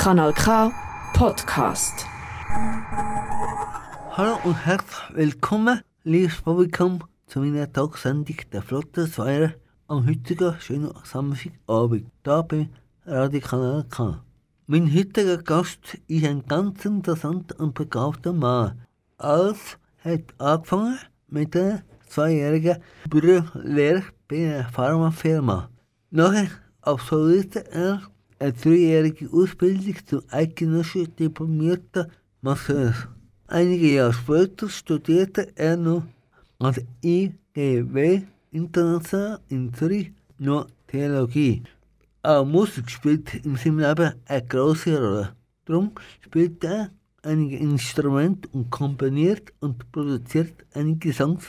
Kanal 0.00 0.32
K 0.32 0.72
Podcast. 1.12 2.06
Hallo 4.12 4.38
und 4.44 4.54
herzlich 4.54 5.14
willkommen, 5.14 5.82
liebes 6.04 6.40
Publikum, 6.40 7.04
zu 7.26 7.40
meiner 7.40 7.70
Tagsendung 7.70 8.38
der 8.50 8.62
Flotte 8.62 9.10
2 9.10 9.54
am 9.88 10.08
heutigen 10.08 10.56
schönen 10.58 10.94
Samstagabend, 11.04 12.06
hier 12.24 12.42
bei 12.44 12.70
Radio 13.04 13.40
Kanal 13.42 13.84
K. 13.90 14.24
Mein 14.66 14.90
heutiger 14.90 15.36
Gast 15.36 15.98
ist 16.06 16.24
ein 16.24 16.46
ganz 16.46 16.82
interessanter 16.86 17.60
und 17.60 17.74
begabter 17.74 18.32
Mann. 18.32 18.80
Alles 19.18 19.76
hat 20.02 20.22
angefangen 20.38 20.98
mit 21.28 21.54
einer 21.54 21.82
zweijährigen 22.08 22.78
Bürgerlehre 23.06 24.04
bei 24.28 24.60
einer 24.60 24.70
Pharmafirma. 24.70 25.68
Nachher 26.10 26.48
absolvierte 26.80 27.70
er 27.70 28.00
eine 28.40 28.52
dreijährige 28.54 29.30
Ausbildung 29.30 29.94
zum 30.06 30.22
eidgenössischen 30.30 31.14
diplomierten 31.14 32.10
Masseur. 32.40 32.94
Einige 33.46 33.94
Jahre 33.94 34.14
später 34.14 34.68
studierte 34.68 35.52
er 35.56 35.76
noch 35.76 36.04
an 36.58 36.74
der 36.74 36.84
IGW 37.04 38.22
International 38.50 39.40
in 39.48 39.72
Zürich 39.74 40.12
noch 40.38 40.66
Theologie. 40.86 41.62
Auch 42.22 42.44
Musik 42.44 42.90
spielt 42.90 43.34
in 43.44 43.56
seinem 43.56 43.80
Leben 43.80 44.14
eine 44.26 44.46
große 44.46 44.98
Rolle. 44.98 45.36
Darum 45.66 45.92
spielt 46.20 46.64
er 46.64 46.90
einige 47.22 47.58
Instrumente 47.58 48.48
und 48.52 48.70
komponiert 48.70 49.52
und 49.60 49.90
produziert 49.92 50.54
einige 50.72 51.12
Songs 51.12 51.44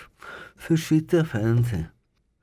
für 0.58 0.78
Schweizer 0.78 1.24
Fernsehen. 1.24 1.90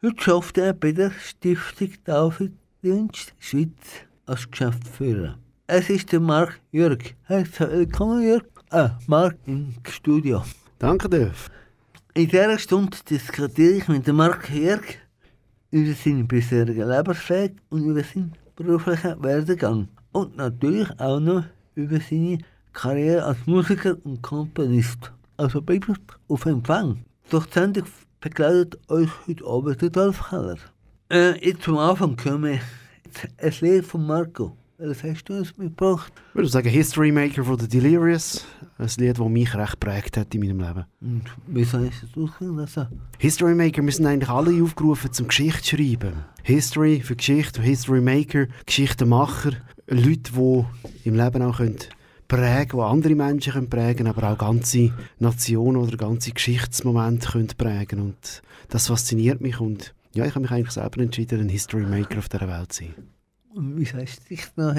Heute 0.03 0.23
schafft 0.23 0.59
er 0.59 0.73
bei 0.73 0.93
der 0.93 1.11
Stiftung 1.11 1.93
Daviddienst 2.05 3.35
Schweiz 3.39 4.08
als 4.29 4.51
Geschäftsführer. 4.51 5.39
Es 5.67 5.91
ist 5.91 6.13
der 6.13 6.21
Marc 6.21 6.61
Jörg. 6.71 7.15
Herzlich 7.25 7.71
willkommen, 7.71 8.23
Jörg. 8.23 8.45
Ah, 8.71 8.91
Marc 9.07 9.37
im 9.47 9.75
Studio. 9.89 10.43
Danke, 10.79 11.09
Dave. 11.09 11.35
In 12.15 12.29
dieser 12.29 12.59
Stunde 12.59 12.97
diskutiere 13.09 13.73
ich 13.73 13.89
mit 13.89 14.07
dem 14.07 14.17
Marc 14.17 14.51
Jörg 14.51 14.83
über 15.71 15.93
seinen 15.93 16.29
bisherigen 16.29 16.89
Lebensweg 16.89 17.57
und 17.71 17.85
über 17.85 18.03
seinen 18.03 18.33
beruflichen 18.57 19.23
Werdegang. 19.23 19.89
Und 20.13 20.37
natürlich 20.37 20.89
auch 20.99 21.21
noch 21.21 21.45
über 21.75 21.99
seine 22.01 22.39
Karriere 22.73 23.25
als 23.25 23.47
Musiker 23.47 23.97
und 24.05 24.23
Komponist. 24.23 25.13
Also 25.37 25.63
bleibt 25.63 25.89
auf 26.29 26.47
Empfang. 26.47 27.05
Durch 27.31 27.47
die 27.47 27.53
Sendung 27.55 27.85
begleitet 28.21 28.79
euch 28.89 29.11
heute 29.27 29.47
Abend 29.47 29.81
der 29.81 29.91
Dolph 29.91 30.29
Keller. 30.29 30.59
Äh, 31.11 31.47
jetzt 31.47 31.63
zum 31.63 31.79
Anfang 31.79 32.17
kommen 32.17 32.61
ein 33.37 33.53
Lied 33.61 33.85
von 33.85 34.07
Marco. 34.07 34.57
Was 34.79 35.03
hast 35.03 35.25
du 35.25 35.35
uns 35.35 35.57
mitgebracht? 35.59 36.13
Ich 36.29 36.35
würde 36.37 36.49
sagen 36.49 36.69
History 36.69 37.11
Maker 37.11 37.43
von 37.43 37.59
The 37.59 37.67
Delirious. 37.67 38.47
Ein 38.79 38.89
Lied, 38.99 39.19
das 39.19 39.29
mich 39.29 39.55
recht 39.55 39.81
prägt 39.81 40.17
hat 40.17 40.33
in 40.35 40.41
meinem 40.41 40.61
Leben. 40.61 40.85
Und 41.01 41.25
wieso 41.49 41.79
hast 41.79 42.03
du 42.15 42.25
es 42.25 42.31
ausgelassen? 42.31 42.87
History 43.19 43.57
Maker, 43.57 43.83
wir 43.85 43.93
sind 43.93 44.07
eigentlich 44.07 44.31
alle 44.31 44.63
aufgerufen 44.63 45.13
zum 45.13 45.27
Geschichte 45.27 45.77
schreiben. 45.77 46.13
History 46.45 47.01
für 47.01 47.17
Geschichte, 47.17 47.61
History 47.61 48.01
Maker, 48.01 48.47
Geschichtenmacher. 48.67 49.55
Leute, 49.89 50.33
die 50.33 50.65
im 51.05 51.17
Leben 51.17 51.43
auch 51.43 51.57
können 51.57 51.79
prägen 52.29 52.79
die 52.79 52.85
andere 52.85 53.15
Menschen 53.15 53.55
können 53.55 53.71
prägen 53.71 54.07
aber 54.07 54.31
auch 54.31 54.39
ganze 54.39 54.93
Nationen 55.19 55.83
oder 55.83 55.97
ganze 55.97 56.31
Geschichtsmomente 56.31 57.31
können 57.31 57.49
prägen 57.57 58.01
Und 58.01 58.43
das 58.69 58.87
fasziniert 58.87 59.41
mich 59.41 59.59
und 59.59 59.95
ja, 60.15 60.25
ich 60.25 60.31
habe 60.31 60.41
mich 60.41 60.51
eigentlich 60.51 60.71
selber 60.71 61.01
entschieden, 61.01 61.41
ein 61.41 61.49
History 61.49 61.85
Maker 61.85 62.19
auf 62.19 62.29
dieser 62.29 62.49
Welt 62.49 62.73
zu 62.73 62.85
sein. 62.85 63.18
Wie 63.55 63.85
du 63.85 64.05
dich 64.29 64.47
noch 64.57 64.75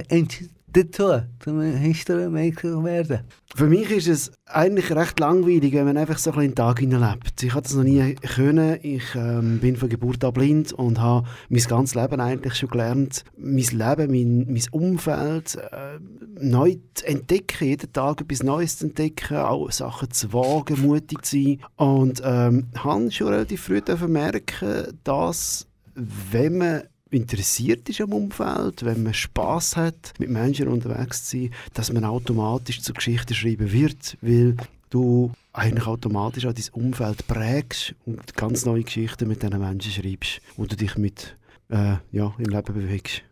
dazu, 0.71 1.23
zum 1.39 1.61
History 1.61 2.29
Maker 2.29 2.73
zu 2.73 2.83
werden? 2.83 3.21
Für 3.55 3.65
mich 3.65 3.89
ist 3.89 4.07
es 4.07 4.31
eigentlich 4.45 4.91
recht 4.91 5.19
langweilig, 5.19 5.73
wenn 5.73 5.85
man 5.85 5.97
einfach 5.97 6.19
so 6.19 6.31
ein 6.31 6.39
den 6.39 6.55
Tag 6.55 6.79
hineinlebt. 6.79 7.41
Ich 7.41 7.51
habe 7.53 7.63
das 7.63 7.73
noch 7.73 7.83
nie 7.83 8.13
können. 8.15 8.77
Ich 8.83 9.15
ähm, 9.15 9.59
bin 9.59 9.75
von 9.75 9.89
Geburt 9.89 10.23
an 10.23 10.33
blind 10.33 10.71
und 10.73 10.99
habe 10.99 11.27
mein 11.49 11.63
ganzes 11.63 11.95
Leben 11.95 12.21
eigentlich 12.21 12.55
schon 12.55 12.69
gelernt, 12.69 13.23
mein 13.37 13.57
Leben, 13.57 14.11
mein, 14.11 14.53
mein 14.53 14.63
Umfeld 14.71 15.55
äh, 15.55 15.99
neu 16.39 16.75
zu 16.93 17.07
entdecken, 17.07 17.67
jeden 17.67 17.91
Tag 17.91 18.21
etwas 18.21 18.43
Neues 18.43 18.77
zu 18.77 18.85
entdecken, 18.85 19.37
auch 19.37 19.71
Sachen 19.71 20.11
zu 20.11 20.31
wagen, 20.31 20.81
mutig 20.81 21.25
zu 21.25 21.37
sein. 21.37 21.59
Und 21.75 22.21
ähm, 22.23 22.67
habe 22.75 23.11
schon 23.11 23.29
relativ 23.29 23.63
früh 23.63 23.81
merken, 24.07 24.97
dass 25.03 25.67
wenn 25.95 26.57
man 26.59 26.83
interessiert 27.11 27.89
ist 27.89 28.01
am 28.01 28.13
Umfeld, 28.13 28.83
wenn 28.85 29.03
man 29.03 29.13
Spaß 29.13 29.77
hat, 29.77 30.13
mit 30.19 30.29
Menschen 30.29 30.67
unterwegs 30.67 31.25
zu 31.25 31.37
sein, 31.37 31.53
dass 31.73 31.91
man 31.91 32.03
automatisch 32.03 32.81
zu 32.81 32.93
Geschichten 32.93 33.33
schreiben 33.33 33.71
wird, 33.71 34.17
weil 34.21 34.55
du 34.89 35.31
eigentlich 35.53 35.87
automatisch 35.87 36.45
auch 36.45 36.53
dein 36.53 36.65
Umfeld 36.73 37.27
prägst 37.27 37.95
und 38.05 38.35
ganz 38.35 38.65
neue 38.65 38.83
Geschichten 38.83 39.27
mit 39.27 39.41
diesen 39.41 39.59
Menschen 39.59 39.91
schreibst, 39.91 40.41
wo 40.55 40.65
du 40.65 40.75
dich 40.75 40.95
mit 40.97 41.35
äh, 41.69 41.95
ja, 42.11 42.33
im 42.37 42.45
Leben 42.45 42.73
bewegst. 42.73 43.23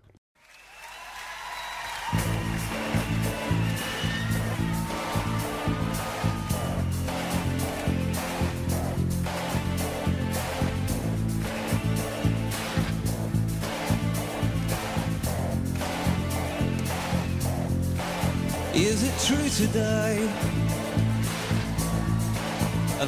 Is 18.98 19.04
it 19.04 19.20
true 19.28 19.68
today 19.68 20.28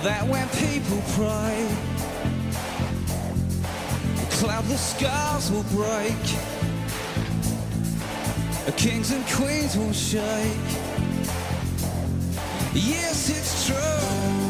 that 0.04 0.28
when 0.28 0.48
people 0.50 1.02
pray, 1.16 1.68
cloudless 4.38 4.96
skies 4.96 5.50
will 5.52 5.64
break, 5.64 6.14
kings 8.78 9.12
and 9.12 9.26
queens 9.30 9.76
will 9.76 9.92
shake? 9.92 10.70
Yes, 12.76 13.32
it's 13.32 13.66
true. 13.66 14.49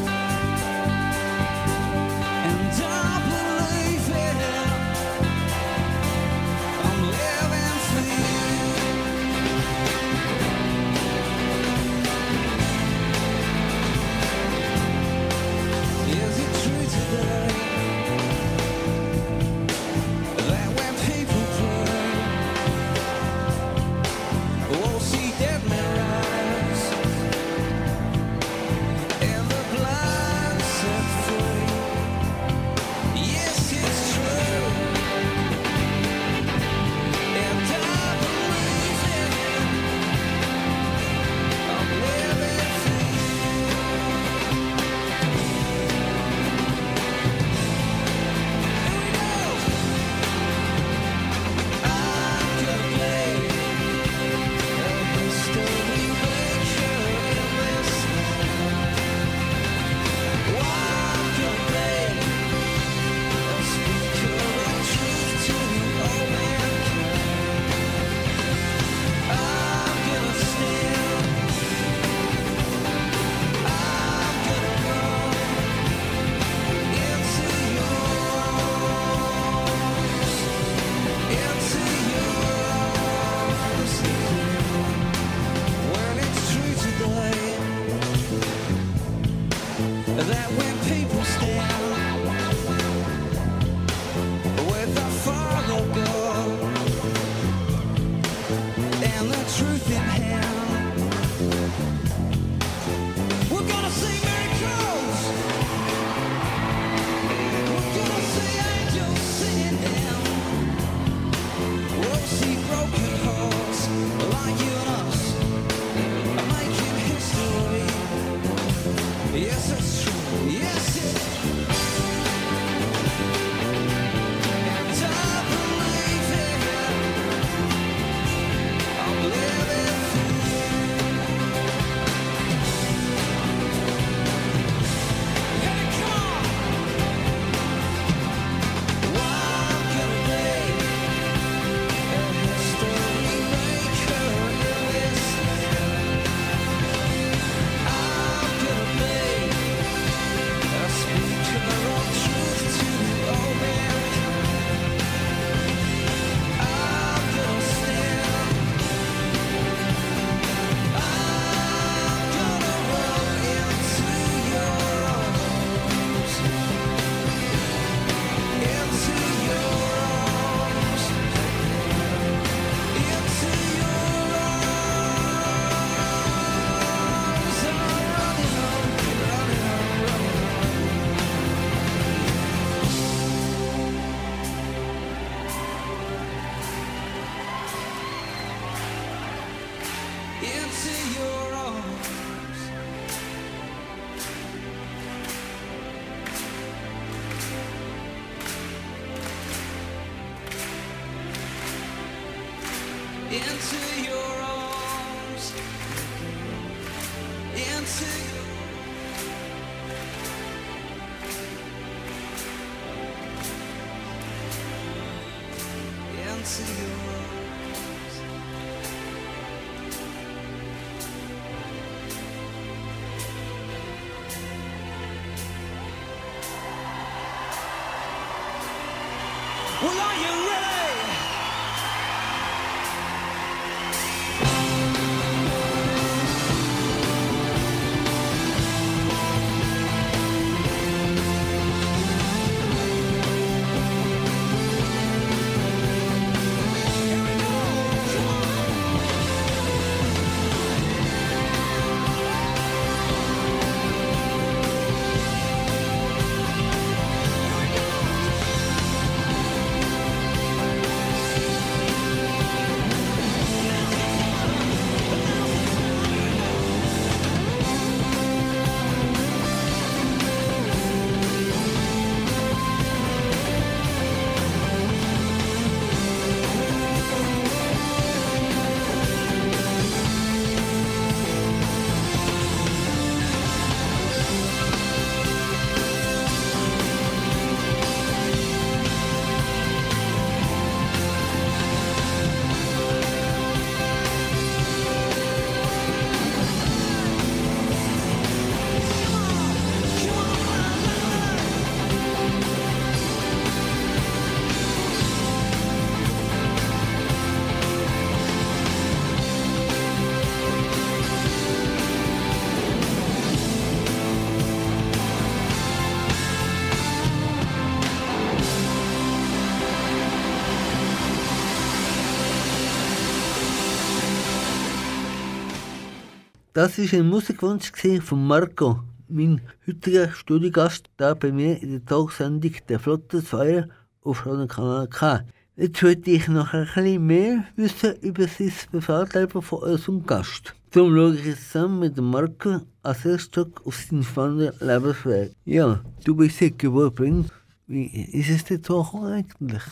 Das 326.60 326.76
war 326.76 326.98
ein 326.98 327.08
Musikwunsch 327.08 327.72
von 328.02 328.26
Marco, 328.26 328.80
mein 329.08 329.40
heutiger 329.66 330.12
Studiogast 330.12 330.90
da 330.98 331.14
bei 331.14 331.32
mir 331.32 331.58
in 331.62 331.70
der 331.70 331.84
Talksendung 331.86 332.52
«Der 332.68 332.78
Flotte 332.78 333.20
2» 333.20 333.66
auf 334.02 334.26
Radio 334.26 334.46
Kanal 334.46 334.86
K. 334.88 335.24
Jetzt 335.56 335.82
würde 335.82 336.10
ich 336.10 336.28
noch 336.28 336.52
ein 336.52 336.66
bisschen 336.66 337.06
mehr 337.06 337.44
wissen 337.56 337.94
über 338.02 338.26
sein 338.28 338.52
Privatleben 338.70 339.40
von 339.40 339.60
unserem 339.60 340.04
Gast. 340.04 340.54
Darum 340.72 340.94
schaue 340.94 341.14
ich 341.14 341.24
jetzt 341.24 341.50
zusammen 341.50 341.78
mit 341.78 341.96
Marco 341.96 342.60
als 342.82 343.06
erstes 343.06 343.46
auf 343.64 343.76
seinen 343.76 344.02
spannenden 344.02 344.52
Lebensweg. 344.60 345.32
Ja, 345.46 345.80
du 346.04 346.14
bist 346.14 346.40
hier 346.40 346.50
geboren. 346.50 347.30
Wie 347.68 347.86
ist 347.86 348.28
es 348.28 348.66
so 348.66 348.82
gekommen 348.82 349.06
eigentlich? 349.06 349.62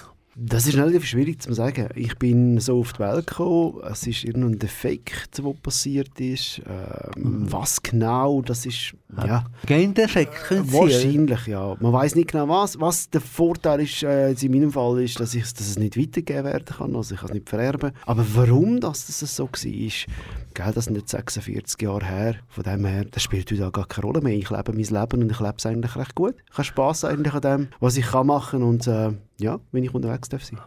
Das 0.40 0.68
ist 0.68 0.76
relativ 0.76 1.04
schwierig 1.04 1.42
zu 1.42 1.52
sagen. 1.52 1.88
Ich 1.96 2.16
bin 2.16 2.60
so 2.60 2.78
auf 2.78 2.92
die 2.92 3.00
Welt 3.00 3.26
gekommen, 3.26 3.80
es 3.90 4.06
ist 4.06 4.22
irgendein 4.22 4.60
Defekt, 4.60 5.36
der 5.36 5.52
passiert 5.52 6.20
ist. 6.20 6.62
Ähm, 6.64 7.50
was 7.50 7.82
genau, 7.82 8.40
das 8.42 8.64
ist, 8.64 8.94
ja, 9.16 9.44
Gendefekt 9.64 10.34
können 10.34 10.66
Sie, 10.66 10.72
wahrscheinlich, 10.74 11.46
ja. 11.46 11.74
Man 11.80 11.92
weiß 11.92 12.14
nicht 12.14 12.30
genau 12.30 12.48
was. 12.48 12.78
Was 12.78 13.08
der 13.08 13.22
Vorteil 13.22 13.80
ist, 13.80 14.02
äh, 14.02 14.32
in 14.32 14.52
meinem 14.52 14.70
Fall, 14.70 15.02
ist, 15.02 15.18
dass, 15.18 15.34
ich, 15.34 15.42
dass 15.54 15.66
es 15.66 15.78
nicht 15.78 15.96
weitergegeben 15.96 16.44
werden 16.44 16.64
kann, 16.66 16.94
also 16.94 17.14
ich 17.14 17.20
kann 17.20 17.30
es 17.30 17.34
nicht 17.34 17.48
vererben. 17.48 17.92
Aber 18.04 18.24
warum 18.34 18.80
das, 18.80 19.06
das 19.06 19.34
so 19.34 19.44
war, 19.44 19.64
ist, 19.64 20.06
gell, 20.52 20.72
das 20.74 20.84
sind 20.84 20.96
jetzt 20.96 21.10
46 21.10 21.80
Jahre 21.80 22.04
her, 22.04 22.34
von 22.48 22.64
dem 22.64 22.84
her, 22.84 23.06
das 23.10 23.22
spielt 23.22 23.50
heute 23.50 23.66
auch 23.66 23.72
gar 23.72 23.86
keine 23.86 24.06
Rolle 24.06 24.20
mehr. 24.20 24.34
Ich 24.34 24.50
lebe 24.50 24.72
mein 24.72 24.84
Leben 24.84 25.22
und 25.22 25.32
ich 25.32 25.40
lebe 25.40 25.54
es 25.56 25.66
eigentlich 25.66 25.96
recht 25.96 26.14
gut. 26.14 26.34
Ich 26.50 26.58
habe 26.58 26.64
Spass 26.64 27.04
eigentlich 27.04 27.34
an 27.34 27.40
dem, 27.40 27.68
was 27.80 27.96
ich 27.96 28.06
kann 28.06 28.26
machen 28.26 28.62
und 28.62 28.86
äh, 28.86 29.12
ja, 29.38 29.58
wenn 29.72 29.84
ich 29.84 29.94
unterwegs 29.94 30.28
darf 30.28 30.44
sein. 30.44 30.60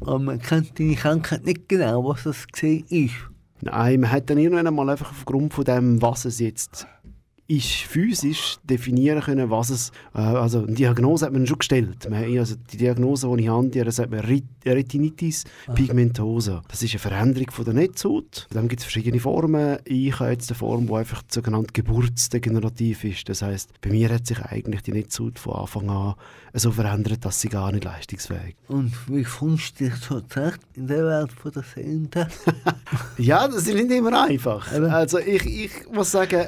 Aber 0.00 0.18
man 0.18 0.40
kennt 0.40 0.78
deine 0.78 0.94
Krankheit 0.94 1.44
nicht 1.44 1.68
genau, 1.68 2.04
was 2.04 2.24
das 2.24 2.46
ist. 2.62 3.14
Nein, 3.60 4.00
man 4.00 4.12
hat 4.12 4.30
dann 4.30 4.38
irgendwann 4.38 4.72
mal 4.72 4.88
einfach 4.88 5.10
aufgrund 5.10 5.52
von 5.52 5.64
dem, 5.64 6.00
was 6.00 6.24
es 6.24 6.38
jetzt 6.38 6.86
ist 7.50 7.64
physisch 7.66 8.58
definieren 8.62 9.22
können, 9.22 9.48
was 9.48 9.70
es, 9.70 9.90
äh, 10.14 10.18
also 10.18 10.58
eine 10.64 10.74
Diagnose 10.74 11.24
hat 11.24 11.32
man 11.32 11.46
schon 11.46 11.58
gestellt. 11.58 12.08
Man, 12.10 12.22
also 12.38 12.56
die 12.70 12.76
Diagnose, 12.76 13.26
die 13.34 13.44
ich 13.44 13.48
habe, 13.48 13.68
die 13.68 13.90
sagt 13.90 14.10
man 14.10 14.20
Ret- 14.20 14.44
Retinitis 14.66 15.44
pigmentosa. 15.74 16.62
Das 16.68 16.82
ist 16.82 16.90
eine 16.92 16.98
Veränderung 16.98 17.50
von 17.50 17.64
der 17.64 17.72
Netzhaut. 17.72 18.46
Dann 18.50 18.68
gibt 18.68 18.80
es 18.80 18.84
verschiedene 18.84 19.18
Formen. 19.18 19.78
Ich 19.86 20.20
habe 20.20 20.30
jetzt 20.32 20.50
eine 20.50 20.58
Form, 20.58 20.88
die 20.88 20.92
einfach 20.92 21.22
sogenannt 21.30 21.72
geburtsdegenerativ 21.72 23.04
ist. 23.04 23.28
Das 23.30 23.40
heißt, 23.40 23.80
bei 23.80 23.90
mir 23.90 24.10
hat 24.10 24.26
sich 24.26 24.40
eigentlich 24.42 24.82
die 24.82 24.92
Netzhaut 24.92 25.38
von 25.38 25.54
Anfang 25.54 25.88
an 25.88 26.14
so 26.52 26.70
verändert, 26.70 27.24
dass 27.24 27.40
sie 27.40 27.48
gar 27.48 27.72
nicht 27.72 27.84
leistungsfähig 27.84 28.56
Und 28.68 28.92
wie 29.08 29.24
findest 29.24 29.80
du 29.80 29.84
dich 29.84 29.94
so 29.96 30.20
zurecht 30.20 30.60
in 30.74 30.86
der 30.86 31.04
Welt 31.06 31.32
von 31.32 31.50
der 31.52 31.62
Sehenden? 31.62 32.26
Ja, 33.18 33.46
das 33.48 33.66
ist 33.66 33.74
nicht 33.74 33.90
immer 33.90 34.22
einfach. 34.24 34.72
Also 34.72 35.18
ich, 35.18 35.44
ich 35.44 35.70
muss 35.92 36.10
sagen, 36.10 36.46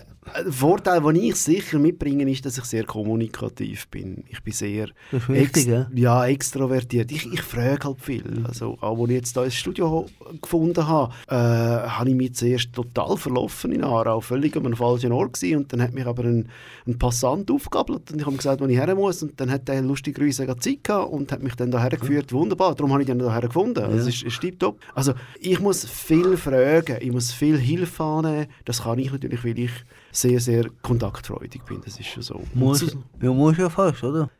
Vorteil, 0.50 1.00
den 1.00 1.16
ich 1.16 1.34
sicher 1.36 1.78
mitbringe, 1.78 2.30
ist, 2.30 2.44
dass 2.44 2.58
ich 2.58 2.64
sehr 2.64 2.84
kommunikativ 2.84 3.88
bin. 3.88 4.22
Ich 4.28 4.42
bin 4.42 4.52
sehr 4.52 4.88
Das 5.10 5.28
wichtig, 5.28 5.66
ja? 5.94 6.26
extrovertiert. 6.26 7.10
Ich, 7.10 7.26
ich 7.32 7.40
frage 7.42 7.84
halt 7.88 8.00
viel. 8.00 8.44
Also, 8.46 8.76
auch 8.80 8.98
als 9.00 9.08
ich 9.08 9.14
jetzt 9.16 9.32
hier 9.34 9.44
ins 9.44 9.54
Studio 9.54 10.06
gefunden 10.42 10.86
habe, 10.86 11.12
äh, 11.28 11.34
habe 11.34 12.10
ich 12.10 12.14
mich 12.14 12.34
zuerst 12.34 12.72
total 12.72 13.16
verlaufen 13.16 13.72
in 13.72 13.82
Aarau, 13.82 14.20
völlig 14.20 14.56
an 14.56 14.66
einem 14.66 14.76
falschen 14.76 15.10
Ort 15.12 15.32
gewesen. 15.34 15.56
Und 15.56 15.72
dann 15.72 15.82
hat 15.82 15.94
mich 15.94 16.04
aber 16.06 16.22
ein, 16.24 16.48
ein 16.86 16.98
Passant 16.98 17.50
aufgegabelt 17.50 18.12
und 18.12 18.20
ich 18.20 18.26
habe 18.26 18.36
gesagt, 18.36 18.60
wo 18.60 18.66
ich 18.66 18.76
her 18.76 18.94
muss. 18.94 19.22
Und 19.22 19.40
dann 19.40 19.50
hat 19.50 19.68
er 19.70 19.80
lustigerweise 19.82 20.46
Zeit 20.58 20.84
gehabt 20.84 21.12
und 21.12 21.32
hat 21.32 21.42
mich 21.42 21.54
dann 21.54 21.70
hierher 21.70 21.90
geführt. 21.98 22.32
Wunderbar, 22.32 22.74
darum 22.74 22.92
habe 22.92 23.02
ich 23.02 23.08
ihn 23.08 23.20
hierher 23.20 23.40
gefunden. 23.40 23.78
Also, 23.82 23.96
Ja. 23.96 24.02
es 24.02 24.08
ist, 24.08 24.22
ist 24.22 24.40
tipptopp. 24.40 24.78
Also 24.94 25.14
ich 25.40 25.58
muss 25.60 25.84
viel 25.86 26.36
fragen, 26.36 26.98
ich 27.00 27.10
muss 27.10 27.32
viel 27.32 27.58
Hilfe 27.58 28.02
annehmen. 28.04 28.46
Das 28.66 28.82
kann 28.82 28.98
ich 28.98 29.10
natürlich, 29.10 29.42
weil 29.44 29.58
ich 29.58 29.70
sehr, 30.12 30.40
sehr 30.40 30.66
kontaktfreudig 30.82 31.62
bin. 31.64 31.80
Das 31.84 31.98
ist 31.98 32.06
schon 32.06 32.22
so. 32.22 32.42
Muss, 32.54 32.96
ja, 33.20 33.32
muss 33.32 33.56
ja 33.56 33.68
fast, 33.68 34.02
oder? 34.02 34.30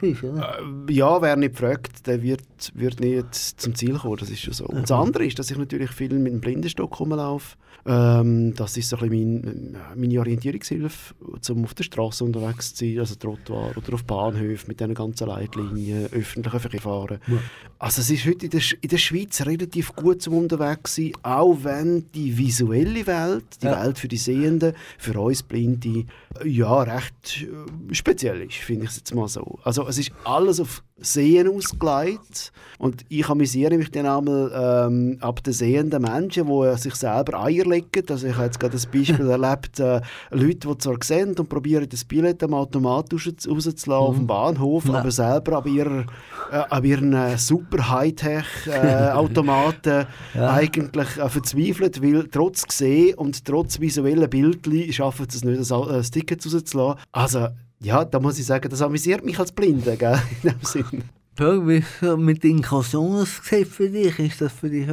Bist, 0.00 0.22
oder? 0.22 0.58
äh, 0.60 0.92
ja, 0.92 1.20
wer 1.20 1.34
nicht 1.34 1.56
fragt, 1.56 2.06
der 2.06 2.22
wird, 2.22 2.42
wird 2.74 3.00
nicht 3.00 3.34
zum 3.34 3.74
Ziel 3.74 3.98
kommen, 3.98 4.16
das 4.16 4.30
ist 4.30 4.40
schon 4.40 4.54
so. 4.54 4.66
Und 4.66 4.82
das 4.82 4.92
andere 4.92 5.26
ist, 5.26 5.38
dass 5.38 5.50
ich 5.50 5.58
natürlich 5.58 5.90
viel 5.90 6.14
mit 6.14 6.32
dem 6.32 6.40
Blindenstock 6.40 7.00
rumlaufe. 7.00 7.56
Ähm, 7.86 8.54
das 8.54 8.76
ist 8.78 8.88
so 8.88 8.96
ein 8.96 9.10
bisschen 9.10 9.72
mein, 9.72 9.76
meine 9.96 10.18
Orientierungshilfe, 10.18 11.14
um 11.50 11.64
auf 11.64 11.74
der 11.74 11.84
Straße 11.84 12.24
unterwegs 12.24 12.72
zu 12.74 12.84
sein, 12.86 12.98
also 12.98 13.14
Trottoir 13.16 13.76
oder 13.76 13.94
auf 13.94 14.04
Bahnhöfen 14.04 14.68
mit 14.68 14.80
diesen 14.80 14.94
ganzen 14.94 15.26
Leitlinien, 15.28 16.06
öffentlichen 16.12 16.60
Verkehr 16.60 16.80
fahren. 16.80 17.18
Ja. 17.26 17.36
Also 17.78 18.00
es 18.00 18.08
ist 18.10 18.24
heute 18.24 18.46
in 18.46 18.50
der, 18.52 18.60
Sch- 18.62 18.78
in 18.80 18.88
der 18.88 18.96
Schweiz 18.96 19.44
relativ 19.44 19.94
gut 19.94 20.22
zum 20.22 20.34
unterwegs 20.34 20.94
sein, 20.94 21.12
auch 21.22 21.58
wenn 21.62 22.10
die 22.14 22.36
visuelle 22.38 23.06
Welt, 23.06 23.44
die 23.60 23.66
Ja. 23.66 23.84
Welt 23.84 23.98
für 23.98 24.08
die 24.08 24.16
Sehenden, 24.16 24.72
für 24.96 25.20
uns 25.20 25.42
Blinde, 25.42 26.06
äh, 26.42 26.48
ja, 26.48 26.82
recht 26.82 27.42
äh, 27.42 27.94
speziell 27.94 28.40
ist, 28.42 28.54
finde 28.54 28.84
ich 28.84 28.90
es 28.92 28.96
jetzt 28.96 29.14
mal 29.14 29.28
so. 29.28 29.58
Also 29.62 29.86
es 29.86 29.98
ist 29.98 30.10
alles 30.24 30.58
auf 30.60 30.82
Sehen 30.96 31.48
ausgelegt 31.48 32.52
und 32.78 33.04
ich 33.08 33.28
amüsiere 33.28 33.76
mich 33.76 33.90
dann 33.90 34.06
einmal 34.06 34.86
ähm, 34.86 35.18
ab 35.20 35.42
den 35.42 35.52
sehenden 35.52 36.02
Menschen, 36.02 36.46
die 36.46 36.78
sich 36.78 36.94
selber 36.94 37.42
Eier 37.42 37.64
legen. 37.64 37.88
Also 38.08 38.28
ich 38.28 38.34
habe 38.34 38.44
jetzt 38.44 38.60
gerade 38.60 38.74
das 38.74 38.86
Beispiel 38.86 39.28
erlebt, 39.38 39.80
äh, 39.80 40.00
Leute, 40.30 40.68
die 40.68 40.78
zwar 40.78 40.94
sehen 41.02 41.34
und 41.36 41.48
probieren 41.48 41.88
das 41.88 42.04
Billett 42.04 42.44
am 42.44 42.54
Automat 42.54 43.12
raus- 43.12 43.26
rauszulassen 43.26 43.92
auf 43.92 44.14
dem 44.16 44.26
Bahnhof, 44.28 44.84
Ja. 44.86 44.94
aber 45.00 45.10
selber 45.10 45.56
ab, 45.58 45.66
ihrer, 45.66 46.06
äh, 46.52 46.88
ihren 46.88 47.12
äh, 47.12 47.36
super 47.38 47.90
Hightech-Automaten 47.90 50.06
Ja. 50.34 50.50
eigentlich 50.52 51.16
äh, 51.18 51.28
verzweifelt, 51.28 52.02
weil 52.02 52.28
trotz 52.28 52.64
gesehen 52.66 53.14
und 53.16 53.44
trotz 53.44 53.80
visuellen 53.80 54.30
Bildchen 54.30 54.92
schaffen 54.92 55.26
sie 55.28 55.38
es 55.38 55.44
nicht, 55.44 55.60
das, 55.60 55.70
äh, 55.70 55.86
das 55.88 56.10
Ticket 56.12 56.44
rauszulassen. 56.44 57.00
Also 57.12 57.48
ja, 57.84 58.04
da 58.04 58.18
muss 58.18 58.38
ich 58.38 58.46
sagen, 58.46 58.68
das 58.68 58.82
amüsiert 58.82 59.24
mich 59.24 59.38
als 59.38 59.52
Blinde, 59.52 59.96
gell? 59.96 60.20
in 60.42 60.50
dem 60.50 60.60
Sinn. 60.62 61.04
Ja, 61.36 61.66
wie 61.66 61.82
mit 62.16 62.44
Inklusion 62.44 63.26
für 63.26 63.64
dich, 63.90 64.18
ist 64.20 64.40
das 64.40 64.52
für 64.52 64.70
dich 64.70 64.86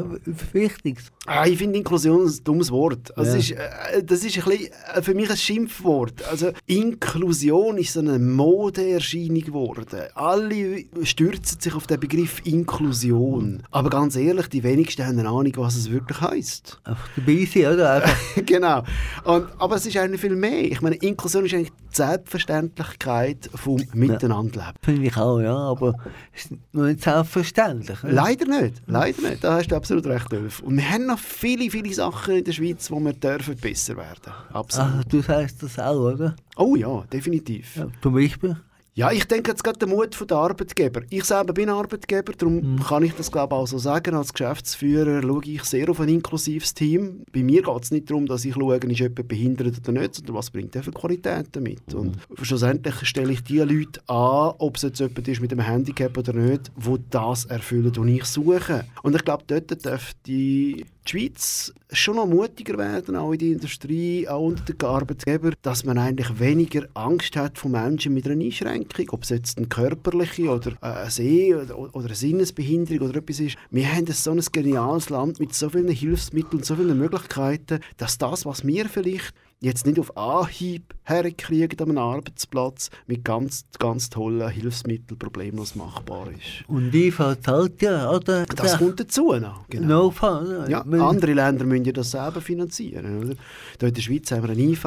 wichtig? 0.54 0.98
Ah, 1.28 1.46
ich 1.46 1.60
finde 1.60 1.78
Inklusion 1.78 2.26
ein 2.26 2.44
dummes 2.44 2.72
Wort. 2.72 3.16
Also 3.16 3.34
Ja. 3.34 3.38
ist, 3.38 3.52
äh, 3.52 4.04
das 4.04 4.24
ist 4.26 4.38
ein 4.40 4.44
bisschen, 4.46 4.74
äh, 4.96 5.02
für 5.04 5.14
mich 5.14 5.30
ein 5.30 5.38
Schimpfwort. 5.38 6.24
Also 6.28 6.52
Inklusion 6.66 7.78
ist 7.78 7.94
so 7.94 8.00
eine 8.00 8.18
Modeerscheinung 8.18 9.42
geworden. 9.42 10.00
Alle 10.16 10.84
stürzen 11.04 11.60
sich 11.62 11.76
auf 11.76 11.86
den 11.86 12.00
Begriff 12.00 12.42
Inklusion. 12.44 13.62
Aber 13.70 13.92
ganz 13.92 14.16
ehrlich, 14.16 14.48
die 14.48 14.64
wenigsten 14.64 15.06
haben 15.06 15.20
eine 15.20 15.30
Ahnung, 15.30 15.54
was 15.58 15.76
es 15.76 15.92
wirklich 15.92 16.20
heißt. 16.22 16.82
Einfach 16.84 17.10
dabei 17.16 17.46
sein, 17.54 17.66
oder? 17.74 18.04
Genau. 18.46 18.84
Und, 19.26 19.46
aber 19.60 19.76
es 19.76 19.86
ist 19.86 19.96
eigentlich 19.98 20.22
viel 20.22 20.36
mehr. 20.36 20.64
Ich 20.72 20.82
meine, 20.82 20.96
Inklusion 20.96 21.46
ist 21.46 21.54
eigentlich 21.54 21.70
die 21.92 21.96
Selbstverständlichkeit 21.98 23.50
vom 23.54 23.80
Miteinanderleben. 23.94 24.74
finde 24.82 25.08
ich 25.08 25.18
auch, 25.18 25.40
ja, 25.40 25.56
aber 25.56 25.94
ist 26.36 26.52
noch 26.72 26.84
nicht 26.86 27.02
selbstverständlich. 27.02 28.02
ne? 28.04 28.12
Leider 28.12 28.46
nicht, 28.46 28.82
leider 28.88 29.22
nicht. 29.22 29.44
Da 29.44 29.56
hast 29.56 29.68
du 29.68 29.76
absolut 29.76 30.06
recht, 30.06 30.32
Ulf. 30.34 30.62
Und 30.62 30.78
wir 30.78 30.90
haben 30.90 31.06
noch 31.08 31.20
viele, 31.20 31.70
viele 31.70 31.94
Sachen 31.94 32.38
in 32.38 32.44
der 32.44 32.52
Schweiz, 32.54 32.90
wo 32.90 33.00
wir 33.00 33.14
dürfen 33.14 33.56
besser 33.58 33.98
werden. 33.98 34.34
Absolut. 34.54 34.92
Ah, 34.94 35.04
du 35.08 35.22
sagst 35.22 35.62
das 35.64 35.78
auch, 35.80 36.14
oder? 36.14 36.36
Oh 36.56 36.76
ja, 36.76 37.04
definitiv. 37.12 37.76
Ja, 37.76 37.88
zum 38.02 38.14
Beispiel? 38.14 38.56
Ja, 38.94 39.10
ich 39.10 39.26
denke 39.26 39.52
jetzt 39.52 39.64
gerade 39.64 39.80
der 39.80 39.88
Mut 39.88 40.18
der 40.30 40.38
Arbeitgeber. 40.38 41.04
Ich 41.10 41.24
selber 41.24 41.54
bin 41.54 41.70
Arbeitgeber, 41.70 42.34
darum 42.34 42.78
kann 42.78 43.04
ich 43.04 43.14
das 43.14 43.32
glaube 43.32 43.56
auch 43.56 43.66
so 43.66 43.78
sagen. 43.78 44.16
Als 44.16 44.34
Geschäftsführer 44.34 45.22
schaue 45.22 45.46
ich 45.46 45.64
sehr 45.64 45.90
auf 45.90 46.02
ein 46.02 46.10
inklusives 46.10 46.74
Team. 46.74 47.24
Bei 47.32 47.42
mir 47.42 47.62
geht 47.62 47.84
es 47.84 47.92
nicht 47.92 48.10
darum, 48.10 48.26
dass 48.26 48.44
ich 48.44 48.54
schaue, 48.54 48.76
ist 48.76 49.00
jemand 49.00 49.28
behindert 49.30 49.80
oder 49.80 49.94
nicht, 49.94 50.16
sondern 50.16 50.36
was 50.36 50.50
bringt 50.50 50.76
er 50.76 50.84
für 50.84 50.92
Qualitäten 50.92 51.64
mit. 51.64 51.94
Und 51.94 52.18
schlussendlich 52.42 52.96
stelle 53.08 53.32
ich 53.32 53.44
die 53.44 53.60
Leute 53.60 54.02
an, 54.08 54.56
ob 54.58 54.76
es 54.76 54.82
jetzt 54.82 55.00
jemand 55.00 55.26
ist 55.26 55.40
mit 55.40 55.54
einem 55.54 55.66
Handicap 55.66 56.18
oder 56.18 56.34
nicht, 56.34 56.70
wo 56.76 56.98
das 56.98 57.46
erfüllen, 57.46 57.94
was 57.96 58.08
ich 58.08 58.26
suche. 58.26 58.84
Und 59.04 59.16
ich 59.16 59.24
glaube, 59.24 59.46
dort 59.48 59.86
darf 59.86 60.12
die 60.26 60.86
die 61.06 61.10
Schweiz 61.10 61.74
schon 61.92 62.16
noch 62.16 62.28
mutiger 62.28 62.78
werden, 62.78 63.16
auch 63.16 63.32
in 63.34 63.40
der 63.40 63.48
Industrie, 63.50 64.28
auch 64.28 64.48
unter 64.48 64.74
den 64.74 64.88
Arbeitgebern, 64.88 65.56
dass 65.62 65.84
man 65.84 65.98
eigentlich 65.98 66.40
weniger 66.40 66.88
Angst 66.94 67.36
hat 67.36 67.58
von 67.58 67.72
Menschen 67.72 68.14
mit 68.14 68.28
einer 68.28 68.44
Einschränkung, 68.44 69.08
ob 69.10 69.24
es 69.24 69.30
jetzt 69.30 69.58
eine 69.58 69.68
körperliche 69.68 70.50
oder 70.50 70.72
äh, 70.82 70.86
eine 70.86 71.10
Seh- 71.10 71.56
oder, 71.56 72.06
eine 72.06 72.16
Sinnesbehinderung 72.16 73.10
oder 73.10 73.20
etwas 73.20 73.40
ist. 73.40 73.58
Wir 73.72 73.92
haben 73.92 74.06
so 74.08 74.32
ein 74.32 74.42
geniales 74.52 75.10
Land 75.10 75.40
mit 75.40 75.54
so 75.54 75.70
vielen 75.70 75.90
Hilfsmitteln 75.90 76.64
so 76.64 76.76
vielen 76.76 76.98
Möglichkeiten, 76.98 77.80
dass 77.98 78.18
das, 78.18 78.46
was 78.46 78.66
wir 78.66 78.88
vielleicht 78.88 79.34
jetzt 79.64 79.86
nicht 79.86 80.00
auf 80.00 80.18
Anhieb 80.18 80.94
herkriegen 81.04 81.80
an 81.80 81.90
einem 81.90 81.98
Arbeitsplatz, 82.00 82.90
mit 83.06 83.24
ganz, 83.24 83.66
ganz 83.80 84.10
tollen 84.10 84.50
Hilfsmitteln 84.50 85.18
problemlos 85.20 85.76
machbar 85.76 86.28
ist. 86.32 86.68
Und 86.68 86.94
IV 86.94 87.20
zahlt 87.44 87.80
ja, 87.82 88.10
oder? 88.12 88.46
Das 88.46 88.78
kommt 88.80 89.00
dazu 89.00 89.34
noch. 89.34 89.68
Genau. 89.70 90.06
No-Fall, 90.06 90.46
oder? 90.48 90.70
Ja, 90.70 90.84
Weil- 90.86 91.02
andere 91.02 91.34
Länder 91.34 91.66
müssen 91.66 91.86
ja 91.86 91.92
das 91.92 92.12
selber 92.12 92.42
finanzieren. 92.42 93.20
Oder? 93.24 93.36
Hier 93.80 93.88
in 93.90 93.94
der 93.94 94.02
Schweiz 94.02 94.32
haben 94.32 94.44
wir 94.44 94.50
einen 94.50 94.60
IV, 94.74 94.84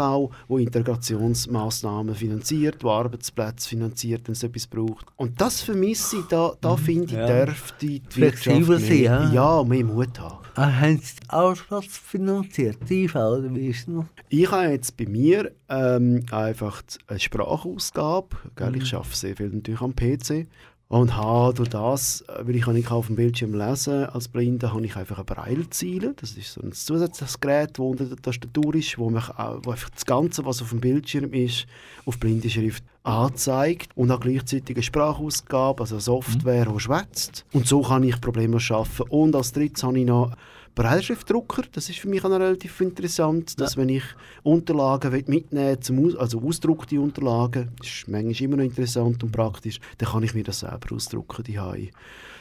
der 0.48 0.58
Integrationsmaßnahmen 0.58 2.14
finanziert, 2.14 2.82
der 2.82 2.90
Arbeitsplätze 2.90 3.68
finanziert, 3.68 4.22
wenn 4.26 4.32
es 4.32 4.42
etwas 4.42 4.66
braucht. 4.66 5.06
Und 5.16 5.40
das 5.40 5.62
vermisse 5.62 6.18
ich, 6.18 6.24
da, 6.26 6.52
da 6.60 6.76
finde 6.76 7.04
ich, 7.06 7.12
Mhm. 7.12 7.18
Ja. 7.18 7.44
dürfte 7.44 7.86
die 7.86 8.02
Flexibel 8.08 8.78
sein, 8.78 8.88
mehr, 8.88 9.02
ja. 9.02 9.32
ja, 9.32 9.64
mehr 9.64 9.84
Mut 9.84 10.18
haben. 10.20 10.38
Ah, 10.56 10.70
haben 10.70 10.98
Sie 10.98 11.16
den 11.20 11.30
Arbeitsplatz 11.30 11.86
finanziert, 11.86 12.78
die 12.88 13.04
IV, 13.04 13.16
oder 13.16 13.54
wie 13.54 13.68
ist 13.68 13.80
es 13.80 13.88
noch? 13.88 14.04
Ich 14.28 14.50
habe 14.50 14.63
jetzt 14.70 14.96
bei 14.96 15.06
mir 15.06 15.52
ähm, 15.68 16.24
einfach 16.30 16.82
eine 17.06 17.20
Sprachausgabe. 17.20 18.36
Gell? 18.56 18.70
Mhm. 18.70 18.82
Ich 18.82 18.94
arbeite 18.94 19.16
sehr 19.16 19.36
viel 19.36 19.48
natürlich 19.50 19.80
am 19.80 19.94
PC. 19.94 20.46
Und 20.88 21.16
habe 21.16 21.54
durch 21.54 21.70
das, 21.70 22.20
äh, 22.28 22.46
weil 22.46 22.56
ich 22.56 22.62
kann 22.62 22.74
nicht 22.74 22.90
auf 22.90 23.06
dem 23.06 23.16
Bildschirm 23.16 23.54
lesen 23.54 24.04
als 24.04 24.28
Blinde, 24.28 24.72
habe 24.72 24.84
ich 24.84 24.94
einfach 24.96 25.18
ein 25.18 25.24
Brailleziele. 25.24 26.14
Das 26.20 26.32
ist 26.32 26.52
so 26.52 26.60
ein 26.60 26.72
zusätzliches 26.72 27.40
Gerät, 27.40 27.70
das 27.70 27.78
unter 27.84 28.04
der 28.04 28.16
Tastatur 28.18 28.74
ist, 28.74 28.98
wo, 28.98 29.10
mich, 29.10 29.28
wo 29.62 29.70
einfach 29.70 29.90
das 29.90 30.04
Ganze, 30.04 30.44
was 30.44 30.60
auf 30.62 30.70
dem 30.70 30.80
Bildschirm 30.80 31.32
ist, 31.32 31.66
auf 32.04 32.18
blinde 32.18 32.50
Schrift 32.50 32.84
anzeigt. 33.02 33.90
Und 33.94 34.10
auch 34.10 34.20
gleichzeitig 34.20 34.76
eine 34.76 34.82
Sprachausgabe, 34.82 35.80
also 35.80 35.96
eine 35.96 36.02
Software, 36.02 36.66
die 36.66 36.80
schwätzt. 36.80 37.46
Und 37.52 37.66
so 37.66 37.82
kann 37.82 38.04
ich 38.04 38.20
problemlos 38.20 38.70
arbeiten. 38.70 39.02
Und 39.08 39.34
als 39.34 39.52
drittes 39.52 39.82
habe 39.82 39.98
ich 39.98 40.06
noch 40.06 40.36
Brailleschriftdrucker, 40.74 41.62
das 41.72 41.88
ist 41.88 42.00
für 42.00 42.08
mich 42.08 42.24
auch 42.24 42.30
relativ 42.30 42.80
interessant, 42.80 43.60
dass 43.60 43.76
wenn 43.76 43.88
ich 43.88 44.02
Unterlagen 44.42 45.12
will 45.12 45.24
mitnehmen 45.28 45.80
zum 45.80 46.04
Aus 46.04 46.16
also 46.16 46.42
ausdruckte 46.42 47.00
Unterlagen, 47.00 47.70
das 47.78 47.86
ist 47.86 48.08
manchmal 48.08 48.42
immer 48.42 48.56
noch 48.56 48.64
interessant 48.64 49.22
und 49.22 49.30
praktisch, 49.30 49.78
dann 49.98 50.08
kann 50.08 50.24
ich 50.24 50.34
mir 50.34 50.42
das 50.42 50.60
selber 50.60 50.94
ausdrucken 50.94 51.44
die 51.44 51.60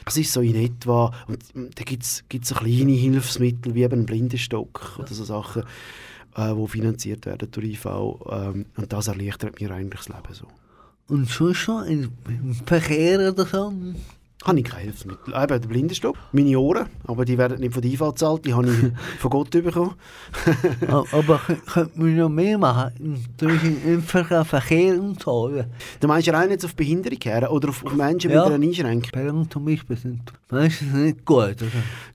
Das 0.04 0.16
ist 0.16 0.32
so 0.32 0.40
in 0.40 0.56
etwa, 0.56 1.12
und 1.28 1.54
mm, 1.54 1.70
da 1.76 1.84
gibt 1.84 2.02
es 2.02 2.24
so 2.42 2.54
kleine 2.56 2.92
Hilfsmittel 2.92 3.74
wie 3.74 3.84
eben 3.84 4.00
ein 4.00 4.06
Blindenstock 4.06 4.98
oder 4.98 5.14
so 5.14 5.24
Sachen, 5.24 5.62
äh, 6.34 6.54
die 6.54 6.68
finanziert 6.68 7.26
werden 7.26 7.48
durch 7.52 7.66
IV 7.66 7.86
ähm, 7.86 8.66
und 8.76 8.92
das 8.92 9.06
erleichtert 9.06 9.60
mir 9.60 9.70
eigentlich 9.70 10.06
das 10.06 10.08
Leben 10.08 10.34
so. 10.34 10.48
Und 11.06 11.30
schon 11.30 11.54
schon 11.54 11.86
im 11.86 12.54
Verkehr 12.66 13.30
oder 13.32 13.46
so? 13.46 13.72
Habe 14.44 14.58
ich 14.58 14.64
keine 14.64 14.82
Hilfsmittel. 14.82 15.32
Eben 15.34 15.46
der 15.60 15.68
Blindenstock, 15.68 16.16
meine 16.32 16.58
Ohren, 16.58 16.86
aber 17.06 17.24
die 17.24 17.38
werden 17.38 17.60
nicht 17.60 17.72
von 17.72 17.80
der 17.82 17.90
IV 17.90 18.00
gezahlt, 18.00 18.44
die 18.44 18.52
habe 18.54 18.68
ich 18.70 18.92
von 19.20 19.30
Gott 19.30 19.50
bekommen. 19.50 19.94
Aber 20.90 21.36
kö- 21.46 21.56
könnte 21.72 21.98
man 21.98 22.16
noch 22.16 22.28
mehr 22.28 22.58
machen? 22.58 23.18
Im 23.86 24.02
Ver- 24.02 24.44
Verkehr 24.44 25.00
und 25.00 25.22
so. 25.22 25.50
Du 26.00 26.06
meinst 26.08 26.26
ja 26.26 26.40
auch 26.42 26.46
nicht 26.48 26.64
auf 26.64 26.74
Behinderung 26.74 27.18
her 27.22 27.50
oder 27.50 27.70
auf, 27.70 27.84
Menschen 27.94 28.30
Ja. 28.30 28.44
mit 28.44 28.52
einer 28.54 28.64
Einschränkung? 28.66 29.10
Perlen 29.12 29.50
zum 29.50 29.64
Beispiel 29.64 29.96
sind 29.96 30.20
meistens 30.50 30.92
nicht 30.92 31.24
gut. 31.24 31.34
Oder? 31.62 31.66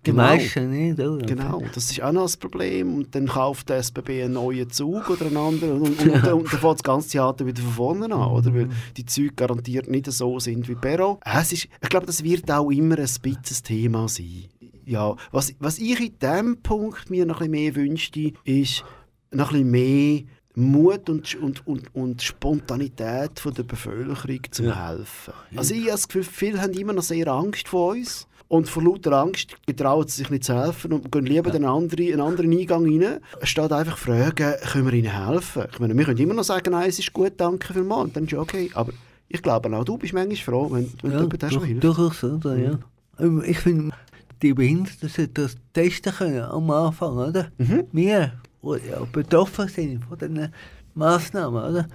Die 0.05 0.11
Genau. 0.11 0.23
meisten 0.23 0.69
nicht. 0.69 0.99
Oder? 0.99 1.25
Genau, 1.25 1.63
das 1.73 1.89
ist 1.91 2.01
auch 2.01 2.11
noch 2.11 2.23
das 2.23 2.37
Problem. 2.37 2.95
Und 2.95 3.15
dann 3.15 3.27
kauft 3.27 3.69
der 3.69 3.77
SBB 3.77 4.23
einen 4.23 4.33
neuen 4.33 4.69
Zug 4.69 5.09
oder 5.09 5.25
einen 5.25 5.37
anderen 5.37 5.81
und, 5.81 5.81
und, 5.81 5.99
und, 6.01 6.13
und 6.13 6.25
dann 6.25 6.45
fängt 6.45 6.73
das 6.75 6.83
ganze 6.83 7.09
Theater 7.09 7.45
wieder 7.45 7.61
von 7.61 7.71
vorne 7.71 8.05
an, 8.05 8.11
oder? 8.31 8.53
Weil 8.53 8.69
die 8.97 9.05
Züge 9.05 9.33
garantiert 9.35 9.89
nicht 9.89 10.05
so 10.11 10.39
sind 10.39 10.67
wie 10.67 10.75
Perro. 10.75 11.19
Es 11.25 11.51
ist, 11.53 11.67
ich 11.81 11.89
glaube, 11.89 12.05
das 12.05 12.18
wird 12.23 12.49
auch 12.51 12.69
immer 12.69 12.97
ein 12.97 13.05
bisschen 13.21 13.63
Thema 13.63 14.07
sein. 14.07 14.45
Ja, 14.85 15.15
was, 15.31 15.53
was 15.59 15.77
ich 15.77 15.99
in 15.99 16.17
diesem 16.19 16.61
Punkt 16.61 17.09
mir 17.09 17.25
noch 17.25 17.41
ein 17.41 17.51
bisschen 17.51 17.63
mehr 17.63 17.75
wünschte, 17.75 18.33
ist 18.43 18.83
noch 19.31 19.51
ein 19.51 19.69
bisschen 19.69 19.71
mehr 19.71 20.23
Mut 20.55 21.09
und, 21.09 21.35
und, 21.35 21.67
und, 21.67 21.95
und 21.95 22.21
Spontanität 22.21 23.39
von 23.39 23.53
der 23.53 23.63
Bevölkerung 23.63 24.39
zum 24.51 24.65
Ja. 24.65 24.89
Helfen. 24.89 25.33
Also 25.55 25.73
ich 25.73 25.81
habe 25.81 25.91
das 25.91 26.07
Gefühl, 26.07 26.23
viele 26.23 26.61
haben 26.61 26.73
immer 26.73 26.93
noch 26.93 27.03
sehr 27.03 27.27
Angst 27.27 27.67
vor 27.67 27.91
uns. 27.91 28.27
Und 28.47 28.67
vor 28.67 28.83
lauter 28.83 29.11
Angst 29.13 29.55
getrauen 29.67 30.07
sie 30.07 30.17
sich 30.17 30.31
nicht 30.31 30.43
zu 30.43 30.59
helfen 30.59 30.91
und 30.91 31.11
gehen 31.11 31.27
lieber 31.27 31.51
den 31.51 31.65
anderen, 31.65 32.07
einen 32.07 32.19
anderen 32.19 32.51
Eingang 32.51 32.83
rein. 32.83 33.19
Statt 33.43 33.71
einfach 33.71 33.95
fragen, 33.95 34.55
können 34.71 34.85
wir 34.87 34.93
ihnen 34.93 35.27
helfen? 35.27 35.65
Ich 35.71 35.79
meine, 35.79 35.95
wir 35.95 36.03
können 36.03 36.17
immer 36.17 36.33
noch 36.33 36.43
sagen, 36.43 36.71
nein, 36.71 36.89
es 36.89 36.97
ist 36.97 37.13
gut, 37.13 37.33
danke 37.37 37.71
vielmals. 37.71 38.05
Und 38.05 38.15
dann 38.15 38.23
ist 38.23 38.31
ja 38.31 38.39
okay. 38.39 38.71
Aber 38.73 38.91
ich 39.29 39.41
glaube 39.41 39.75
auch, 39.77 39.83
du 39.85 39.97
bist 39.97 40.13
manchmal 40.13 40.35
froh, 40.37 40.69
wenn, 40.71 40.91
wenn 41.01 41.11
Ja, 41.11 41.19
du 41.21 41.27
der 41.27 41.49
durch, 41.49 41.63
hilft. 41.65 41.83
durchaus, 41.83 42.23
oder? 42.23 42.57
Ja. 42.57 42.79
Ähm, 43.19 43.43
Ich 43.45 43.59
finde, 43.59 43.93
die 44.41 44.53
Behinderten 44.53 45.07
sollten 45.09 45.33
das 45.35 45.55
testen 45.73 46.11
können 46.13 46.41
am 46.43 46.69
Anfang, 46.71 47.13
oder? 47.17 47.51
Mhm. 47.57 47.83
Wir, 47.91 48.33
die 48.63 48.89
ja 48.89 48.99
betroffen 49.11 49.67
sind 49.67 50.03
von 50.05 50.17
diesen 50.17 50.49
Massnahmen, 50.95 51.63
oder? 51.63 51.87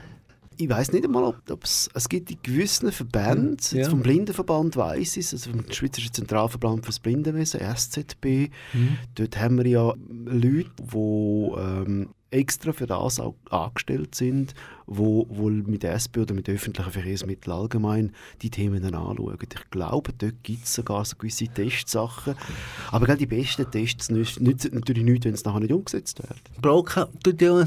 Ich 0.56 0.68
weiß 0.68 0.92
nicht 0.92 1.04
einmal, 1.04 1.24
ob 1.24 1.64
es, 1.64 1.90
es 1.94 2.08
gibt 2.08 2.30
in 2.30 2.38
gewissen 2.40 2.92
Verbänden, 2.92 3.56
Ja. 3.72 3.78
jetzt 3.78 3.90
vom 3.90 4.02
Blindenverband 4.02 4.76
weiss 4.76 5.16
ich 5.16 5.24
es, 5.26 5.32
also 5.32 5.50
vom 5.50 5.64
Schweizerischen 5.72 6.12
Zentralverband 6.14 6.84
fürs 6.84 7.00
Blindenwesen, 7.00 7.58
SZB, 7.60 8.50
dort 9.16 9.36
haben 9.40 9.58
wir 9.58 9.66
ja 9.66 9.92
Leute, 10.26 10.70
die 10.78 11.52
ähm, 11.58 12.08
extra 12.34 12.72
für 12.72 12.86
das 12.86 13.20
auch 13.20 13.34
angestellt 13.50 14.14
sind, 14.14 14.54
wo 14.86 15.26
wohl 15.30 15.52
mit 15.62 15.82
der 15.82 15.94
SP 15.96 16.20
oder 16.20 16.34
mit 16.34 16.48
öffentlichen 16.48 16.90
Verkehrsmitteln 16.90 17.56
allgemein 17.56 18.12
die 18.42 18.50
Themen 18.50 18.82
dann 18.82 18.94
anschauen. 18.94 19.38
Ich 19.40 19.70
glaube, 19.70 20.12
dort 20.18 20.42
gibt 20.42 20.64
es 20.64 20.74
sogar 20.74 21.04
so 21.04 21.16
gewisse 21.16 21.46
Testsachen. 21.48 22.34
Aber 22.90 23.06
gell, 23.06 23.16
die 23.16 23.26
besten 23.26 23.70
Tests 23.70 24.10
nützen 24.10 24.74
natürlich 24.74 25.04
nichts, 25.04 25.24
wenn 25.24 25.36
sie 25.36 25.44
nachher 25.44 25.60
nicht 25.60 25.72
umgesetzt 25.72 26.22
werden. 26.22 26.40
Broker 26.60 27.08
tut 27.22 27.40
ja 27.40 27.64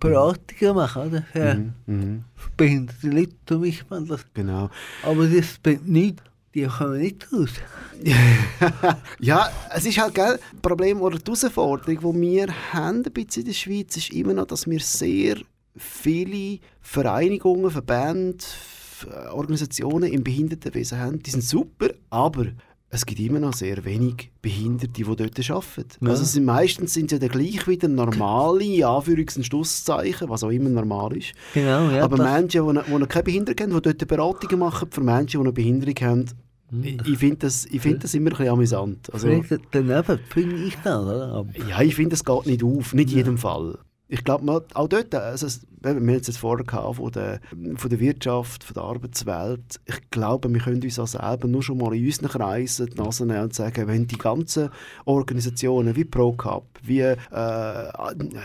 Beratungen 0.00 0.74
machen, 0.76 1.02
oder? 1.08 1.22
Für 1.32 1.54
Mhm. 1.54 1.72
Mhm. 1.86 2.24
behinderte 2.56 3.08
Leute 3.08 3.58
Beispiel. 3.58 4.04
Das, 4.06 4.26
Genau. 4.34 4.68
aber 5.02 5.26
das 5.28 5.58
bringt 5.62 5.88
nichts, 5.88 6.22
die 6.54 6.64
kommen 6.64 7.00
nicht 7.00 7.26
raus. 7.32 7.50
Ja, 9.20 9.50
es 9.74 9.84
ist 9.84 9.98
halt 9.98 10.14
gell, 10.14 10.38
das 10.38 10.60
Problem 10.62 11.00
oder 11.00 11.18
die 11.18 11.24
Herausforderung, 11.24 12.14
die 12.14 12.20
wir 12.20 12.72
haben 12.72 13.02
in 13.04 13.44
der 13.44 13.52
Schweiz, 13.52 13.96
ist 13.96 14.12
immer 14.12 14.34
noch, 14.34 14.46
dass 14.46 14.66
wir 14.66 14.80
sehr 14.80 15.36
viele 15.76 16.60
Vereinigungen, 16.80 17.70
Verbände, 17.70 18.44
Organisationen 19.32 20.12
im 20.12 20.24
Behindertenwesen 20.24 20.98
haben. 20.98 21.22
Die 21.22 21.30
sind 21.30 21.44
super, 21.44 21.90
aber 22.10 22.46
es 22.90 23.04
gibt 23.04 23.20
immer 23.20 23.38
noch 23.38 23.52
sehr 23.52 23.84
wenig 23.84 24.30
Behinderte, 24.40 24.92
die 24.92 25.04
dort 25.04 25.20
arbeiten. 25.50 25.86
Ja. 26.00 26.08
Also 26.10 26.24
sind, 26.24 26.44
meistens 26.46 26.94
sind 26.94 27.12
ja 27.12 27.18
dann 27.18 27.28
gleich 27.28 27.66
wieder 27.68 27.86
normale, 27.86 28.64
in 28.64 28.82
Anführungs- 28.84 29.36
und 29.36 29.44
Schlusszeichen, 29.44 30.28
was 30.30 30.42
auch 30.42 30.50
immer 30.50 30.70
normal 30.70 31.16
ist. 31.16 31.32
Genau, 31.52 31.90
ja. 31.90 32.04
aber 32.04 32.16
das- 32.16 32.32
Menschen, 32.32 32.66
die, 32.66 32.80
die 32.90 32.98
noch 32.98 33.08
keine 33.08 33.24
Behinderung 33.24 33.60
haben, 33.60 33.82
die 33.82 33.92
dort 33.92 34.08
Beratungen 34.08 34.58
machen 34.58 34.88
für 34.90 35.02
Menschen, 35.02 35.40
die 35.40 35.46
eine 35.46 35.52
Behinderung 35.52 35.94
haben, 36.00 36.24
ich, 36.82 37.00
ich 37.06 37.18
finde 37.18 37.36
das, 37.36 37.64
ich 37.64 37.80
find 37.80 38.04
das 38.04 38.12
immer 38.12 38.30
ein 38.30 38.36
bisschen 38.36 38.48
amüsant. 38.52 39.12
Also, 39.12 39.28
daneben 39.70 40.18
finde 40.28 40.56
ich 40.64 40.76
das, 40.84 41.00
oder? 41.02 41.46
Ja, 41.66 41.80
ich 41.80 41.94
finde, 41.94 42.14
es 42.14 42.24
geht 42.24 42.46
nicht 42.46 42.62
auf, 42.62 42.92
nicht 42.92 43.10
in 43.10 43.16
jedem 43.16 43.38
Fall. 43.38 43.78
Ich 44.10 44.24
glaube, 44.24 44.64
auch 44.72 44.88
dort, 44.88 45.14
also, 45.14 45.46
wir 45.82 45.90
haben 45.90 46.08
es 46.08 46.26
jetzt 46.28 46.38
vorher 46.38 46.64
gehabt, 46.64 46.96
von 46.96 47.12
der, 47.12 47.40
von 47.76 47.90
der 47.90 48.00
Wirtschaft, 48.00 48.64
von 48.64 48.72
der 48.74 48.82
Arbeitswelt. 48.84 49.80
Ich 49.84 50.10
glaube, 50.10 50.52
wir 50.52 50.60
können 50.62 50.82
uns 50.82 50.98
auch 50.98 51.06
selber 51.06 51.46
nur 51.46 51.62
schon 51.62 51.76
mal 51.76 51.94
in 51.94 52.06
unseren 52.06 52.28
Kreisen 52.30 52.86
die 52.86 52.96
Nase 52.96 53.26
nehmen 53.26 53.42
und 53.42 53.54
sagen, 53.54 53.86
wenn 53.86 54.06
die 54.06 54.16
ganzen 54.16 54.70
Organisationen 55.04 55.94
wie 55.94 56.04
ProCup, 56.06 56.64
wie, 56.82 57.00
äh, 57.00 57.16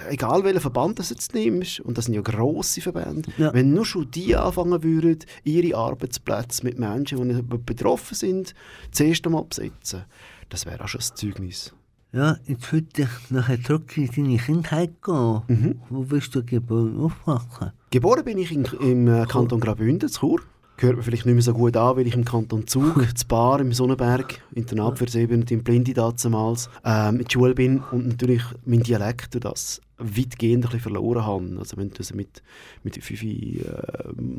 egal 0.10 0.44
welchen 0.44 0.60
Verband 0.60 1.00
du 1.00 1.04
jetzt 1.04 1.34
nimmst, 1.34 1.80
und 1.80 1.98
das 1.98 2.06
sind 2.06 2.14
ja 2.16 2.22
grosse 2.22 2.82
Verbände, 2.82 3.32
Ja. 3.38 3.54
wenn 3.54 3.74
nur 3.74 3.86
schon 3.86 4.12
die 4.12 4.36
anfangen 4.36 4.84
würden, 4.84 5.20
ihre 5.46 5.78
Arbeitsplätze 5.78 6.66
mit 6.66 6.78
Menschen, 6.78 7.30
die 7.30 7.58
betroffen 7.58 8.16
sind, 8.16 8.54
zuerst 8.92 9.26
einmal 9.26 9.46
besetzen, 9.46 10.04
das 10.50 10.66
wäre 10.66 10.84
auch 10.84 10.88
schon 10.90 11.00
ein 11.02 11.16
Zeugnis. 11.16 11.74
Ja, 12.13 12.38
jetzt 12.45 12.71
würde 12.71 12.88
ich 12.95 13.32
nachher 13.32 13.62
zurück 13.62 13.97
in 13.97 14.08
deine 14.08 14.38
Kindheit 14.38 15.02
gehen. 15.04 15.41
Mhm. 15.47 15.82
Wo 15.89 16.04
bist 16.04 16.34
du 16.36 16.43
geboren 16.43 16.95
und 16.95 17.06
aufgewachsen? 17.06 17.71
Geboren 17.89 18.23
bin 18.23 18.38
ich 18.38 18.52
in, 18.52 18.65
im 18.65 19.08
äh, 19.08 19.26
Kanton 19.26 19.60
Graubünden, 19.60 20.08
zu 20.10 20.19
Chur. 20.19 20.41
Hört 20.78 20.97
mir 20.97 21.04
vielleicht 21.04 21.26
nicht 21.26 21.34
mehr 21.34 21.43
so 21.43 21.54
gut 21.54 21.76
an, 21.76 21.95
weil 21.97 22.08
ich 22.08 22.15
im 22.15 22.26
Kanton 22.26 22.67
Zug, 22.67 22.95
zu 23.17 23.28
Bar 23.28 23.60
im 23.62 23.73
Sonnenberg, 23.73 24.41
Internat 24.54 24.99
für 24.99 25.10
Sehbehinderte 25.10 25.56
in 25.56 25.63
Blinde 25.63 25.93
damals, 25.93 26.69
ähm, 26.84 27.15
in 27.15 27.23
der 27.23 27.32
Schule 27.32 27.56
bin 27.56 27.80
und 27.91 28.08
natürlich 28.08 28.43
mein 28.65 28.82
Dialekt 28.82 29.34
durch 29.34 29.43
das 29.43 29.82
weitgehend 29.97 30.65
ein 30.65 30.71
bisschen 30.71 30.82
verloren 30.82 31.26
habe. 31.26 31.56
Also 31.58 31.78
wenn 31.78 31.89
du 31.89 31.97
also 31.97 32.15
mit, 32.15 32.43
mit 32.84 33.04
fünf 33.04 33.23
äh, 33.23 33.63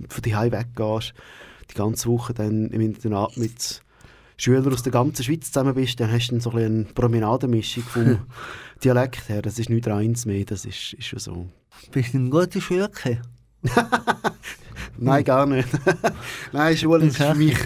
von 0.08 0.22
die 0.24 0.32
weggehst, 0.32 1.14
die 1.70 1.74
ganze 1.74 2.08
Woche 2.08 2.34
dann 2.34 2.68
im 2.68 2.80
Internat 2.80 3.36
mit 3.36 3.82
Schülern 4.36 4.72
aus 4.72 4.82
der 4.82 4.92
ganzen 4.92 5.22
Schweiz 5.24 5.50
zusammen 5.52 5.74
bist, 5.74 5.98
dann 6.00 6.10
hast 6.10 6.28
du 6.28 6.40
so 6.40 6.50
ein 6.50 6.58
eine 6.58 6.84
Promenadenmischung 6.84 7.82
vom 7.84 8.18
Dialekt 8.84 9.28
her. 9.28 9.42
Das 9.42 9.58
ist 9.58 9.70
nicht 9.70 9.86
eins 9.88 10.26
mehr, 10.26 10.44
das 10.44 10.64
ist, 10.64 10.94
ist 10.94 11.06
schon 11.06 11.18
so. 11.18 11.48
Bist 11.92 12.14
du 12.14 12.18
in 12.18 12.30
gute 12.30 12.60
Schule 12.60 12.88
gekommen? 12.90 13.22
Nein, 14.98 15.24
gar 15.24 15.46
nicht. 15.46 15.68
Nein, 16.52 16.76
Schule 16.76 17.06
ist 17.06 17.16
für 17.16 17.34
mich, 17.34 17.56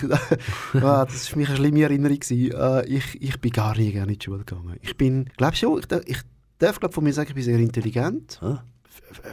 ah, 0.74 1.04
das 1.04 1.14
ist 1.14 1.28
für 1.30 1.38
mich 1.38 1.48
eine 1.48 1.56
schlimme 1.58 1.82
Erinnerung. 1.82 2.18
gewesen. 2.18 2.52
Äh, 2.52 2.86
ich, 2.86 3.20
ich 3.20 3.40
bin 3.40 3.50
gar 3.52 3.76
nie 3.76 3.92
gerne 3.92 4.12
in 4.12 4.18
die 4.18 4.24
Schule 4.24 4.44
gegangen. 4.44 4.76
Ich 4.82 4.96
bin, 4.96 5.28
glaube 5.36 5.56
schon, 5.56 5.78
ich, 5.78 5.86
darf- 5.86 6.02
ich 6.06 6.18
darf 6.58 6.80
glaub, 6.80 6.94
von 6.94 7.04
mir 7.04 7.12
sagen, 7.12 7.28
ich 7.28 7.34
bin 7.34 7.44
sehr 7.44 7.58
intelligent. 7.58 8.38
Ah. 8.42 8.62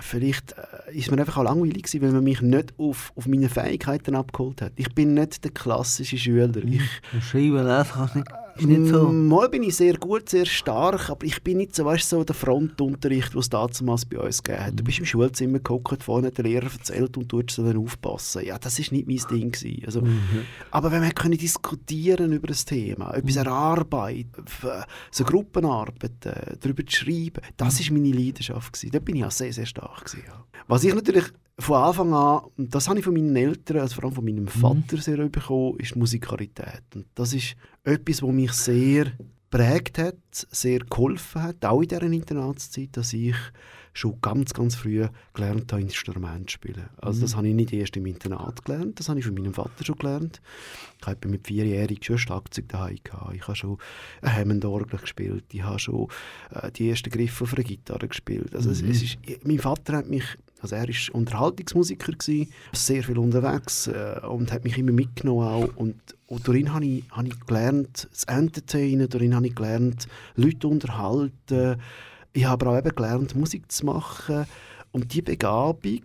Vielleicht 0.02 0.54
äh, 0.54 0.94
ist 0.98 1.12
mir 1.12 1.20
einfach 1.20 1.38
auch 1.38 1.44
langweilig 1.44 1.84
gewesen, 1.84 2.02
weil 2.02 2.12
man 2.12 2.24
mich 2.24 2.42
nicht 2.42 2.74
auf, 2.78 3.12
auf 3.16 3.28
meine 3.28 3.50
Fähigkeiten 3.50 4.16
abgeholt 4.16 4.62
hat. 4.62 4.74
Ich 4.76 4.94
bin 4.94 5.14
nicht 5.14 5.44
der 5.44 5.52
klassische 5.52 6.18
Schüler. 6.18 6.56
Ich, 6.58 6.82
Schreiben, 7.22 7.66
lesen 7.66 7.92
kannst 7.94 8.16
nicht, 8.16 8.28
ist 8.58 8.68
nicht 8.68 8.88
so. 8.88 9.12
Mal 9.12 9.50
bin 9.50 9.64
ich 9.64 9.76
sehr 9.76 9.98
gut, 9.98 10.30
sehr 10.30 10.46
stark, 10.46 11.10
aber 11.10 11.26
ich 11.26 11.42
bin 11.44 11.58
nicht 11.58 11.76
so, 11.76 11.86
weißt, 11.86 12.10
so 12.10 12.24
der 12.24 12.36
Frontunterricht, 12.36 13.34
den 13.34 13.40
es 13.40 13.50
damals 13.50 14.06
bei 14.06 14.20
uns 14.20 14.42
gegeben 14.44 14.66
hat. 14.66 14.80
Du 14.80 14.84
bist 14.84 15.00
im 15.00 15.06
Schulzimmer 15.06 15.60
gehockt, 15.60 16.04
vorne 16.04 16.28
hat 16.28 16.38
der 16.38 16.46
Lehrer 16.46 16.72
erzählt 16.72 17.18
und 17.18 17.32
du 17.32 17.42
musst 17.42 17.58
dann 17.58 17.78
aufpassen. 17.78 18.46
Ja, 18.46 18.58
das 18.58 18.80
ist 18.80 18.92
nicht 18.92 19.08
mein 19.08 19.20
Ding. 19.30 19.52
Gewesen. 19.52 19.84
Also, 19.86 20.04
Aber 20.72 20.92
wenn 20.92 21.04
wir 21.04 21.12
können 21.12 21.38
diskutieren 21.38 22.32
über 22.34 22.48
das 22.48 22.66
Thema, 22.66 23.14
etwas 23.14 23.36
erarbeiten, 23.36 24.46
f- 24.46 24.86
so 25.12 25.24
Gruppenarbeiten, 25.24 26.34
darüber 26.60 26.86
zu 26.86 26.96
schreiben, 26.96 27.42
das 27.58 27.80
ist 27.80 27.92
meine 27.92 28.12
Leidenschaft. 28.12 28.74
Gewesen. 28.74 28.92
Da 28.92 29.00
bin 29.00 29.16
ich 29.18 29.26
auch 29.26 29.32
sehr, 29.32 29.54
sehr 29.54 29.66
stark. 29.66 30.06
Gewesen, 30.06 30.24
ja. 30.28 30.44
Was 30.68 30.84
ich 30.84 30.94
natürlich 30.96 31.26
von 31.60 31.78
Anfang 31.78 32.14
an, 32.14 32.42
und 32.58 32.74
das 32.74 32.90
habe 32.90 33.00
ich 33.00 33.06
von 33.06 33.14
meinen 33.14 33.36
Eltern, 33.36 33.80
also 33.80 33.96
vor 33.96 34.06
allem 34.06 34.14
von 34.14 34.26
meinem 34.26 34.48
Vater 34.48 34.98
sehr 34.98 35.18
bekommen, 35.30 35.80
ist 35.80 35.96
Musikalität. 35.96 36.84
Und 36.96 37.06
das 37.16 37.34
ist 37.34 37.56
etwas, 37.86 38.22
was 38.22 38.32
mich 38.32 38.52
sehr 38.52 39.12
prägt 39.50 40.00
hat, 40.00 40.18
sehr 40.32 40.80
geholfen 40.80 41.44
hat, 41.44 41.64
auch 41.64 41.82
in 41.82 41.88
dieser 41.88 42.02
Internatszeit, 42.02 42.90
dass 42.94 43.14
ich 43.14 43.36
schon 43.94 44.20
ganz, 44.22 44.54
ganz 44.54 44.76
früh 44.76 45.08
gelernt 45.34 45.72
habe, 45.72 45.82
Instrument 45.82 46.50
zu 46.50 46.56
spielen. 46.56 46.90
Also 46.98 47.22
das 47.22 47.38
habe 47.38 47.48
ich 47.48 47.56
nicht 47.56 47.72
erst 47.72 47.96
im 47.96 48.06
Internat 48.06 48.66
gelernt, 48.66 49.00
das 49.00 49.08
habe 49.08 49.20
ich 49.20 49.26
von 49.26 49.34
meinem 49.34 49.54
Vater 49.54 49.86
schon 49.86 49.96
gelernt. 49.96 50.42
Ich 51.00 51.08
habe 51.08 51.28
mit 51.30 51.48
vierjährig 51.48 52.04
schon 52.04 52.18
Schlagzeug 52.18 52.68
daheim 52.68 52.98
gehabt. 53.02 53.34
Ich 53.36 53.44
habe 53.44 53.56
schon 53.56 53.78
eine 54.22 54.36
Hammond-Orgel 54.36 55.00
gespielt. 55.00 55.46
Ich 55.54 55.64
habe 55.64 55.80
schon 55.80 56.10
äh, 56.52 56.72
die 56.72 56.90
ersten 56.90 57.10
Griffe 57.10 57.46
auf 57.46 57.54
einer 57.54 57.64
Gitarre 57.64 58.10
gespielt. 58.10 58.54
Also 58.54 58.72
es, 58.72 58.82
es 58.82 59.02
ist, 59.02 59.18
mein 59.46 59.60
Vater 59.60 59.98
hat 59.98 60.10
mich, 60.10 60.26
also 60.66 60.76
er 60.76 60.90
ist 60.90 61.12
Unterhaltungsmusiker 61.12 62.14
gewesen, 62.14 62.52
sehr 62.74 63.04
viel 63.04 63.20
unterwegs 63.20 63.86
äh, 63.86 64.20
und 64.28 64.52
hat 64.52 64.64
mich 64.64 64.78
immer 64.80 64.92
mitgenommen 64.92 65.48
auch. 65.48 65.76
Und, 65.76 65.96
und 66.26 66.48
darin 66.48 66.74
habe 66.74 66.86
ich, 66.86 67.04
habe 67.12 67.28
ich 67.28 67.40
gelernt, 67.42 68.10
zu 68.12 68.28
entertainen, 68.28 69.08
darin 69.08 69.36
habe 69.36 69.46
ich 69.46 69.54
gelernt, 69.54 70.08
Leute 70.36 70.68
unterhalten. 70.68 71.80
Ich 72.34 72.46
habe 72.46 72.66
aber 72.66 72.72
auch 72.74 72.80
eben 72.80 72.96
gelernt, 72.96 73.36
Musik 73.36 73.72
zu 73.72 73.86
machen. 73.86 74.46
Und 74.92 75.14
die 75.14 75.22
Begabung, 75.22 76.02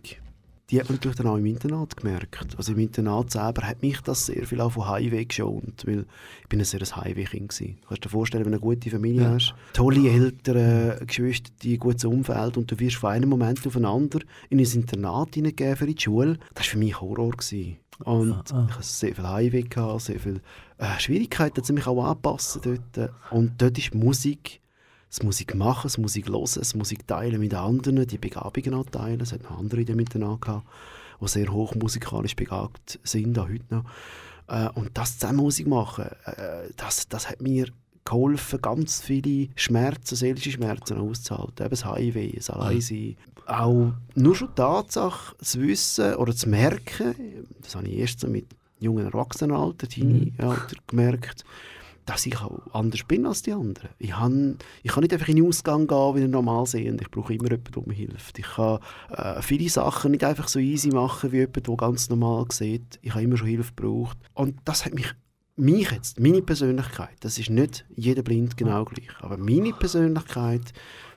die 0.71 0.79
hat 0.81 0.89
man 0.89 0.97
natürlich 0.97 1.17
dann 1.17 1.27
auch 1.27 1.37
im 1.37 1.47
Internat 1.47 1.97
gemerkt. 1.97 2.55
Also 2.57 2.73
im 2.73 2.79
Internat 2.79 3.31
selber 3.31 3.63
hat 3.67 3.83
mich 3.83 4.01
das 4.03 4.27
sehr 4.27 4.47
viel 4.47 4.61
auch 4.61 4.71
von 4.73 4.89
Highway 4.89 5.25
geschont, 5.25 5.85
weil 5.87 6.07
ich 6.43 6.49
bin 6.49 6.61
ein 6.61 6.65
sehr 6.65 6.81
Highway-Kind 6.81 7.49
gewesen. 7.49 7.79
Kannst 7.89 8.05
du 8.05 8.09
dir 8.09 8.13
vorstellen, 8.13 8.45
wenn 8.45 8.53
du 8.53 8.59
eine 8.59 8.61
gute 8.75 8.91
Familie 8.91 9.23
Ja. 9.23 9.31
hast, 9.35 9.55
tolle 9.73 10.09
Eltern, 10.09 11.07
Geschwister, 11.07 11.51
ein 11.65 11.79
gutes 11.79 12.05
Umfeld 12.05 12.57
und 12.57 12.71
du 12.71 12.79
wirst 12.79 12.97
von 12.97 13.11
einem 13.11 13.29
Moment 13.29 13.67
auf 13.67 13.73
den 13.73 13.85
anderen 13.85 14.25
in 14.49 14.59
ein 14.59 14.65
Internat 14.65 15.35
hineingegeben 15.35 15.77
für 15.77 15.87
die 15.87 16.01
Schule. 16.01 16.39
Das 16.55 16.67
war 16.67 16.71
für 16.73 16.79
mich 16.79 17.01
Horror. 17.01 17.31
Gewesen. 17.33 17.77
Und 18.05 18.33
Ah, 18.33 18.43
ah. 18.53 18.67
ich 18.69 18.75
hatte 18.77 18.83
sehr 18.87 19.15
viel 19.15 19.29
Highway, 19.29 19.63
gehabt, 19.63 20.01
sehr 20.03 20.19
viele 20.19 20.41
äh, 20.79 20.99
Schwierigkeiten, 20.99 21.63
um 21.69 21.75
mich 21.75 21.87
auch 21.87 22.03
anpassen 22.05 22.63
dort. 22.95 23.11
Und 23.31 23.61
dort 23.61 23.77
ist 23.77 23.95
Musik 23.95 24.60
das 25.11 25.23
Musik 25.23 25.55
machen, 25.55 25.83
das 25.85 25.99
Musik 25.99 26.29
hören, 26.29 26.49
das 26.55 26.75
Musik 26.75 27.07
teilen 27.07 27.41
mit 27.41 27.53
anderen, 27.53 28.07
die 28.07 28.19
Begabungen 28.19 28.75
auch 28.75 28.87
teilen. 28.87 29.21
Es 29.21 29.33
hat 29.33 29.43
noch 29.43 29.59
andere 29.59 29.85
dem 29.85 29.99
Internat 29.99 30.41
gehabt, 30.43 30.67
die 31.21 31.29
sehr 31.29 31.53
hoch 31.53 31.75
musikalisch 31.75 32.37
begabt 32.37 33.01
sind, 33.03 33.39
auch 33.39 33.49
heute 33.49 33.65
noch. 33.71 33.85
Äh, 34.47 34.69
und 34.79 34.91
das 34.95 35.19
zusammen 35.19 35.39
Musik 35.39 35.67
machen, 35.67 36.07
äh, 36.27 36.69
das, 36.77 37.09
das 37.09 37.29
hat 37.29 37.41
mir 37.41 37.67
geholfen, 38.05 38.63
ganz 38.63 39.01
viele 39.01 39.49
Schmerzen, 39.57 40.15
seelische 40.15 40.53
Schmerzen 40.53 40.99
auszuhalten. 40.99 41.65
Eben 41.65 41.71
das 41.71 41.85
Heimweh, 41.85 42.33
das 42.37 42.51
Alleinsein. 42.51 43.17
Auch 43.47 43.93
nur 44.15 44.37
schon 44.37 44.49
die 44.49 44.55
Tatsache 44.55 45.37
zu 45.39 45.61
wissen 45.61 46.15
oder 46.15 46.35
zu 46.35 46.49
merken, 46.49 47.15
das 47.63 47.75
habe 47.75 47.89
ich 47.89 47.99
erst 47.99 48.21
so 48.21 48.29
mit 48.29 48.47
jungen 48.79 49.07
Erwachsenenalter, 49.07 49.89
Teenie-Alter 49.89 50.77
gemerkt, 50.87 51.45
dass 52.11 52.27
ich 52.27 52.37
auch 52.41 52.59
anders 52.73 53.05
bin 53.05 53.25
als 53.25 53.43
die 53.43 53.53
anderen. 53.53 53.91
Ich, 53.99 54.17
han, 54.17 54.59
ich 54.83 54.91
kann 54.91 55.03
nicht 55.03 55.13
einfach 55.13 55.29
in 55.29 55.37
den 55.37 55.47
Ausgang 55.47 55.87
gehen 55.87 56.17
wie 56.17 56.25
ein 56.25 56.31
Normalsehender. 56.31 57.03
Ich 57.03 57.11
brauche 57.11 57.33
immer 57.33 57.45
jemanden, 57.45 57.73
der 57.73 57.83
mir 57.87 57.95
hilft. 57.95 58.37
Ich 58.41 58.47
kann 58.47 58.81
äh, 59.11 59.41
viele 59.43 59.69
Sachen 59.69 60.11
nicht 60.11 60.25
einfach 60.25 60.49
so 60.49 60.59
easy 60.59 60.89
machen 60.89 61.31
wie 61.31 61.37
jemand, 61.37 61.69
der 61.69 61.77
ganz 61.77 62.09
normal 62.09 62.47
sieht. 62.51 62.99
Ich 63.03 63.13
habe 63.13 63.23
immer 63.23 63.37
schon 63.37 63.47
Hilfe 63.47 63.73
gebraucht. 63.77 64.19
Und 64.35 64.57
das 64.65 64.85
hat 64.85 64.95
mich, 64.95 65.07
mich 65.55 65.89
jetzt, 65.93 66.19
meine 66.19 66.43
Persönlichkeit, 66.43 67.17
das 67.21 67.39
ist 67.39 67.49
nicht 67.49 67.85
jeder 67.95 68.23
blind 68.23 68.57
genau 68.57 68.85
gleich, 68.87 69.11
aber 69.21 69.37
meine 69.37 69.73
Persönlichkeit, 69.73 70.73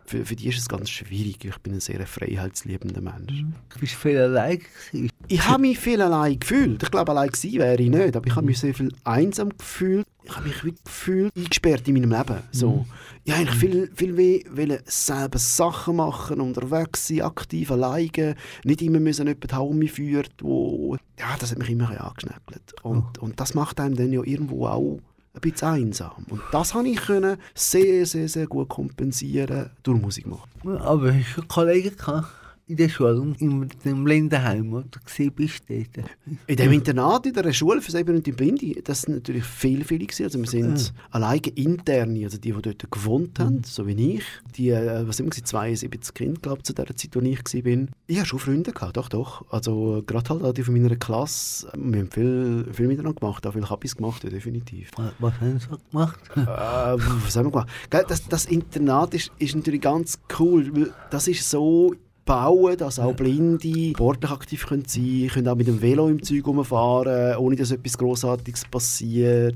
für, 0.06 0.26
für 0.26 0.36
die 0.36 0.50
ist 0.50 0.58
es 0.58 0.68
ganz 0.68 0.90
schwierig. 0.90 1.44
Ich 1.44 1.58
bin 1.60 1.74
ein 1.74 1.80
sehr 1.80 2.06
freiheitsliebender 2.06 3.02
Mensch. 3.02 3.46
Du 3.70 3.80
bist 3.80 3.96
viel 3.96 4.18
allein 4.18 4.60
gewesen. 4.60 5.10
Ich 5.28 5.48
habe 5.48 5.62
mich 5.62 5.80
viel 5.80 6.02
allein 6.02 6.40
gefühlt. 6.40 6.84
Ich 6.84 6.92
glaube, 6.92 7.12
allein 7.12 7.30
gewesen 7.30 7.60
wäre 7.60 7.82
ich 7.82 7.90
nicht, 7.90 8.16
aber 8.16 8.28
ich 8.28 8.36
habe 8.36 8.46
mich 8.46 8.60
sehr 8.60 8.74
viel 8.74 8.94
einsam 9.06 9.50
gefühlt. 9.58 10.06
Ich 10.26 10.36
habe 10.36 10.48
mich 10.48 10.64
wie 10.64 10.74
gefühlt 10.84 11.36
eingesperrt 11.36 11.88
in 11.88 11.96
meinem 11.96 12.12
Leben. 12.12 12.42
So. 12.52 12.86
Ich 13.24 13.32
wollte 13.34 13.50
eigentlich 13.50 13.60
viel, 13.60 13.92
viel 13.96 14.14
mehr 14.14 14.40
wollen 14.52 14.80
selber 14.86 15.38
Sachen 15.38 15.98
machen, 15.98 16.42
unterwegs 16.42 17.08
sein, 17.08 17.22
aktiv, 17.22 17.72
alleine. 17.72 18.36
Nicht 18.64 18.82
immer 18.82 19.00
müssen 19.00 19.28
jemand 19.28 19.54
haben 19.54 19.78
mich 19.78 19.92
führt, 19.92 20.32
wo... 20.42 20.98
Ja, 21.20 21.36
das 21.40 21.52
hat 21.52 21.60
mich 21.60 21.70
immer 21.70 21.90
ein 21.90 21.98
angeschnäckelt. 21.98 22.74
Und, 22.84 23.18
und 23.20 23.40
das 23.40 23.54
macht 23.54 23.80
einem 23.80 23.96
dann 23.96 24.12
ja 24.12 24.24
irgendwo 24.24 24.68
auch 24.68 25.00
ein 25.34 25.42
bisschen 25.42 25.68
einsam. 25.68 26.26
Und 26.30 26.42
das 26.52 26.74
habe 26.74 26.88
ich 26.88 26.98
können 26.98 27.38
sehr, 27.54 28.06
sehr, 28.06 28.30
sehr 28.30 28.48
gut 28.48 28.70
kompensieren 28.70 29.72
durch 29.84 30.02
Musik 30.02 30.28
machen. 30.28 30.78
Aber 30.78 31.14
hast 31.14 31.36
du 31.36 31.42
einen 31.42 31.48
Kollegen 31.48 31.98
gehabt 31.98 32.28
in 32.68 32.78
der 32.78 32.90
Schule 32.90 33.20
und 33.20 33.42
in 33.42 33.68
dem 33.84 34.04
Blindenheim, 34.04 34.72
wo 34.72 34.80
du 34.80 35.00
gesehen 35.06 35.34
bist 35.36 35.64
dort? 35.68 36.08
In 36.48 36.56
dem 36.56 36.72
Internat, 36.72 37.26
in 37.26 37.34
der 37.34 37.52
Schule 37.52 37.82
für 37.82 37.92
Sehbehinderte 37.92 38.32
und 38.32 38.38
Blinde, 38.38 38.82
das 38.82 39.02
sind 39.02 39.16
natürlich 39.16 39.44
viele, 39.44 39.84
viele 39.84 40.06
gewesen. 40.06 40.24
Also 40.24 40.40
wir 40.40 40.48
sind 40.48 40.94
alleine 41.12 41.42
interne, 41.56 42.24
also 42.24 42.38
die, 42.38 42.54
die 42.54 42.62
dort 42.62 42.92
gewohnt 42.92 43.40
haben, 43.40 43.64
so 43.66 43.86
wie 43.86 44.16
ich. 44.16 44.24
Die, 44.56 44.70
äh, 44.70 45.06
was 45.06 45.18
sind 45.18 45.26
wir, 45.26 45.32
gewesen? 45.32 45.46
72 45.46 46.14
Kinder, 46.14 46.40
glaube 46.40 46.60
ich, 46.60 46.64
zu 46.64 46.74
der 46.74 46.86
Zeit, 46.96 47.16
als 47.18 47.54
ich 47.54 47.66
war. 47.66 47.88
Ich 48.08 48.18
hatte 48.18 48.28
schon 48.28 48.40
Freunde, 48.40 48.72
gehabt, 48.72 48.96
doch, 48.96 49.10
doch. 49.10 49.46
Also 49.52 50.02
gerade 50.06 50.42
halt 50.42 50.58
die 50.58 50.64
von 50.64 50.74
meiner 50.74 50.96
Klasse. 50.96 51.70
Wir 51.76 52.00
haben 52.00 52.12
viel, 52.12 52.68
viel 52.72 52.88
miteinander 52.88 53.20
gemacht, 53.20 53.46
auch 53.46 53.54
viele 53.54 53.66
Kabis 53.66 53.96
gemacht, 53.96 54.24
ja, 54.24 54.30
definitiv. 54.30 54.90
Was, 55.20 55.34
haben 55.42 55.60
sie 55.60 55.68
gemacht? 55.92 56.20
äh, 56.36 56.40
was 56.46 57.36
haben 57.36 57.48
wir 57.48 57.52
gemacht? 57.52 57.70
Das, 57.90 58.28
das 58.28 58.46
Internat 58.46 59.14
ist, 59.14 59.32
ist 59.38 59.56
natürlich 59.56 59.82
ganz 59.82 60.20
cool, 60.40 60.72
weil 60.74 60.94
das 61.10 61.28
ist 61.28 61.50
so 61.50 61.94
bauen, 62.26 62.78
dass 62.78 63.00
auch 63.00 63.14
Blinde 63.14 63.92
sportlich 63.92 64.32
aktiv 64.32 64.66
können 64.66 64.86
sein 64.86 65.30
können, 65.32 65.48
auch 65.48 65.56
mit 65.56 65.68
dem 65.68 65.82
Velo 65.82 66.08
im 66.08 66.24
Zeug 66.24 66.46
rumfahren, 66.48 67.38
ohne 67.38 67.56
dass 67.56 67.72
etwas 67.72 67.98
Grossartiges 67.98 68.66
passiert. 68.66 69.56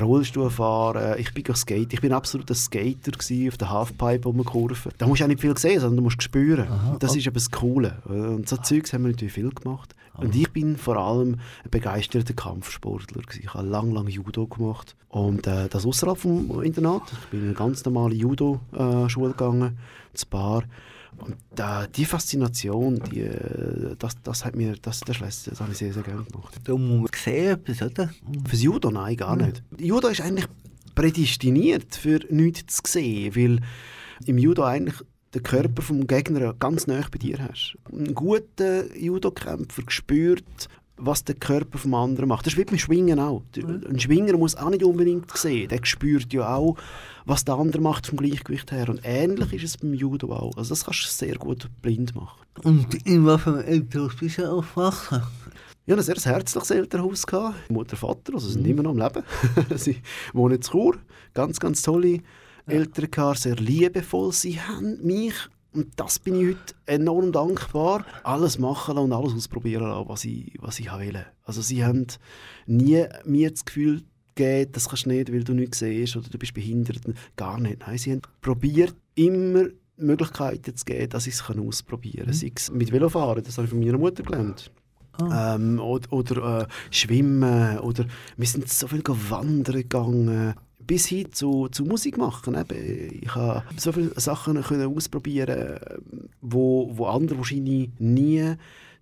Rollstuhl 0.00 0.50
fahren. 0.50 1.18
Ich 1.18 1.32
bin 1.32 1.44
Skate. 1.54 1.92
Ich 1.92 2.00
bin 2.00 2.12
absolut 2.12 2.50
ein 2.50 2.56
Skater 2.56 3.12
gewesen, 3.12 3.48
auf 3.48 3.56
der 3.56 3.70
Halfpipe 3.70 4.24
rumkurven. 4.24 4.92
Da 4.98 5.06
musst 5.06 5.20
du 5.20 5.24
auch 5.24 5.28
nicht 5.28 5.40
viel 5.40 5.56
sehen, 5.56 5.80
sondern 5.80 5.98
du 5.98 6.02
musst 6.02 6.22
spüren. 6.22 6.66
Aha. 6.68 6.96
Das 6.98 7.14
ist 7.14 7.26
eben 7.26 7.34
das 7.34 7.50
Coole. 7.50 8.02
Und 8.06 8.48
so 8.48 8.56
Zeugs 8.56 8.92
haben 8.92 9.04
wir 9.04 9.12
natürlich 9.12 9.34
viel 9.34 9.50
gemacht. 9.50 9.94
Und 10.16 10.34
ich 10.34 10.50
bin 10.50 10.76
vor 10.76 10.96
allem 10.96 11.40
ein 11.64 11.70
begeisterter 11.70 12.34
Kampfsportler. 12.34 13.22
Ich 13.40 13.52
habe 13.52 13.66
lang, 13.66 13.90
lang 13.90 14.06
Judo 14.06 14.46
gemacht. 14.46 14.94
Und 15.08 15.46
äh, 15.46 15.68
das 15.68 15.86
außerhalb 15.86 16.18
vom 16.18 16.62
Internat. 16.62 17.02
Ich 17.12 17.28
bin 17.28 17.40
in 17.40 17.46
eine 17.46 17.54
ganz 17.54 17.84
normale 17.84 18.14
Judo-Schule 18.14 19.30
gegangen, 19.30 19.78
zu 20.12 20.26
Bar. 20.26 20.64
Und 21.24 21.36
äh, 21.58 21.88
die 21.94 22.04
Faszination, 22.04 23.00
die, 23.10 23.20
äh, 23.20 23.96
das, 23.98 24.20
das 24.22 24.44
hat 24.44 24.56
mir, 24.56 24.74
das, 24.80 25.00
das, 25.00 25.18
das, 25.18 25.44
das 25.44 25.60
habe 25.60 25.72
ich 25.72 25.78
sehr, 25.78 25.92
sehr 25.92 26.02
gerne 26.02 26.24
gemacht. 26.24 26.60
Da 26.64 26.76
muss 26.76 27.00
man 27.00 27.08
sehen, 27.14 27.52
etwas, 27.52 27.82
oder? 27.82 28.10
Fürs 28.46 28.62
Judo 28.62 28.90
nein, 28.90 29.16
gar 29.16 29.36
nicht. 29.36 29.62
Judo 29.78 30.08
ist 30.08 30.20
eigentlich 30.20 30.46
prädestiniert 30.94 31.94
für 31.94 32.20
nichts 32.30 32.82
zu 32.82 32.92
sehen, 32.92 33.34
weil 33.34 33.60
im 34.26 34.38
Judo 34.38 34.64
eigentlich 34.64 34.96
den 35.34 35.42
Körper 35.42 35.82
vom 35.82 36.06
Gegner 36.06 36.54
ganz 36.54 36.86
nah 36.86 37.04
bei 37.10 37.18
dir 37.18 37.38
hast. 37.38 37.76
Ein 37.92 38.14
guter 38.14 38.94
Judo-Kämpfer 38.96 39.82
spürt, 39.88 40.68
was 40.96 41.24
der 41.24 41.34
Körper 41.34 41.78
vom 41.78 41.94
anderen 41.94 42.28
macht. 42.28 42.46
Das 42.46 42.52
ist 42.52 42.58
wie 42.58 42.64
beim 42.64 42.78
Schwingen 42.78 43.18
auch. 43.18 43.42
Ein 43.56 43.98
Schwinger 43.98 44.36
muss 44.36 44.56
auch 44.56 44.70
nicht 44.70 44.84
unbedingt 44.84 45.36
sehen. 45.36 45.68
Der 45.68 45.80
spürt 45.82 46.32
ja 46.32 46.54
auch, 46.54 46.76
was 47.24 47.44
der 47.44 47.54
andere 47.54 47.82
macht 47.82 48.06
vom 48.06 48.18
Gleichgewicht 48.18 48.70
her. 48.70 48.88
Und 48.88 49.00
ähnlich 49.02 49.52
ist 49.52 49.64
es 49.64 49.76
beim 49.78 49.94
Judo 49.94 50.32
auch. 50.32 50.56
Also 50.56 50.70
das 50.70 50.84
kannst 50.84 51.04
du 51.04 51.08
sehr 51.08 51.36
gut 51.36 51.68
blind 51.82 52.14
machen. 52.14 52.40
Und 52.62 52.94
in 53.06 53.28
einem 53.28 53.60
Elternhaus 53.60 54.14
bist 54.16 54.38
du 54.38 54.50
aufgewachsen? 54.50 55.22
Ich 55.86 55.92
hatte 55.92 56.00
ein 56.00 56.18
sehr 56.18 56.32
herzliches 56.32 56.70
Elternhaus. 56.70 57.26
gehabt. 57.26 57.70
Mutter, 57.70 57.96
Vater, 57.96 58.34
also 58.34 58.48
sind 58.48 58.66
immer 58.66 58.82
noch 58.82 58.92
am 58.92 58.98
Leben. 58.98 59.22
sie 59.76 59.96
wohnen 60.32 60.56
in 60.56 60.62
Chur. 60.62 60.96
Ganz, 61.34 61.60
ganz 61.60 61.82
tolle 61.82 62.20
Eltern, 62.66 63.10
gehabt, 63.10 63.40
sehr 63.40 63.56
liebevoll. 63.56 64.32
Sie 64.32 64.58
haben 64.60 65.04
mich, 65.04 65.34
und 65.74 65.88
das 65.96 66.18
bin 66.18 66.36
ich 66.36 66.56
heute 66.56 66.74
enorm 66.86 67.32
dankbar, 67.32 68.06
alles 68.22 68.58
machen 68.58 68.96
und 68.96 69.12
alles 69.12 69.34
ausprobieren 69.34 69.88
lassen, 69.88 70.08
was 70.08 70.24
ich, 70.24 70.56
was 70.60 70.78
ich 70.78 70.92
wollte. 70.92 71.26
Also 71.44 71.62
sie 71.62 71.84
haben 71.84 72.06
nie 72.66 73.04
mir 73.24 73.50
das 73.50 73.64
Gefühl 73.64 74.02
gegeben, 74.34 74.72
das 74.72 74.88
kannst 74.88 75.06
du 75.06 75.10
nicht, 75.10 75.32
weil 75.32 75.44
du 75.44 75.54
nichts 75.54 75.80
siehst 75.80 76.16
oder 76.16 76.28
du 76.28 76.38
bist 76.38 76.54
behindert. 76.54 77.00
Gar 77.36 77.60
nicht. 77.60 77.80
Nein, 77.80 77.98
sie 77.98 78.12
haben 78.12 78.22
probiert, 78.40 78.94
immer 79.14 79.66
Möglichkeiten 79.96 80.76
zu 80.76 80.84
geben, 80.84 81.10
dass 81.10 81.26
ich 81.26 81.34
es 81.34 81.42
ausprobieren 81.42 82.26
kann. 82.26 82.34
Sei 82.34 82.52
es 82.54 82.70
mit 82.70 82.92
Velofahren, 82.92 83.44
das 83.44 83.56
habe 83.56 83.66
ich 83.66 83.70
von 83.70 83.80
meiner 83.80 83.98
Mutter 83.98 84.22
gelernt. 84.22 84.70
Ähm, 85.20 85.78
oder 85.78 86.12
oder 86.12 86.62
äh, 86.62 86.66
Schwimmen. 86.90 87.78
Oder 87.78 88.06
wir 88.36 88.46
sind 88.46 88.68
so 88.68 88.88
viel 88.88 89.02
wandern 89.04 89.76
gegangen. 89.76 90.54
Bis 90.86 91.06
hin 91.06 91.32
zu, 91.32 91.68
zu 91.68 91.84
Musik 91.84 92.18
machen. 92.18 92.54
Eben. 92.54 93.20
Ich 93.22 93.34
habe 93.34 93.62
so 93.76 93.92
viele 93.92 94.18
Sachen 94.20 94.62
können 94.62 94.94
ausprobieren, 94.94 95.78
wo, 96.40 96.90
wo 96.92 97.06
andere 97.06 97.38
wahrscheinlich 97.38 97.90
nie 97.98 98.54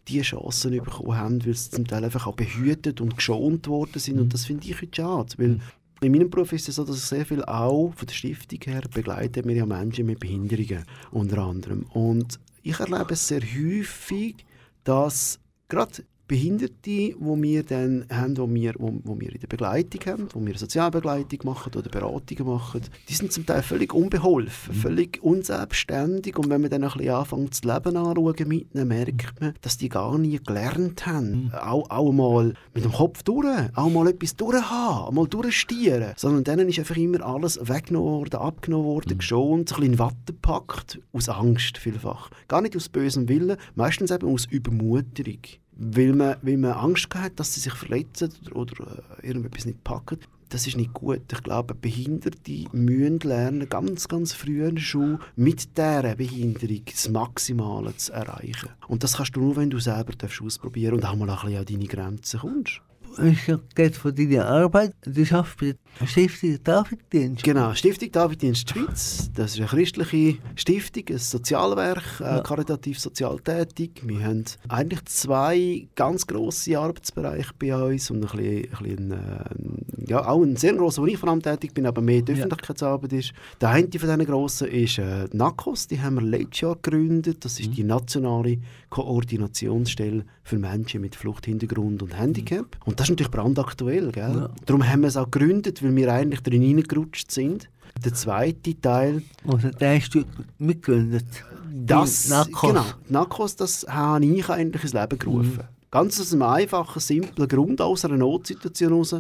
die 0.09 0.21
Chancen 0.23 0.73
bekommen 0.73 1.17
haben, 1.17 1.47
weil 1.47 1.55
sie 1.55 1.71
zum 1.71 1.87
Teil 1.87 2.05
einfach 2.05 2.27
auch 2.27 2.35
behütet 2.35 3.01
und 3.01 3.17
geschont 3.17 3.69
worden 3.69 3.99
sind. 3.99 4.21
Und 4.21 4.35
das 4.35 4.45
finde 4.45 4.67
ich 4.67 4.81
heute 4.81 4.97
schade, 4.97 5.35
weil 5.39 5.61
in 6.01 6.13
meinem 6.13 6.31
Beruf 6.31 6.53
ist 6.53 6.69
es 6.69 6.75
so, 6.77 6.85
dass 6.85 6.97
ich 6.97 7.05
sehr 7.05 7.25
viel 7.25 7.45
auch 7.45 7.93
von 7.95 8.07
der 8.07 8.15
Stiftung 8.15 8.59
her 8.65 8.83
begleite 8.93 9.45
wir 9.45 9.55
ja 9.55 9.67
Menschen 9.67 10.07
mit 10.07 10.19
Behinderungen 10.19 10.85
unter 11.13 11.39
anderem. 11.39 11.87
Und 11.93 12.41
ich 12.63 12.81
erlebe 12.81 13.13
es 13.13 13.29
sehr 13.29 13.41
häufig, 13.41 14.45
dass 14.83 15.39
gerade 15.69 16.05
Behinderte, 16.33 16.79
die 16.87 17.15
wir 17.19 17.63
dann 17.63 18.07
haben, 18.11 18.39
wo 18.39 18.49
wir, 18.49 18.73
wo, 18.79 18.91
wo 19.05 19.21
wir 19.21 19.35
in 19.35 19.41
der 19.41 19.49
Begleitung 19.49 20.01
haben, 20.07 20.29
wo 20.33 20.43
wir 20.47 20.57
Sozialbegleitung 20.57 21.41
machen 21.45 21.75
oder 21.77 21.91
Beratungen 21.91 22.47
machen, 22.47 22.81
die 23.07 23.13
sind 23.13 23.35
zum 23.35 23.45
Teil 23.45 23.63
völlig 23.63 23.93
unbeholfen, 23.93 24.73
völlig 24.73 25.23
unselbstständig. 25.23 26.39
Und 26.39 26.49
wenn 26.49 26.63
man 26.63 26.71
dann 26.71 26.85
ein 26.85 26.91
bisschen 26.91 27.11
anfängt, 27.11 27.51
das 27.51 27.65
Leben 27.65 27.99
anzuschauen 27.99 28.49
mit 28.49 28.75
ihnen, 28.75 28.89
merkt 28.89 29.43
man, 29.43 29.53
dass 29.61 29.77
die 29.77 29.91
gar 29.91 30.17
nie 30.17 30.39
gelernt 30.39 31.05
haben, 31.05 31.53
auch, 31.53 31.91
auch 31.91 32.13
mal 32.13 32.55
mit 32.73 32.85
dem 32.85 32.93
Kopf 32.93 33.23
durch, 33.25 33.69
auch 33.75 33.91
mal 33.91 34.09
etwas 34.09 34.35
durchhaben, 34.35 35.15
mal 35.15 35.27
durchstieren, 35.27 36.15
sondern 36.17 36.45
denen 36.45 36.71
ist 36.71 36.79
einfach 36.79 36.97
immer 36.97 37.21
alles 37.27 37.59
weggenommen 37.61 38.11
worden, 38.11 38.37
abgenommen 38.37 38.87
worden, 38.87 39.19
geschont, 39.19 39.69
so 39.69 39.75
ein 39.75 39.81
bisschen 39.81 39.93
in 39.93 39.99
Watte 39.99 40.33
gepackt, 40.33 40.99
aus 41.13 41.29
Angst 41.29 41.77
vielfach. 41.77 42.31
Gar 42.49 42.63
nicht 42.63 42.75
aus 42.75 42.89
bösem 42.89 43.29
Willen, 43.29 43.59
meistens 43.75 44.11
eben 44.11 44.27
aus 44.29 44.47
Übermuterung. 44.47 45.43
Weil 45.77 46.13
man, 46.13 46.37
weil 46.43 46.59
man 46.59 46.73
Angst 46.73 47.15
hat, 47.15 47.39
dass 47.41 47.55
sie 47.55 47.61
sich 47.61 47.73
verletzen 47.73 48.31
oder, 48.47 48.57
oder 48.57 49.03
äh, 49.23 49.27
irgendetwas 49.27 49.65
nicht 49.65 49.83
packen. 49.83 50.19
das 50.53 50.67
ist 50.67 50.77
nicht 50.77 50.93
gut. 50.93 51.23
Ich 51.33 51.43
glaube, 51.43 51.75
Behinderte 51.75 52.67
müssen 52.73 53.21
lernen, 53.21 53.69
ganz, 53.69 54.07
ganz 54.07 54.35
früh 54.35 54.79
Schule 54.79 55.19
mit 55.35 55.77
dieser 55.77 56.15
Behinderung 56.15 56.83
das 56.85 57.09
Maximale 57.09 57.97
zu 57.97 58.13
erreichen. 58.13 58.69
Und 58.87 59.03
das 59.03 59.17
kannst 59.17 59.35
du 59.35 59.41
nur, 59.41 59.57
wenn 59.57 59.71
du 59.71 59.81
selber 59.81 60.13
darfst 60.13 60.43
ausprobieren 60.43 60.95
und 60.95 61.05
auch 61.07 61.17
mal 61.17 61.31
ein 61.31 61.37
bisschen 61.37 61.59
an 61.59 61.65
deine 61.65 61.87
Grenzen 61.87 62.41
kommst. 62.41 62.83
Ich 63.23 63.53
geht 63.75 63.97
von 63.97 64.15
deiner 64.15 64.47
Arbeit, 64.47 64.95
du 65.05 65.25
schaffst 65.27 65.59
bei 65.59 65.75
der 66.01 66.07
Stiftung 66.07 66.59
Daviddienst. 66.65 67.43
Genau, 67.45 67.75
Stiftung 67.75 68.11
Daviddienst 68.11 68.71
Schweiz, 68.71 69.31
das 69.35 69.53
ist 69.53 69.59
eine 69.59 69.67
christliche 69.69 70.39
Stiftung, 70.57 71.05
ein 71.11 71.19
Sozialwerk, 71.19 72.21
äh, 72.21 72.25
Ja. 72.25 72.41
karitativ 72.41 72.99
sozial 72.99 73.39
tätig. 73.41 74.01
Wir 74.05 74.25
haben 74.25 74.45
eigentlich 74.69 75.05
zwei 75.07 75.87
ganz 75.95 76.27
grosse 76.27 76.79
Arbeitsbereiche 76.79 77.53
bei 77.59 77.75
uns 77.75 78.11
und 78.11 78.25
ein 78.25 78.39
bisschen, 78.39 78.65
ein 78.73 78.83
bisschen 78.83 79.11
äh, 79.13 79.92
ja, 80.09 80.27
auch 80.27 80.43
ein 80.43 80.57
sehr 80.57 80.75
grosser, 80.75 81.03
wo 81.03 81.07
ich 81.07 81.17
vor 81.19 81.29
allem 81.29 81.43
tätig 81.43 81.75
bin, 81.75 81.87
aber 81.87 82.01
mehr 82.01 82.23
die 82.23 82.33
Ja. 82.33 82.39
Öffentlichkeitsarbeit 82.39 83.13
ist. 83.13 83.33
Der 83.61 83.71
eine 83.71 83.85
von 83.87 84.01
diesen 84.01 84.25
grossen 84.27 84.69
ist 84.69 84.99
äh, 84.99 85.29
NACOS, 85.33 85.87
die 85.89 86.01
haben 86.01 86.15
wir 86.17 86.23
letztes 86.23 86.61
Jahr 86.63 86.77
gegründet. 86.81 87.45
Das 87.45 87.59
ist 87.61 87.71
Mhm. 87.71 87.75
die 87.75 87.85
nationale 87.85 88.59
Koordinationsstelle 88.91 90.25
für 90.43 90.59
Menschen 90.59 91.01
mit 91.01 91.15
Fluchthintergrund 91.17 92.03
und 92.03 92.19
Handicap. 92.19 92.77
Und 92.85 92.99
das 92.99 93.07
ist 93.07 93.11
natürlich 93.11 93.31
brandaktuell. 93.31 94.11
Gell? 94.13 94.35
Ja. 94.35 94.51
Darum 94.67 94.87
haben 94.89 95.03
wir 95.03 95.09
es 95.09 95.17
auch 95.17 95.31
gegründet, 95.31 95.83
weil 95.83 95.95
wir 95.95 96.13
eigentlich 96.13 96.43
drin 96.43 96.63
reingerutscht 96.63 97.31
sind. 97.31 97.69
Der 98.05 98.15
zweite 98.15 98.81
Teil, 98.81 99.23
Also 99.47 99.69
der 99.71 99.99
du 100.11 100.25
mitgegründet. 100.59 101.25
das, 101.71 102.25
Die 102.25 102.31
Narcos. 102.31 102.61
genau, 102.71 102.85
Narcos, 103.09 103.57
das 103.57 103.87
habe 103.89 104.25
ich 104.25 104.49
eigentlich 104.49 104.83
ins 104.83 104.93
Leben 104.95 105.19
gerufen. 105.19 105.61
Ganz 105.93 106.19
aus 106.19 106.33
einem 106.33 106.43
einfachen, 106.43 107.01
simplen 107.01 107.47
Grund, 107.47 107.83
aus 107.83 108.07
einer 108.07 108.17
Notsituation 108.17 108.93
heraus. 108.93 109.15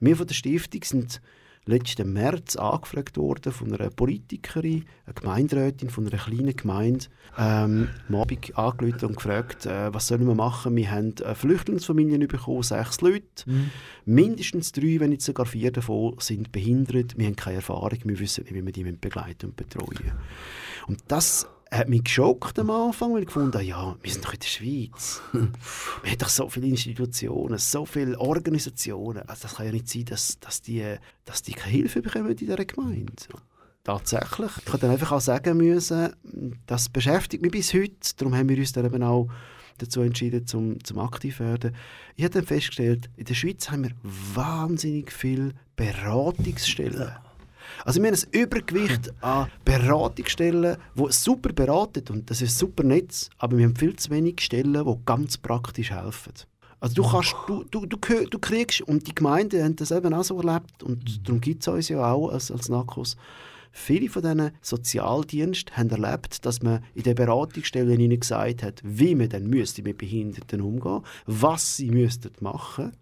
Wir 0.00 0.16
von 0.16 0.26
der 0.26 0.34
Stiftung 0.34 0.82
sind 0.82 1.20
letzten 1.66 2.14
März 2.14 2.56
angefragt 2.56 3.18
worden 3.18 3.52
von 3.52 3.74
einer 3.74 3.90
Politikerin, 3.90 4.86
einer 5.04 5.14
Gemeinderätin 5.14 5.90
von 5.90 6.08
einer 6.08 6.16
kleinen 6.16 6.56
Gemeinde, 6.56 7.06
ähm, 7.36 7.90
am 8.08 8.14
Abend 8.14 8.56
angerufen 8.56 9.04
und 9.04 9.16
gefragt, 9.16 9.66
äh, 9.66 9.92
was 9.92 10.06
sollen 10.06 10.26
wir 10.26 10.34
machen. 10.34 10.74
Wir 10.76 10.90
haben 10.90 11.14
äh, 11.18 11.34
Flüchtlingsfamilien 11.34 12.26
bekommen, 12.26 12.62
sechs 12.62 13.02
Leute. 13.02 13.44
Mindestens 14.06 14.72
drei, 14.72 15.00
wenn 15.00 15.10
nicht 15.10 15.20
sogar 15.20 15.44
vier 15.44 15.72
davon, 15.72 16.16
sind 16.20 16.52
behindert. 16.52 17.18
Wir 17.18 17.26
haben 17.26 17.36
keine 17.36 17.56
Erfahrung, 17.56 17.98
wir 18.02 18.18
wissen 18.18 18.44
nicht, 18.44 18.54
wie 18.54 18.64
wir 18.64 18.72
die 18.72 18.84
begleiten 18.92 19.50
und 19.50 19.56
betreuen. 19.56 20.12
Und 20.86 21.00
das 21.08 21.46
hat 21.74 21.88
mich 21.88 22.04
geschockt 22.04 22.58
am 22.58 22.70
Anfang, 22.70 23.12
weil 23.12 23.20
ich 23.20 23.26
gefunden 23.26 23.52
habe, 23.52 23.64
ja, 23.64 23.96
wir 24.00 24.12
sind 24.12 24.24
doch 24.24 24.32
in 24.32 24.40
der 24.40 24.46
Schweiz. 24.46 25.22
wir 25.32 26.10
haben 26.10 26.18
doch 26.18 26.28
so 26.28 26.48
viele 26.48 26.68
Institutionen, 26.68 27.58
so 27.58 27.84
viele 27.84 28.18
Organisationen. 28.18 29.28
Also 29.28 29.42
das 29.42 29.56
kann 29.56 29.66
ja 29.66 29.72
nicht 29.72 29.88
sein, 29.88 30.04
dass, 30.04 30.38
dass, 30.38 30.62
die, 30.62 30.84
dass 31.24 31.42
die 31.42 31.52
keine 31.52 31.72
Hilfe 31.72 32.02
bekommen 32.02 32.30
in 32.30 32.36
dieser 32.36 32.56
Gemeinde. 32.64 33.12
Tatsächlich. 33.82 34.50
Ich 34.64 34.68
habe 34.68 34.78
dann 34.78 34.90
einfach 34.90 35.12
auch 35.12 35.20
sagen 35.20 35.58
müssen, 35.58 36.14
das 36.66 36.88
beschäftigt 36.88 37.42
mich 37.42 37.52
bis 37.52 37.74
heute. 37.74 37.92
Darum 38.16 38.34
haben 38.34 38.48
wir 38.48 38.56
uns 38.56 38.72
dann 38.72 38.86
eben 38.86 39.02
auch 39.02 39.28
dazu 39.78 40.00
entschieden, 40.00 40.46
zum, 40.46 40.82
zum 40.84 40.98
aktiv 40.98 41.40
werden. 41.40 41.74
Ich 42.16 42.24
habe 42.24 42.32
dann 42.32 42.46
festgestellt, 42.46 43.10
in 43.16 43.24
der 43.24 43.34
Schweiz 43.34 43.70
haben 43.70 43.84
wir 43.84 43.92
wahnsinnig 44.02 45.12
viele 45.12 45.52
Beratungsstellen. 45.76 47.12
Also 47.84 48.02
wir 48.02 48.10
haben 48.10 48.18
ein 48.18 48.40
Übergewicht 48.40 49.12
an 49.20 49.48
Beratungsstellen, 49.64 50.76
die 50.94 51.12
super 51.12 51.52
beraten 51.52 52.04
und 52.10 52.30
das 52.30 52.42
ist 52.42 52.58
super 52.58 52.82
Netz, 52.82 53.30
aber 53.38 53.58
wir 53.58 53.66
haben 53.66 53.76
viel 53.76 53.96
zu 53.96 54.10
wenig 54.10 54.40
Stellen, 54.40 54.84
die 54.84 54.94
ganz 55.04 55.38
praktisch 55.38 55.90
helfen. 55.90 56.32
Also 56.80 56.96
du, 56.96 57.08
kannst, 57.08 57.34
du, 57.46 57.64
du, 57.70 57.86
du, 57.86 57.96
du 57.96 58.38
kriegst, 58.38 58.82
und 58.82 59.06
die 59.06 59.14
Gemeinden 59.14 59.62
haben 59.62 59.76
das 59.76 59.90
eben 59.90 60.12
auch 60.12 60.24
so 60.24 60.38
erlebt, 60.38 60.82
und 60.82 61.26
darum 61.26 61.40
gibt 61.40 61.62
es 61.62 61.68
uns 61.68 61.88
ja 61.88 62.12
auch 62.12 62.28
als, 62.28 62.50
als 62.50 62.68
NACOS, 62.68 63.16
viele 63.72 64.08
von 64.08 64.22
diesen 64.22 64.50
Sozialdiensten 64.60 65.76
haben 65.76 65.90
erlebt, 65.90 66.44
dass 66.44 66.62
man 66.62 66.84
in 66.94 67.02
den 67.02 67.14
Beratungsstellen 67.14 67.98
ihnen 67.98 68.20
gesagt 68.20 68.62
hat, 68.62 68.80
wie 68.84 69.14
man 69.14 69.28
dann 69.28 69.46
müsste 69.46 69.82
mit 69.82 69.98
Behinderten 69.98 70.60
umgehen 70.60 71.00
was 71.26 71.76
sie 71.76 71.90
müssten 71.90 72.30
machen 72.40 72.92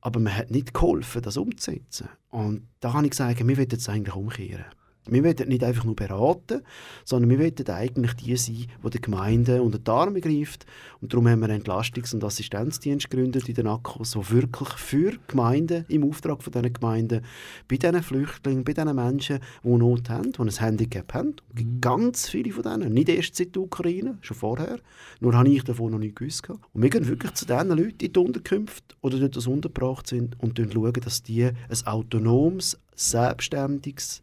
aber 0.00 0.20
man 0.20 0.36
hat 0.36 0.50
nicht 0.50 0.74
geholfen, 0.74 1.22
das 1.22 1.36
umzusetzen. 1.36 2.08
Und 2.30 2.66
da 2.80 2.92
habe 2.92 3.04
ich 3.04 3.10
gesagt, 3.10 3.46
wir 3.46 3.56
wollen 3.56 3.68
es 3.70 3.88
eigentlich 3.88 4.14
umkehren. 4.14 4.64
Wir 5.06 5.24
wollen 5.24 5.48
nicht 5.48 5.64
einfach 5.64 5.84
nur 5.84 5.96
beraten, 5.96 6.62
sondern 7.04 7.30
wir 7.30 7.38
wollen 7.38 7.68
eigentlich 7.68 8.12
die 8.14 8.36
sein, 8.36 8.66
die 8.84 8.90
die 8.90 9.00
Gemeinde 9.00 9.62
unter 9.62 9.78
die 9.78 9.90
Arme 9.90 10.20
greift. 10.20 10.66
Und 11.00 11.12
darum 11.12 11.26
haben 11.26 11.40
wir 11.40 11.48
einen 11.48 11.62
Entlastungs- 11.62 12.14
und 12.14 12.22
Assistenzdienst 12.22 13.08
gegründet 13.08 13.48
in 13.48 13.54
den 13.54 13.66
ACOS, 13.66 14.12
der 14.12 14.30
wirklich 14.30 14.68
für 14.68 15.12
Gemeinden, 15.26 15.86
im 15.88 16.04
Auftrag 16.04 16.42
von 16.42 16.52
diesen 16.52 16.72
Gemeinden, 16.72 17.24
bei 17.66 17.76
diesen 17.76 18.02
Flüchtlingen, 18.02 18.62
bei 18.62 18.74
diesen 18.74 18.94
Menschen, 18.94 19.40
die 19.64 19.68
Not 19.68 20.10
haben, 20.10 20.32
die 20.32 20.40
ein 20.40 20.50
Handicap 20.50 21.14
haben, 21.14 21.36
es 21.48 21.56
gibt 21.56 21.82
ganz 21.82 22.28
viele 22.28 22.52
von 22.52 22.62
denen, 22.62 22.92
nicht 22.92 23.08
erst 23.08 23.36
seit 23.36 23.54
der 23.54 23.62
Ukraine, 23.62 24.18
schon 24.20 24.36
vorher, 24.36 24.78
nur 25.20 25.34
habe 25.34 25.48
ich 25.48 25.64
davon 25.64 25.92
noch 25.92 25.98
nicht 25.98 26.16
gewusst. 26.16 26.42
gehabt. 26.42 26.62
Und 26.74 26.82
wir 26.82 26.90
gehen 26.90 27.08
wirklich 27.08 27.32
zu 27.32 27.46
diesen 27.46 27.68
Leuten 27.68 28.04
in 28.04 28.12
die 28.12 28.18
Unterkünfte 28.18 28.94
oder 29.00 29.18
dort, 29.18 29.40
sie 29.40 29.50
untergebracht 29.50 30.06
sind 30.06 30.36
und 30.40 30.58
schauen, 30.58 30.92
dass 30.92 31.22
die 31.22 31.44
ein 31.44 31.86
autonomes, 31.86 32.78
selbstständiges, 32.94 34.22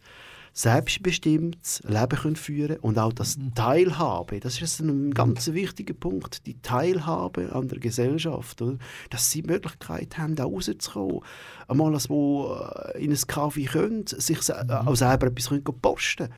selbstbestimmtes 0.57 1.81
Leben 1.87 2.17
können 2.19 2.35
führen 2.35 2.77
und 2.77 2.97
auch 2.97 3.13
das 3.13 3.37
Teilhabe, 3.55 4.39
das 4.39 4.61
ist 4.61 4.79
ein 4.79 5.13
ganz 5.13 5.51
wichtiger 5.53 5.93
Punkt, 5.93 6.45
die 6.45 6.59
Teilhabe 6.61 7.53
an 7.53 7.67
der 7.67 7.79
Gesellschaft, 7.79 8.61
oder? 8.61 8.77
dass 9.09 9.29
sie 9.31 9.41
die 9.43 9.47
Möglichkeit 9.49 10.17
haben, 10.17 10.35
da 10.35 10.45
rauszukommen, 10.45 11.21
einmal 11.67 11.93
als 11.93 12.09
wo 12.09 12.55
äh, 12.55 13.03
in 13.03 13.11
ein 13.11 13.19
Kaffee 13.27 13.65
können, 13.65 14.05
sich 14.07 14.49
äh, 14.49 14.53
auch 14.71 14.95
selber 14.95 15.27
etwas 15.27 15.49
können 15.49 15.63
posten 15.63 16.29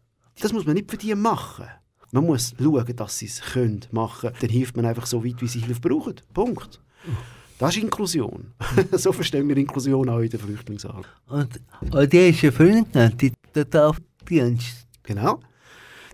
Das 0.41 0.53
muss 0.53 0.65
man 0.65 0.75
nicht 0.75 0.91
für 0.91 0.97
die 0.97 1.15
machen. 1.15 1.65
Man 2.11 2.25
muss 2.25 2.53
schauen, 2.59 2.95
dass 2.95 3.17
sie 3.19 3.27
es 3.27 3.39
können 3.41 3.81
machen. 3.91 4.31
Dann 4.41 4.49
hilft 4.49 4.75
man 4.75 4.85
einfach 4.85 5.05
so 5.05 5.23
weit, 5.23 5.41
wie 5.41 5.47
sie 5.47 5.59
Hilfe 5.59 5.79
brauchen. 5.81 6.15
Punkt. 6.33 6.81
Das 7.59 7.75
ist 7.75 7.83
Inklusion. 7.83 8.51
so 8.93 9.11
verstehen 9.11 9.47
wir 9.47 9.57
Inklusion 9.57 10.09
auch 10.09 10.19
in 10.19 10.29
der 10.29 10.39
Flüchtlingsarbeit. 10.39 11.05
Und, 11.27 11.59
und 11.93 12.13
der 12.13 12.29
ist 12.29 12.41
ja 12.41 12.51
Freund 12.51 12.91
genannt, 12.91 13.21
die- 13.21 13.33
der 13.53 13.69
Daviddienst. 14.25 14.87
Genau. 15.03 15.39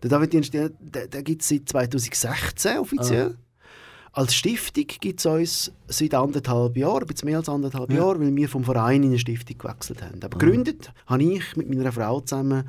Der 0.04 0.10
Daviddienst, 0.10 0.54
der, 0.54 0.70
der, 0.70 1.24
gibt 1.24 1.42
es 1.42 1.50
seit 1.50 1.68
2016 1.70 2.78
offiziell. 2.78 3.38
Als 4.12 4.34
Stiftung 4.34 4.86
gibt 4.88 5.20
es 5.20 5.26
uns 5.26 5.72
seit 5.88 6.14
anderthalb 6.14 6.78
Jahren, 6.78 7.02
ein 7.02 7.08
bisschen 7.08 7.28
mehr 7.28 7.40
als 7.40 7.50
anderthalb 7.50 7.92
Ja. 7.92 7.98
Jahre, 7.98 8.20
weil 8.22 8.34
wir 8.34 8.48
vom 8.48 8.64
Verein 8.64 9.04
in 9.04 9.10
eine 9.10 9.20
Stiftung 9.20 9.58
gewechselt 9.58 10.02
haben. 10.02 10.24
Aber 10.24 10.38
gegründet 10.38 10.94
habe 11.08 11.24
ich 11.24 11.56
mit 11.58 11.68
meiner 11.70 11.92
Frau 11.92 12.22
zusammen 12.22 12.64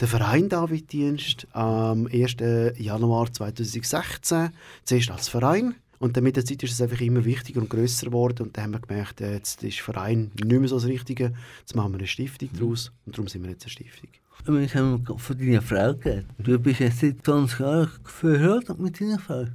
den 0.00 0.08
Verein 0.08 0.48
Daviddienst 0.48 1.48
am 1.52 2.06
1. 2.06 2.36
Januar 2.78 3.32
2016. 3.32 4.50
Zuerst 4.84 5.10
als 5.10 5.28
Verein. 5.28 5.74
Und 5.98 6.16
dann 6.16 6.24
mit 6.24 6.36
der 6.36 6.44
Zeit 6.44 6.62
ist 6.62 6.72
es 6.72 6.82
einfach 6.82 7.00
immer 7.00 7.24
wichtiger 7.24 7.60
und 7.60 7.70
grösser 7.70 8.06
geworden. 8.06 8.42
Und 8.42 8.56
dann 8.56 8.64
haben 8.64 8.72
wir 8.72 8.80
gemerkt, 8.80 9.20
äh, 9.20 9.34
jetzt 9.34 9.62
ist 9.62 9.80
Verein 9.80 10.30
nicht 10.34 10.60
mehr 10.60 10.68
so 10.68 10.76
das 10.76 10.86
Richtige. 10.86 11.32
Jetzt 11.60 11.74
machen 11.74 11.92
wir 11.92 11.98
eine 11.98 12.06
Stiftung 12.06 12.50
daraus. 12.52 12.92
Und 13.06 13.16
darum 13.16 13.28
sind 13.28 13.42
wir 13.42 13.50
jetzt 13.50 13.64
eine 13.64 13.70
Stiftung. 13.70 14.10
Wir 14.46 14.68
haben 14.74 15.04
von 15.16 15.38
deiner 15.38 15.62
Frau 15.62 15.94
geredet. 15.94 16.26
Du 16.38 16.58
bist 16.58 16.80
jetzt 16.80 17.00
seit 17.00 17.24
20 17.24 17.60
Jahren 17.60 17.90
verheiratet 18.04 18.78
mit 18.78 19.00
deiner 19.00 19.18
Frau. 19.18 19.46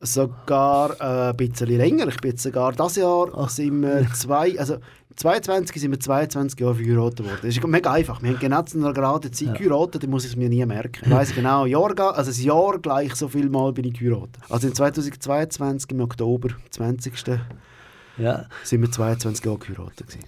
Sogar 0.00 1.00
äh, 1.00 1.30
ein 1.30 1.36
bisschen 1.36 1.68
länger. 1.68 2.08
Ich 2.08 2.16
bin 2.18 2.32
jetzt 2.32 2.42
sogar 2.42 2.72
dieses 2.72 2.96
Jahr 2.96 3.28
Ach. 3.34 3.48
sind 3.48 3.80
wir 3.82 4.06
zwei, 4.12 4.58
also 4.58 4.78
22 5.16 5.80
sind 5.80 5.92
wir 5.92 6.00
22 6.00 6.58
Jahre 6.58 6.74
verheiratet 6.74 7.24
worden. 7.24 7.38
Das 7.42 7.56
ist 7.56 7.64
mega 7.66 7.92
einfach. 7.92 8.20
Wir 8.22 8.30
haben 8.30 8.40
genau 8.40 8.62
zu 8.62 8.78
einer 8.78 8.92
geraden 8.92 9.32
Zeit 9.32 9.48
Ja. 9.48 9.54
geheiratet, 9.54 10.02
dann 10.02 10.10
muss 10.10 10.24
ich 10.24 10.30
es 10.32 10.36
mir 10.36 10.48
nie 10.48 10.66
merken. 10.66 11.04
Ich 11.04 11.10
weiss 11.10 11.32
genau, 11.32 11.64
Jahr, 11.64 11.98
also 12.16 12.30
ein 12.30 12.44
Jahr 12.44 12.78
gleich 12.80 13.14
so 13.14 13.28
viel 13.28 13.48
Mal 13.48 13.72
bin 13.72 13.84
ich 13.84 13.94
geheiratet. 13.98 14.36
Also 14.48 14.66
in 14.66 14.74
2022, 14.74 15.90
im 15.92 16.00
Oktober, 16.00 16.48
20. 16.70 17.14
Ja. 18.18 18.46
sind 18.64 18.80
wir 18.82 18.90
22 18.90 19.44
Jahre 19.44 19.58
geheiratet. 19.58 20.08
Gewesen. 20.08 20.24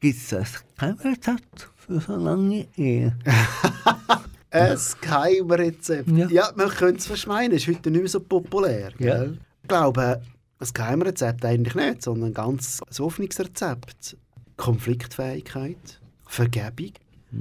Gibt 0.00 0.16
es 0.16 0.28
das 0.28 0.64
kein 0.76 0.94
Rezept 0.94 1.70
für 1.86 2.00
so 2.00 2.16
lange 2.16 2.66
Ehe? 2.76 3.16
Ein 4.50 4.78
Geheimrezept. 5.00 6.08
Ja. 6.10 6.28
Ja, 6.28 6.52
man 6.54 6.68
könnte 6.68 6.98
es 6.98 7.06
verschmeinen, 7.06 7.56
ist 7.56 7.66
heute 7.66 7.90
nicht 7.90 8.00
mehr 8.00 8.08
so 8.08 8.20
populär. 8.20 8.92
Ja. 8.98 9.18
Gell? 9.18 9.38
Ich 9.62 9.68
glaube, 9.68 10.22
ein 10.60 10.68
Geheimrezept 10.72 11.44
eigentlich 11.44 11.74
nicht, 11.74 12.02
sondern 12.02 12.30
ein 12.30 12.34
ganz 12.34 12.80
ein 12.82 13.02
offenes 13.02 13.38
Rezept. 13.40 14.16
Konfliktfähigkeit, 14.56 16.00
Vergebung, 16.26 16.92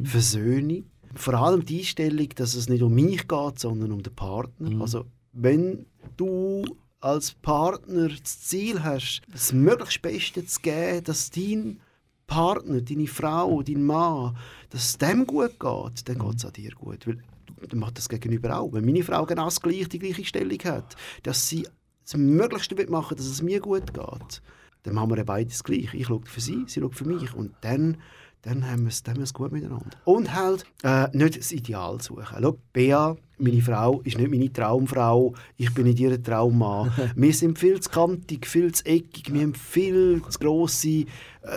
Versöhnung. 0.04 0.86
Vor 1.14 1.36
allem 1.36 1.64
die 1.64 1.80
Einstellung, 1.80 2.30
dass 2.36 2.56
es 2.56 2.68
nicht 2.68 2.82
um 2.82 2.96
mich 2.96 3.28
geht, 3.28 3.60
sondern 3.60 3.92
um 3.92 4.02
den 4.02 4.16
Partner. 4.16 4.82
Also, 4.82 5.06
wenn 5.32 5.86
du 6.18 6.66
als 7.00 7.34
Partner 7.34 8.08
das 8.08 8.42
Ziel 8.42 8.82
hast, 8.84 9.22
das 9.32 9.54
möglichst 9.54 10.02
Beste 10.02 10.46
zu 10.46 10.62
geben, 10.62 11.04
dass 11.04 11.30
dein 11.30 11.80
Partner, 12.28 12.82
deine 12.82 13.08
Frau, 13.08 13.62
dein 13.62 13.84
Mann, 13.84 14.38
dass 14.70 14.90
es 14.90 14.98
dem 14.98 15.26
gut 15.26 15.60
geht, 15.60 16.10
dann 16.10 16.20
geht 16.20 16.36
es 16.38 16.46
auch 16.46 16.52
dir 16.52 16.72
gut. 16.72 17.06
Weil 17.08 17.20
dann 17.68 17.80
macht 17.80 17.98
das 17.98 18.10
Gegenüber 18.10 18.60
auch. 18.60 18.74
Wenn 18.74 18.86
meine 18.86 19.04
Frau 19.04 19.26
genau 19.26 19.46
das 19.46 19.62
gleiche, 19.62 19.88
die 19.88 20.00
gleiche 20.00 20.26
Stellung 20.26 20.60
hat, 20.66 20.96
dass 21.24 21.48
sie 21.48 21.68
das 22.04 22.18
Möglichste 22.18 22.76
machen, 22.90 23.16
dass 23.18 23.26
es 23.26 23.42
mir 23.42 23.60
gut 23.60 23.94
geht, 23.94 24.42
dann 24.84 24.96
machen 24.96 25.12
wir 25.12 25.18
ja 25.18 25.24
beides 25.24 25.64
gleich. 25.64 25.94
Ich 25.94 26.08
schaue 26.08 26.22
für 26.26 26.42
sie, 26.42 26.64
sie 26.68 26.82
schaut 26.82 26.96
für 26.96 27.06
mich. 27.06 27.34
Und 27.34 27.54
dann 27.62 27.98
dann 28.44 28.70
haben 28.70 28.82
wir 28.82 28.90
es 28.90 29.04
dann 29.04 29.16
haben 29.16 29.22
wir 29.22 29.24
es 29.24 29.34
gut 29.34 29.52
miteinander. 29.52 29.90
Und 30.04 30.34
halt 30.34 30.66
äh, 30.84 31.08
nicht 31.16 31.40
das 31.40 31.52
Ideal 31.52 32.02
suchen. 32.02 32.26
Schau, 32.42 32.58
Bea, 32.74 33.16
meine 33.44 33.62
Frau, 33.62 34.02
ist 34.02 34.18
nicht 34.18 34.32
meine 34.32 34.52
Traumfrau. 34.52 35.34
Ich 35.58 35.74
bin 35.74 35.86
nicht 35.86 36.00
ihr 36.00 36.22
Traummann. 36.22 36.92
wir 37.16 37.34
sind 37.34 37.60
viel 37.60 37.80
zu 37.80 37.90
kantig, 37.90 38.48
viel 38.48 38.72
zu 38.72 38.86
eckig. 38.86 39.32
Wir 39.34 39.42
haben 39.42 39.54
viel 39.54 40.22
zu 40.30 40.40
grosse 40.40 40.88
äh, 40.88 41.06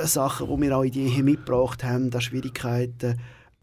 Sachen, 0.05 0.49
die 0.49 0.63
wir 0.63 0.77
auch 0.77 0.83
in 0.83 0.91
die 0.91 1.03
Ehe 1.03 1.23
mitgebracht 1.23 1.85
haben, 1.85 2.11
da 2.11 2.21
Schwierigkeiten. 2.21 3.19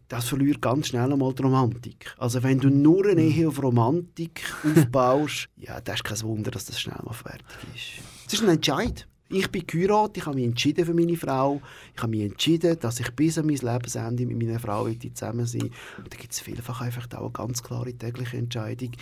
Das 0.08 0.28
verliert 0.28 0.60
ganz 0.60 0.88
schnell 0.88 1.12
einmal 1.12 1.34
die 1.34 1.42
Romantik. 1.42 2.14
Also 2.18 2.42
wenn 2.42 2.60
du 2.60 2.68
nur 2.68 3.06
eine 3.06 3.22
Ehe 3.22 3.48
auf 3.48 3.62
Romantik 3.62 4.42
aufbaust, 4.76 5.48
ja, 5.56 5.80
das 5.80 5.96
ist 5.96 6.04
kein 6.04 6.22
Wunder, 6.22 6.50
dass 6.50 6.66
das 6.66 6.80
schnell 6.80 7.00
mal 7.04 7.14
fertig 7.14 7.44
ist. 7.74 8.04
Es 8.26 8.34
ist 8.34 8.42
ein 8.42 8.48
Entscheid. 8.48 9.06
Ich 9.30 9.50
bin 9.50 9.66
geheiratet, 9.66 10.18
ich 10.18 10.26
habe 10.26 10.36
mich 10.36 10.44
entschieden 10.44 10.84
für 10.84 10.92
meine 10.92 11.16
Frau. 11.16 11.62
Ich 11.94 12.02
habe 12.02 12.10
mich 12.10 12.22
entschieden, 12.22 12.78
dass 12.78 13.00
ich 13.00 13.10
bis 13.12 13.38
an 13.38 13.46
mein 13.46 13.56
Lebensende 13.56 14.26
mit 14.26 14.36
meiner 14.36 14.60
Frau 14.60 14.86
zusammen 14.90 15.46
sein 15.46 15.70
Und 15.96 16.12
da 16.12 16.16
gibt 16.18 16.32
es 16.32 16.40
vielfach 16.40 16.82
einfach 16.82 17.06
auch 17.14 17.20
eine 17.20 17.30
ganz 17.30 17.62
klare 17.62 17.94
tägliche 17.94 18.36
Entscheidung. 18.36 18.92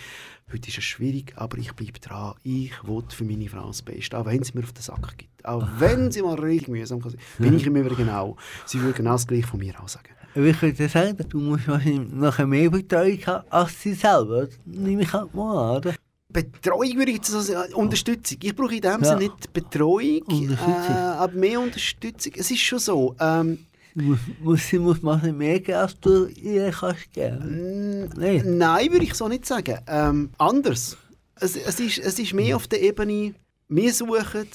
Heute 0.52 0.68
ist 0.68 0.78
es 0.78 0.84
schwierig, 0.84 1.32
aber 1.36 1.58
ich 1.58 1.72
bleibe 1.72 1.98
dran. 1.98 2.34
Ich 2.44 2.72
will 2.84 3.02
für 3.08 3.24
meine 3.24 3.48
Frau 3.48 3.66
das 3.66 3.82
Beste, 3.82 4.16
auch 4.16 4.26
wenn 4.26 4.44
sie 4.44 4.52
mir 4.54 4.62
auf 4.62 4.72
den 4.72 4.82
Sack 4.82 5.18
gibt. 5.18 5.44
Auch 5.44 5.66
wenn 5.78 6.12
sie 6.12 6.22
mal 6.22 6.38
richtig 6.38 6.68
mühsam 6.68 7.02
kann 7.02 7.10
sein. 7.10 7.20
Bin 7.38 7.56
ich 7.56 7.66
im 7.66 7.74
Übrigen 7.74 8.08
auch. 8.08 8.36
Sie 8.64 8.80
würde 8.80 8.96
genau 8.96 9.12
das 9.12 9.26
Gleiche 9.26 9.46
von 9.48 9.58
mir 9.58 9.74
auch 9.82 9.88
sagen. 9.88 10.10
Ich 10.34 10.62
würde 10.62 10.88
sagen, 10.88 11.16
du 11.28 11.40
musst 11.40 11.66
wahrscheinlich 11.68 12.12
nachher 12.12 12.46
mehr 12.46 12.70
Betreuung 12.70 13.18
haben 13.26 13.44
als 13.50 13.82
sie 13.82 13.92
selber. 13.92 14.48
Nehme 14.64 15.02
ich 15.02 15.12
halt 15.12 15.34
mal 15.34 15.76
an? 15.78 15.94
Betreuung 16.32 16.96
würde 16.96 17.10
ich 17.10 17.18
jetzt 17.18 17.34
also, 17.34 17.52
äh, 17.52 17.72
Unterstützung. 17.74 18.38
Ich 18.42 18.54
brauche 18.54 18.74
in 18.74 18.80
dem 18.80 19.02
Ja. 19.02 19.04
Sinne 19.04 19.18
nicht 19.20 19.52
Betreuung. 19.52 20.22
Äh, 20.50 20.92
aber 20.92 21.32
mehr 21.34 21.60
Unterstützung. 21.60 22.32
Es 22.36 22.50
ist 22.50 22.60
schon 22.60 22.78
so. 22.78 23.14
Ähm, 23.20 23.58
muss, 23.94 24.68
sie 24.68 24.78
muss 24.78 25.00
bisschen 25.00 25.36
mehr 25.36 25.60
geben, 25.60 25.78
als 25.78 25.98
du 26.00 26.26
ihr 26.26 26.70
kannst 26.70 27.12
geben. 27.12 28.08
Nein. 28.16 28.56
Nein, 28.58 28.90
würde 28.90 29.04
ich 29.04 29.14
so 29.14 29.28
nicht 29.28 29.46
sagen. 29.46 29.78
Ähm, 29.86 30.30
anders. 30.38 30.96
Es, 31.36 31.56
es, 31.56 31.80
ist, 31.80 31.98
es 31.98 32.18
ist 32.18 32.32
mehr 32.32 32.56
auf 32.56 32.68
der 32.68 32.80
Ebene, 32.82 33.34
wir 33.68 33.92
suchen 33.92 34.46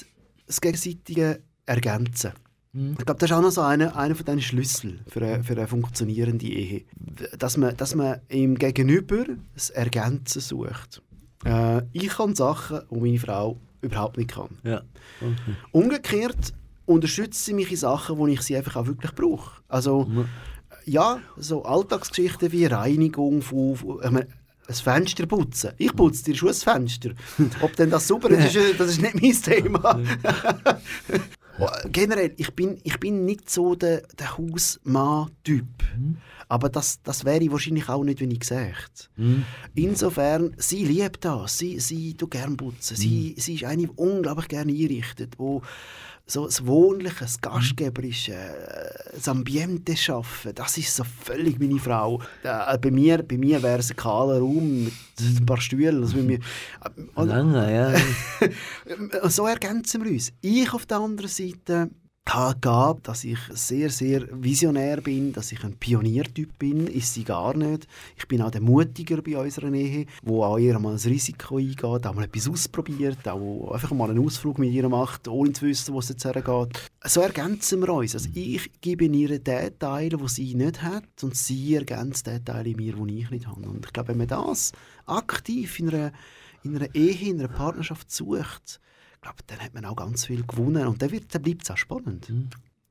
das 0.45 0.61
gegenseitige 0.61 1.41
Ergänzen. 1.65 2.31
Mhm. 2.73 2.95
Ich 2.97 3.05
glaube, 3.05 3.19
das 3.19 3.29
ist 3.29 3.35
auch 3.35 3.41
noch 3.41 3.51
so 3.51 3.61
einer, 3.61 3.95
einer 3.95 4.15
von 4.15 4.25
diesen 4.25 4.41
Schlüssel 4.41 4.99
für 5.07 5.21
eine, 5.21 5.43
für 5.43 5.53
eine 5.53 5.67
funktionierende 5.67 6.45
Ehe. 6.45 6.85
Dass 7.37 7.57
man, 7.57 7.75
dass 7.77 7.95
man 7.95 8.21
im 8.29 8.55
Gegenüber 8.55 9.25
das 9.53 9.69
Ergänzen 9.69 10.41
sucht. 10.41 11.01
Äh, 11.47 11.81
ich 11.93 12.09
kann 12.09 12.35
Sachen, 12.35 12.81
die 12.91 12.99
meine 12.99 13.19
Frau 13.19 13.57
überhaupt 13.81 14.17
nicht 14.17 14.31
kann. 14.31 14.49
Ja. 14.63 14.81
Okay. 15.21 15.55
Umgekehrt 15.71 16.53
unterstützt 16.85 17.45
sie 17.45 17.53
mich 17.53 17.71
in 17.71 17.77
Sachen, 17.77 18.17
wo 18.17 18.27
ich 18.27 18.41
sie 18.41 18.55
einfach 18.55 18.75
auch 18.75 18.87
wirklich 18.87 19.13
brauche. 19.13 19.61
Also, 19.67 20.07
ja, 20.85 21.19
so 21.35 21.63
Alltagsgeschichten 21.63 22.51
wie 22.51 22.65
Reinigung 22.65 23.41
von, 23.41 23.75
von 23.75 23.99
ich 24.03 24.11
meine, 24.11 24.27
ein 24.67 24.73
Fenster 24.73 25.25
putzen. 25.25 25.71
Ich 25.77 25.95
putze 25.95 26.23
dir 26.23 26.35
schon 26.35 26.49
ein 26.49 26.55
Fenster. 26.55 27.11
Ob 27.61 27.75
denn 27.75 27.89
das 27.89 28.07
super 28.07 28.29
ist, 28.29 28.55
das 28.77 28.89
ist 28.89 29.01
nicht 29.01 29.21
mein 29.21 29.41
Thema. 29.41 29.99
Generell, 31.91 32.33
ich 32.37 32.53
bin, 32.53 32.79
ich 32.83 32.99
bin 32.99 33.25
nicht 33.25 33.49
so 33.49 33.75
der, 33.75 34.03
der 34.19 34.37
Hausmann-Typ. 34.37 35.65
Aber 36.49 36.69
das, 36.69 37.01
das 37.03 37.25
wäre 37.25 37.43
ich 37.43 37.51
wahrscheinlich 37.51 37.89
auch 37.89 38.03
nicht, 38.03 38.21
wenn 38.21 38.31
ich 38.31 38.39
gesagt. 38.39 39.09
Mhm. 39.17 39.43
Insofern, 39.75 40.55
sie 40.57 40.85
liebt 40.85 41.25
das. 41.25 41.57
Sie, 41.57 41.79
sie 41.79 42.13
tut 42.13 42.31
gerne 42.31 42.55
putzen. 42.55 42.95
Sie, 42.95 43.35
sie 43.37 43.55
ist 43.55 43.63
eine, 43.65 43.83
die 43.83 43.89
unglaublich 43.95 44.47
gerne 44.47 44.71
einrichtet, 44.71 45.37
wo 45.37 45.61
so 46.27 46.45
das 46.45 46.65
Wohnliche, 46.65 47.21
das 47.21 47.39
Gastgeberische, 47.39 48.35
das 49.13 49.27
Ambiente 49.29 49.95
schaffen, 49.95 50.53
das 50.53 50.77
ist 50.77 50.93
so 50.93 51.03
völlig 51.03 51.57
meine 51.57 51.79
Frau. 51.79 52.21
Äh, 52.43 52.77
bei 52.77 52.91
mir, 52.91 53.23
bei 53.23 53.37
mir 53.37 53.63
wäre 53.63 53.79
es 53.79 53.91
ein 53.91 53.95
kahler 53.95 54.39
Raum 54.39 54.85
mit 54.85 54.93
ein 55.19 55.45
paar 55.45 55.61
Stühlen. 55.61 56.03
Also 56.03 56.17
mir, 56.17 56.39
äh, 56.39 57.23
Lange, 57.23 57.73
ja. 57.73 59.29
so 59.29 59.47
ergänzen 59.47 60.03
wir 60.03 60.11
uns. 60.11 60.33
Ich 60.41 60.73
auf 60.73 60.85
der 60.85 60.97
anderen 60.97 61.29
Seite 61.29 61.89
gehabt, 62.27 63.07
dass 63.07 63.23
ich 63.23 63.39
sehr, 63.51 63.89
sehr 63.89 64.27
visionär 64.31 65.01
bin, 65.01 65.31
dass 65.31 65.51
ich 65.51 65.63
ein 65.63 65.77
Pioniertyp 65.77 66.59
bin, 66.59 66.87
ist 66.87 67.13
sie 67.13 67.23
gar 67.23 67.55
nicht. 67.55 67.87
Ich 68.17 68.27
bin 68.27 68.41
auch 68.41 68.51
der 68.51 68.61
Mutiger 68.61 69.21
bei 69.21 69.37
unserer 69.37 69.71
Ehe, 69.71 70.05
wo 70.23 70.43
auch 70.43 70.57
eher 70.57 70.77
mal 70.79 70.93
ein 70.93 70.99
Risiko 70.99 71.57
eingeht, 71.57 71.83
auch 71.83 72.13
mal 72.13 72.25
etwas 72.25 72.49
ausprobiert, 72.49 73.27
auch 73.27 73.71
einfach 73.71 73.91
mal 73.91 74.09
einen 74.09 74.23
Ausflug 74.23 74.59
mit 74.59 74.71
ihr 74.71 74.89
macht, 74.89 75.27
ohne 75.27 75.53
zu 75.53 75.65
wissen, 75.65 75.93
wo 75.93 75.99
es 75.99 76.09
jetzt 76.09 76.25
hergeht. 76.25 76.91
So 77.03 77.21
ergänzen 77.21 77.79
wir 77.81 77.93
uns. 77.93 78.13
Also 78.13 78.29
ich 78.33 78.71
gebe 78.81 79.05
ihr 79.05 79.39
den 79.39 79.79
Teil, 79.79 80.09
den 80.09 80.27
sie 80.27 80.53
nicht 80.53 80.83
hat 80.83 81.23
und 81.23 81.35
sie 81.35 81.75
ergänzt 81.75 82.27
den 82.27 82.43
Teil 82.43 82.67
in 82.67 82.75
mir, 82.75 82.93
den 82.93 83.09
ich 83.09 83.31
nicht 83.31 83.47
habe. 83.47 83.61
Und 83.61 83.85
ich 83.85 83.93
glaube, 83.93 84.09
wenn 84.09 84.17
man 84.17 84.27
das 84.27 84.73
aktiv 85.05 85.79
in 85.79 85.89
einer, 85.89 86.11
in 86.63 86.75
einer 86.75 86.93
Ehe, 86.93 87.29
in 87.29 87.39
einer 87.39 87.47
Partnerschaft 87.47 88.11
sucht, 88.11 88.81
ich 89.17 89.21
glaube, 89.21 89.37
dann 89.47 89.59
hat 89.59 89.73
man 89.73 89.85
auch 89.85 89.95
ganz 89.95 90.25
viel 90.25 90.43
gewonnen 90.45 90.87
und 90.87 91.01
dann, 91.01 91.11
wird- 91.11 91.33
dann 91.35 91.41
bleibt 91.41 91.63
es 91.63 91.71
auch 91.71 91.77
spannend. 91.77 92.31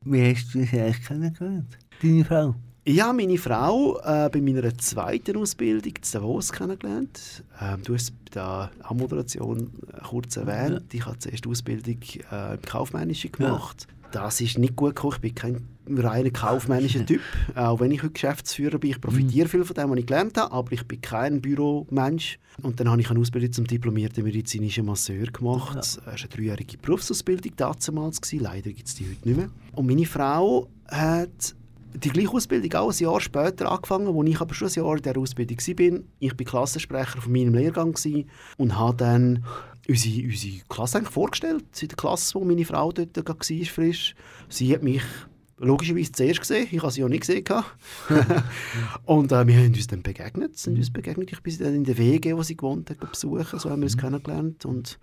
Wie 0.05 0.31
hast 0.35 0.53
du 0.55 0.65
sie 0.65 0.81
eigentlich 0.81 1.05
kennengelernt? 1.07 1.79
Deine 2.03 2.25
Frau? 2.25 2.55
Habe 2.89 3.17
meine 3.17 3.37
Frau 3.39 3.99
äh, 4.05 4.29
bei 4.31 4.41
meiner 4.41 4.77
zweiten 4.79 5.37
Ausbildung 5.39 5.93
in 5.97 6.03
Davos 6.13 6.53
kennengelernt. 6.53 7.43
Ähm, 7.61 7.83
du 7.83 7.95
hast 7.95 8.13
bei 8.27 8.31
der 8.35 8.71
Anmoderation 8.85 9.73
äh, 9.93 10.01
kurz 10.03 10.37
erwähnt. 10.37 10.95
Ich 10.95 11.05
habe 11.05 11.19
zuerst 11.19 11.47
Ausbildung 11.49 11.99
äh, 12.31 12.55
im 12.55 12.63
Kaufmännischen 12.63 13.33
gemacht. 13.33 13.89
Das 14.13 14.41
ist 14.41 14.59
nicht 14.59 14.77
gut 14.77 14.97
gekommen. 14.97 15.15
Ich 15.17 15.21
bin 15.21 15.35
kein 15.35 15.69
reiner 15.89 16.31
kaufmännischer 16.31 17.05
Typ. 17.05 17.21
Auch 17.55 17.81
wenn 17.81 17.91
ich 17.91 18.03
heute 18.03 18.13
Geschäftsführer 18.13 18.79
bin, 18.79 18.91
ich 18.91 19.01
profitiere 19.01 19.49
viel 19.49 19.65
von 19.65 19.75
dem, 19.75 19.91
was 19.91 19.99
ich 19.99 20.07
gelernt 20.07 20.37
habe, 20.37 20.53
aber 20.53 20.73
ich 20.73 20.87
bin 20.87 21.01
kein 21.01 21.41
Büromensch. 21.41 22.39
Und 22.63 22.81
dann 22.81 22.91
habe 22.91 23.01
ich 23.01 23.11
eine 23.11 23.21
Ausbildung 23.21 23.53
zum 23.53 23.67
diplomierten 23.67 24.25
medizinischen 24.25 24.87
Masseur 24.87 25.27
gemacht. 25.27 25.77
Das 25.77 25.99
war 26.05 26.15
eine 26.15 26.29
dreijährige 26.29 26.79
Berufsausbildung 26.79 27.53
damals. 27.57 28.21
Leider 28.33 28.71
gibt 28.73 28.89
es 28.89 28.95
die 28.95 29.05
heute 29.05 29.29
nicht 29.29 29.37
mehr. 29.37 29.51
Und 29.75 29.87
meine 29.87 30.07
Frau 30.07 30.69
hat 30.89 31.55
die 31.95 32.11
gleiche 32.11 32.31
Ausbildung 32.31 32.73
auch 32.75 32.93
ein 32.93 32.99
Jahr 32.99 33.21
später 33.21 33.71
angefangen, 33.71 34.13
wo 34.13 34.23
ich 34.23 34.41
aber 34.41 34.55
schon 34.55 34.69
ein 34.69 34.75
Jahr 34.75 34.97
in 34.97 35.03
dieser 35.03 35.19
Ausbildung 35.19 35.57
war. 35.59 36.01
Ich 36.19 36.39
war 36.39 36.45
Klassensprecher 36.45 37.21
von 37.21 37.33
meinem 37.33 37.55
Lehrgang 37.55 37.97
und 38.57 38.79
habe 38.79 38.97
dann 38.97 39.45
unsere, 39.89 40.27
unsere 40.27 40.59
Klasse 40.69 40.99
eigentlich 40.99 41.13
vorgestellt, 41.13 41.65
in 41.81 41.89
der 41.89 41.97
Klasse, 41.97 42.35
wo 42.35 42.45
meine 42.45 42.65
Frau 42.65 42.93
dort 42.93 43.17
war, 43.17 43.67
frisch. 43.67 44.15
Sie 44.49 44.75
hat 44.75 44.83
mich 44.83 45.03
logischerweise 45.59 46.13
zuerst 46.13 46.41
gesehen, 46.41 46.69
ich 46.71 46.83
habe 46.83 46.93
sie 46.93 47.05
auch 47.05 47.09
nicht 47.09 47.21
gesehen. 47.21 47.45
und 49.05 49.33
äh, 49.33 49.47
wir 49.47 49.57
haben 49.57 49.75
uns 49.75 49.87
dann 49.87 50.03
begegnet, 50.03 50.59
sind 50.59 50.77
uns 50.77 50.93
begegnet. 50.93 51.33
Ich 51.33 51.43
bin 51.43 51.53
sie 51.53 51.65
dann 51.65 51.75
in 51.75 51.85
der 51.85 51.97
WG, 51.97 52.35
wo 52.35 52.43
sie 52.43 52.57
gewohnt 52.57 52.91
hat, 52.91 53.01
besuchen, 53.01 53.59
so 53.59 53.71
haben 53.71 53.81
wir 53.81 53.87
uns 53.87 53.97
kennengelernt 53.97 54.65
und 54.65 54.99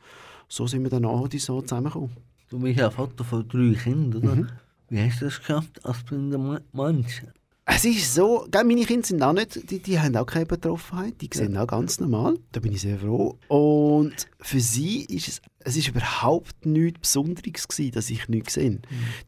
so 0.47 0.67
sind 0.67 0.83
wir 0.83 0.89
dann 0.89 1.05
auch 1.05 1.27
so 1.31 1.61
zusammengekommen. 1.61 2.11
Du 2.49 2.59
bist 2.59 2.79
ja 2.79 2.91
Vater 2.91 3.23
von 3.23 3.47
drei 3.47 3.73
Kindern, 3.73 4.23
oder? 4.23 4.35
Mhm. 4.35 4.49
Wie 4.89 5.01
hast 5.01 5.21
du 5.21 5.25
das 5.25 5.39
geschafft 5.39 5.83
als 5.83 6.03
blinder 6.03 6.61
Mensch? 6.71 7.23
Es 7.65 7.85
ist 7.85 8.13
so, 8.13 8.45
gell, 8.51 8.65
meine 8.65 8.83
Kinder 8.83 9.07
sind 9.07 9.23
auch 9.23 9.31
nicht, 9.31 9.71
die, 9.71 9.79
die 9.79 9.97
haben 9.97 10.17
auch 10.17 10.25
keine 10.25 10.45
Betroffenheit, 10.45 11.21
die 11.21 11.29
sehen 11.33 11.55
auch 11.55 11.65
ganz 11.67 11.97
normal. 11.97 12.37
Da 12.51 12.59
bin 12.59 12.73
ich 12.73 12.81
sehr 12.81 12.99
froh. 12.99 13.37
Und 13.47 14.13
für 14.41 14.59
sie 14.59 15.05
ist 15.05 15.29
es, 15.29 15.41
es 15.59 15.77
ist 15.77 15.87
überhaupt 15.87 16.65
nichts 16.65 16.99
Besonderes 16.99 17.65
gewesen, 17.69 17.91
dass 17.93 18.09
ich 18.09 18.27
nichts 18.27 18.55
gesehen 18.55 18.81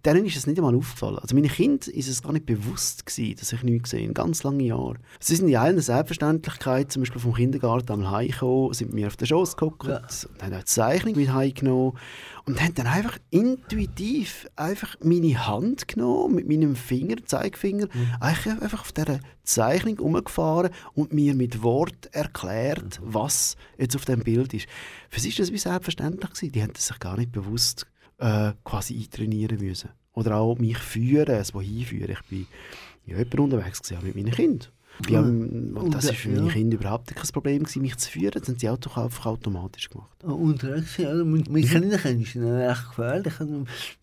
Denen 0.04 0.26
ist 0.26 0.36
es 0.36 0.48
nicht 0.48 0.58
einmal 0.58 0.76
aufgefallen. 0.76 1.18
Also 1.20 1.34
meine 1.34 1.48
Kinder 1.48 1.88
ist 1.94 2.10
es 2.10 2.22
gar 2.22 2.34
nicht 2.34 2.46
bewusst 2.46 3.06
gewesen, 3.06 3.38
dass 3.40 3.54
ich 3.54 3.64
nichts 3.64 3.92
gesehen 3.92 4.14
ganz 4.14 4.44
lange 4.44 4.64
Jahre. 4.64 4.96
Sie 5.22 5.38
sind 5.38 5.48
in 5.48 5.56
einer 5.56 5.82
Selbstverständlichkeit, 5.82 6.92
zum 6.92 7.04
Beispiel 7.04 7.22
vom 7.22 7.34
Kindergarten 7.36 7.90
am 7.94 8.12
heimgekommen, 8.12 8.74
sind 8.74 8.94
mir 8.94 9.08
auf 9.08 9.16
den 9.16 9.28
Schoß 9.28 9.56
geguckt 9.56 9.88
Ja. 9.88 10.00
und 10.00 10.44
haben 10.44 10.54
auch 10.54 10.60
die 10.60 10.66
Zeichnung 10.66 11.16
mit 11.16 11.32
heimgenommen 11.32 11.98
und 12.46 12.62
haben 12.62 12.76
dann 12.76 12.88
einfach 12.88 13.18
intuitiv 13.32 14.48
einfach 14.56 14.96
meine 15.02 15.48
Hand 15.48 15.88
genommen, 15.88 16.36
mit 16.36 16.48
meinem 16.48 16.76
Finger, 16.76 17.16
Zeigefinger, 17.26 17.88
eigentlich 18.20 18.62
einfach 18.62 18.82
auf 18.82 18.92
dieser 18.92 19.20
Zeichnung 19.44 20.00
umgefahren 20.00 20.72
und 20.94 21.14
mir 21.14 21.34
mit 21.34 21.64
Wort 21.64 22.10
erklärt, 22.12 23.00
was 23.04 23.56
jetzt 23.78 23.96
auf 23.96 24.06
dem 24.06 24.22
Bild 24.22 24.54
ist. 24.54 24.68
Für 25.10 25.20
sie 25.20 25.30
ist 25.30 25.40
das 25.40 25.52
wie 25.52 25.58
selbstverständlich 25.58 26.32
gewesen. 26.32 26.52
Die 26.52 26.62
haben 26.62 26.74
das 26.74 26.88
sich 26.88 27.00
gar 27.00 27.18
nicht 27.18 27.32
bewusst 27.32 27.88
äh, 28.20 28.54
quasi 28.64 28.96
eintrainieren 28.96 29.60
müssen. 29.60 29.90
Oder 30.14 30.38
auch 30.38 30.58
mich 30.58 30.78
führen, 30.78 31.36
es 31.36 31.54
wohin 31.54 31.86
führen. 31.86 32.12
Ich 32.12 32.30
bin 32.30 32.48
ja 33.06 33.18
jemand 33.18 33.40
unterwegs 33.40 33.82
gewesen, 33.82 34.06
mit 34.06 34.16
meinen 34.16 34.32
Kindern. 34.32 34.70
Die 35.08 35.18
haben, 35.18 35.76
und 35.76 35.94
das 35.94 36.08
war 36.08 36.14
für 36.14 36.30
ja. 36.30 36.42
meine 36.42 36.52
Kinder 36.52 36.78
überhaupt 36.78 37.14
kein 37.14 37.28
Problem, 37.28 37.64
gewesen, 37.64 37.82
mich 37.82 37.98
zu 37.98 38.10
führen. 38.10 38.32
Das 38.40 38.48
haben 38.48 38.58
sie 38.58 38.70
auch 38.70 38.98
einfach 38.98 39.26
automatisch 39.26 39.90
gemacht. 39.90 40.10
Oh, 40.24 40.34
Unterwegs, 40.34 40.98
ja. 40.98 41.14
Mit, 41.14 41.50
mit 41.50 41.70
Kindern 41.70 42.00
sind 42.00 42.26
sie 42.28 42.40
dann 42.40 42.62
echt 42.62 42.90
gefährlich. 42.90 43.34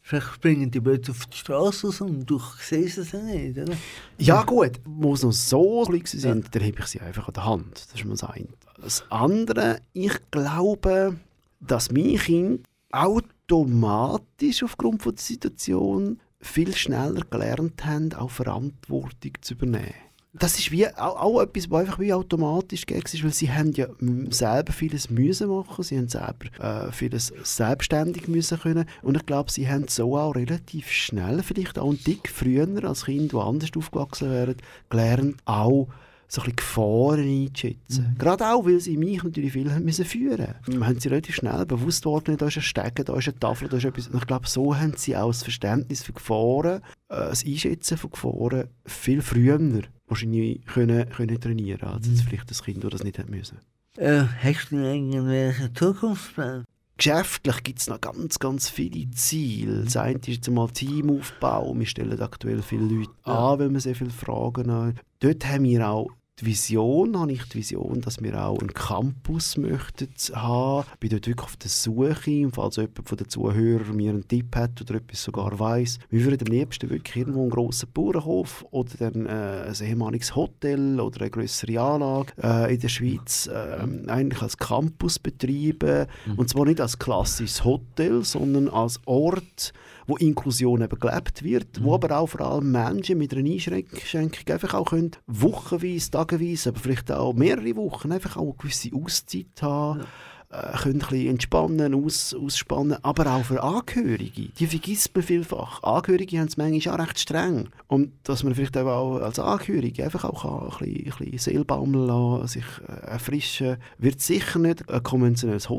Vielleicht 0.03 0.27
springen 0.35 0.71
die 0.71 0.81
plötzlich 0.81 1.17
auf 1.17 1.27
die 1.27 1.37
Straße 1.37 1.87
raus 1.87 2.01
und 2.03 2.27
du 2.27 2.41
siehst 2.61 2.99
es 2.99 3.13
ja 3.13 3.21
nicht, 3.21 3.59
oder? 3.59 3.75
Ja 4.19 4.43
gut, 4.43 4.81
wo 4.85 5.17
sie 5.17 5.27
noch 5.27 5.33
so 5.33 5.85
klein 5.85 6.03
sind, 6.05 6.55
dann 6.55 6.63
habe 6.63 6.79
ich 6.79 6.87
sie 6.87 7.01
einfach 7.01 7.29
an 7.29 7.35
der 7.35 7.47
Hand. 7.47 7.87
Das 7.91 8.01
ist 8.01 8.05
mal 8.05 8.13
das 8.13 8.25
eine. 8.25 8.49
Das 8.81 9.05
andere, 9.11 9.81
ich 9.93 10.13
glaube, 10.31 11.17
dass 11.61 11.91
meine 11.91 12.19
Kinder 12.19 12.63
automatisch 12.91 14.63
aufgrund 14.63 15.03
von 15.03 15.15
der 15.15 15.23
Situation 15.23 16.21
viel 16.41 16.75
schneller 16.75 17.23
gelernt 17.31 17.85
haben, 17.85 18.13
auch 18.15 18.31
Verantwortung 18.31 19.33
zu 19.41 19.55
übernehmen. 19.55 19.95
Das 20.35 20.59
ist 20.59 20.71
wie, 20.71 20.89
auch, 20.89 21.21
auch 21.21 21.43
etwas, 21.43 21.71
was 21.71 21.81
einfach 21.81 21.99
wie 21.99 22.15
automatisch 22.15 22.85
ist, 22.85 23.23
weil 23.23 23.33
sie 23.35 23.51
haben 23.51 23.73
ja 23.73 23.87
selber 24.31 24.73
vieles 24.73 25.11
müssen 25.11 25.51
machen, 25.51 25.85
sie 25.85 25.99
haben 25.99 26.09
selber 26.09 26.47
äh, 26.59 26.91
vieles 26.91 27.35
selbstständig 27.43 28.29
müssen 28.29 28.59
können. 28.59 28.87
Und 29.03 29.19
ich 29.19 29.27
glaube, 29.27 29.51
sie 29.51 29.69
haben 29.69 29.89
so 29.89 30.17
auch 30.17 30.35
relativ 30.35 30.91
schnell, 30.91 31.43
vielleicht 31.43 31.79
auch 31.79 31.91
ein 31.91 32.03
Tick 32.03 32.31
früher 32.31 32.67
als 32.83 33.05
Kind, 33.05 33.33
die 33.33 33.37
anders 33.37 33.71
aufgewachsen 33.77 34.31
wären, 34.31 34.57
gelernt, 34.89 35.37
auch 35.45 35.89
so 36.33 36.41
ein 36.41 36.45
bisschen 36.47 36.57
Gefahren 36.57 37.29
einzuschätzen. 37.29 38.17
Gerade 38.19 38.47
auch, 38.47 38.65
weil 38.65 38.81
sie 38.81 38.97
mich 38.97 39.23
natürlich 39.23 39.53
viel 39.53 39.69
müssen 39.81 40.07
führen 40.07 40.55
mussten. 40.67 40.87
haben 40.87 40.99
sie 40.99 41.09
relativ 41.09 41.35
schnell 41.35 41.67
bewusst 41.67 42.07
worden, 42.07 42.39
da 42.39 42.47
ist 42.47 42.57
ein 42.57 42.63
Stegen, 42.63 43.05
da 43.05 43.15
ist 43.19 43.29
eine 43.29 43.39
Tafel, 43.39 43.69
da 43.69 43.77
ist 43.77 43.85
etwas. 43.85 44.09
Und 44.09 44.17
ich 44.17 44.27
glaube, 44.27 44.49
so 44.49 44.75
haben 44.75 44.95
sie 44.97 45.15
auch 45.15 45.29
das 45.29 45.43
Verständnis 45.43 46.03
für 46.03 46.15
Gefahren, 46.15 46.81
äh, 47.11 47.17
das 47.17 47.45
Einschätzen 47.45 47.99
von 47.99 48.11
Gefahren 48.13 48.69
viel 48.87 49.21
früher 49.21 49.61
wahrscheinlich 50.07 50.65
können, 50.65 51.07
können 51.11 51.39
trainieren 51.39 51.89
als 51.89 52.07
jetzt 52.07 52.23
vielleicht 52.23 52.51
das 52.51 52.63
Kind, 52.65 52.83
das 52.83 52.93
das 52.93 53.05
nicht 53.05 53.19
hat 53.19 53.29
müssen. 53.29 53.59
Äh, 53.97 54.25
hast 54.43 54.71
du 54.71 54.77
irgendwelche 54.77 55.71
Zukunftspläne? 55.75 56.65
Geschäftlich 56.97 57.63
gibt 57.63 57.79
es 57.81 57.89
noch 57.89 58.01
ganz, 58.01 58.39
ganz 58.39 58.71
viele 58.71 59.11
Ziele. 59.11 59.85
Das 59.85 59.97
eine 59.97 60.19
ist 60.19 60.29
jetzt 60.29 60.49
einmal 60.49 60.71
Teamaufbau. 60.71 61.75
Wir 61.79 61.87
stellen 61.87 62.21
aktuell 62.21 62.63
viele 62.63 62.85
Leute 62.85 63.11
an, 63.25 63.59
weil 63.59 63.71
wir 63.71 63.81
sehr 63.81 63.97
viele 63.97 64.11
Fragen 64.11 64.71
haben. 64.71 64.95
Dort 65.21 65.45
haben 65.47 65.65
wir 65.65 65.89
auch 65.89 66.11
die 66.41 66.47
Vision, 66.47 67.19
habe 67.19 67.33
ich 67.33 67.45
die 67.45 67.59
Vision, 67.59 68.01
dass 68.01 68.23
wir 68.23 68.43
auch 68.43 68.59
einen 68.59 68.73
Campus 68.73 69.59
möchten 69.59 70.09
haben. 70.35 70.87
Ich 70.95 70.99
bin 71.01 71.11
dort 71.11 71.27
wirklich 71.27 71.47
auf 71.47 71.57
der 71.57 71.69
Suche, 71.69 72.49
falls 72.53 72.77
jemand 72.77 73.09
von 73.09 73.19
den 73.19 73.29
Zuhörern 73.29 73.95
mir 73.95 74.11
einen 74.11 74.27
Tipp 74.27 74.57
hat 74.57 74.81
oder 74.81 74.95
etwas 74.95 75.23
sogar 75.23 75.59
weiß. 75.59 75.99
Wir 76.09 76.25
würden 76.25 76.47
am 76.47 76.53
liebsten 76.53 76.89
wirklich 76.89 77.17
irgendwo 77.17 77.43
einen 77.43 77.51
grossen 77.51 77.91
Bauernhof 77.93 78.65
oder 78.71 78.91
dann 78.99 79.27
äh, 79.27 79.69
ein 79.69 79.87
ehemaliges 79.87 80.35
Hotel 80.35 80.99
oder 81.01 81.21
eine 81.21 81.31
größere 81.31 81.79
Anlage 81.79 82.33
äh, 82.43 82.75
in 82.75 82.81
der 82.81 82.89
Schweiz 82.89 83.47
äh, 83.49 83.87
eigentlich 84.09 84.41
als 84.41 84.57
Campus 84.57 85.19
betreiben. 85.19 86.07
Und 86.37 86.49
zwar 86.49 86.65
nicht 86.65 86.81
als 86.81 86.99
klassisches 86.99 87.63
Hotel, 87.65 88.25
sondern 88.25 88.69
als 88.69 89.01
Ort, 89.05 89.75
wo 90.07 90.17
Inklusion 90.17 90.83
eben 90.83 90.99
gelebt 90.99 91.43
wird, 91.43 91.83
wo 91.83 91.95
aber 91.95 92.19
auch 92.19 92.27
vor 92.27 92.43
allem 92.43 92.73
Menschen 92.73 93.19
mit 93.19 93.35
einer 93.35 93.49
Einschränkung 93.49 94.53
einfach 94.53 94.75
auch 94.75 94.91
können, 94.91 95.13
wochenweise, 95.27 96.11
tageweise, 96.11 96.71
aber 96.71 96.81
vielleicht 96.81 97.11
auch 97.11 97.33
mehrere 97.35 97.77
Wochen 97.77 98.13
einfach 98.13 98.37
auch 98.37 98.43
eine 98.43 98.55
gewisse 98.55 98.91
Auszeit 98.95 99.63
haben, 99.63 100.05
äh, 100.53 100.77
können 100.77 101.01
ein 101.01 101.09
bisschen 101.09 101.29
entspannen, 101.29 101.95
aus, 101.95 102.35
ausspannen, 102.35 102.99
aber 103.03 103.35
auch 103.35 103.45
für 103.45 103.63
Angehörige. 103.63 104.49
Die 104.59 104.67
vergisst 104.67 105.15
man 105.15 105.25
vielfach. 105.25 105.83
Angehörige 105.83 106.39
haben 106.39 106.49
es 106.49 106.59
manchmal 106.59 106.95
auch 106.95 107.07
recht 107.07 107.19
streng. 107.19 107.71
Und 107.87 108.13
dass 108.25 108.43
man 108.43 108.55
vielleicht 108.55 108.77
auch 108.77 109.17
als 109.21 109.39
Angehörige 109.39 110.05
einfach 110.05 110.25
auch 110.25 110.45
ein 110.45 110.87
bisschen, 110.87 111.13
ein 111.13 111.31
bisschen 111.31 111.39
Seele 111.39 111.65
baumeln 111.65 112.07
lassen, 112.07 112.49
sich 112.49 112.65
äh, 112.87 113.07
erfrischen, 113.07 113.79
wird 113.99 114.21
sicher 114.21 114.59
nicht 114.59 114.89
ein 114.91 115.03
konventionelles 115.03 115.71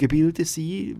Hotelgebilde 0.00 0.44
sein, 0.44 0.96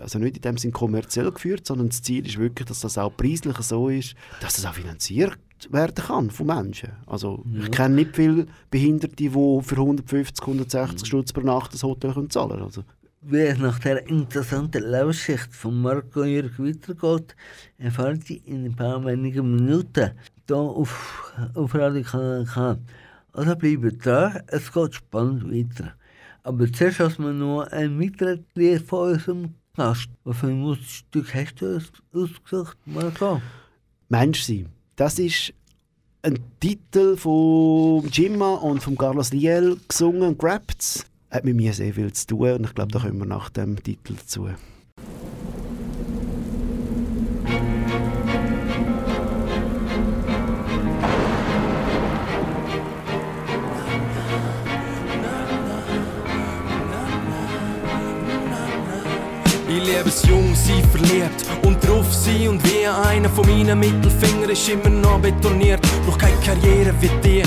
also 0.00 0.18
nicht 0.18 0.36
in 0.36 0.42
dem 0.42 0.56
Sinn 0.56 0.72
kommerziell 0.72 1.30
geführt, 1.30 1.66
sondern 1.66 1.88
das 1.88 2.02
Ziel 2.02 2.26
ist 2.26 2.38
wirklich, 2.38 2.66
dass 2.66 2.80
das 2.80 2.98
auch 2.98 3.14
preislich 3.16 3.56
so 3.58 3.88
ist, 3.88 4.14
dass 4.40 4.56
das 4.56 4.66
auch 4.66 4.74
finanziert 4.74 5.38
werden 5.70 5.94
kann 5.94 6.30
von 6.30 6.46
Menschen. 6.46 6.90
Also 7.06 7.44
ich 7.54 7.70
kenne 7.70 7.96
nicht 7.96 8.16
viele 8.16 8.46
Behinderte, 8.70 9.14
die 9.14 9.30
für 9.30 9.76
150, 9.76 10.40
160 10.40 11.06
Stutz 11.06 11.32
pro 11.32 11.42
Nacht 11.42 11.74
das 11.74 11.82
Hotel 11.82 12.12
können 12.12 12.30
zahlen 12.30 12.50
können. 12.50 12.62
Also, 12.64 12.82
Wie 13.20 13.38
es 13.38 13.58
nach 13.58 13.78
der 13.78 14.06
interessanten 14.08 14.82
Lebensgeschichte 14.82 15.52
von 15.52 15.80
Marco 15.80 16.24
Jürg 16.24 16.58
weitergeht, 16.58 17.36
erfahrt 17.78 18.28
ihr 18.30 18.44
in 18.46 18.64
ein 18.64 18.74
paar 18.74 19.04
wenigen 19.04 19.54
Minuten 19.54 20.12
hier 20.46 20.56
auf, 20.56 21.32
auf 21.54 21.74
Radio 21.74 22.02
Kanal 22.02 22.44
K. 22.44 22.78
Also 23.34 23.56
bleibt 23.56 24.04
dran, 24.04 24.42
es 24.48 24.72
geht 24.72 24.94
spannend 24.94 25.44
weiter. 25.44 25.94
Aber 26.44 26.70
zuerst 26.72 27.00
erstmal 27.00 27.32
noch 27.34 27.62
ein 27.70 28.00
weiteres 28.00 28.40
Lied 28.54 28.82
von 28.82 29.12
unserem. 29.12 29.54
Was 29.74 30.06
für 30.32 30.48
ein 30.48 30.60
Musikstück 30.60 31.32
hast 31.34 31.54
du 31.60 31.76
aus- 31.76 31.92
ausgesucht, 32.12 32.76
Marco? 32.84 33.40
Mensch 34.10 34.42
sein. 34.42 34.66
Das 34.96 35.18
ist 35.18 35.54
ein 36.22 36.38
Titel 36.60 37.16
von 37.16 38.06
Jimma 38.10 38.54
und 38.56 38.82
von 38.82 38.98
Carlos 38.98 39.32
Liel 39.32 39.78
gesungen 39.88 40.36
gerappt. 40.36 41.06
Hat 41.30 41.44
mit 41.44 41.56
mir 41.56 41.72
sehr 41.72 41.94
viel 41.94 42.12
zu 42.12 42.26
tun 42.26 42.50
und 42.52 42.64
ich 42.66 42.74
glaube, 42.74 42.92
da 42.92 42.98
kommen 42.98 43.18
wir 43.18 43.24
nach 43.26 43.48
dem 43.48 43.82
Titel 43.82 44.14
dazu. 44.14 44.50
Wie 62.82 62.88
einer 62.88 63.28
von 63.28 63.46
meinen 63.46 63.78
Mittelfingern 63.78 64.50
ist 64.50 64.68
immer 64.68 64.88
noch 64.88 65.20
betoniert. 65.20 65.80
Brauch 66.04 66.18
keine 66.18 66.36
Karriere 66.44 66.92
wie 67.00 67.08
dir. 67.22 67.44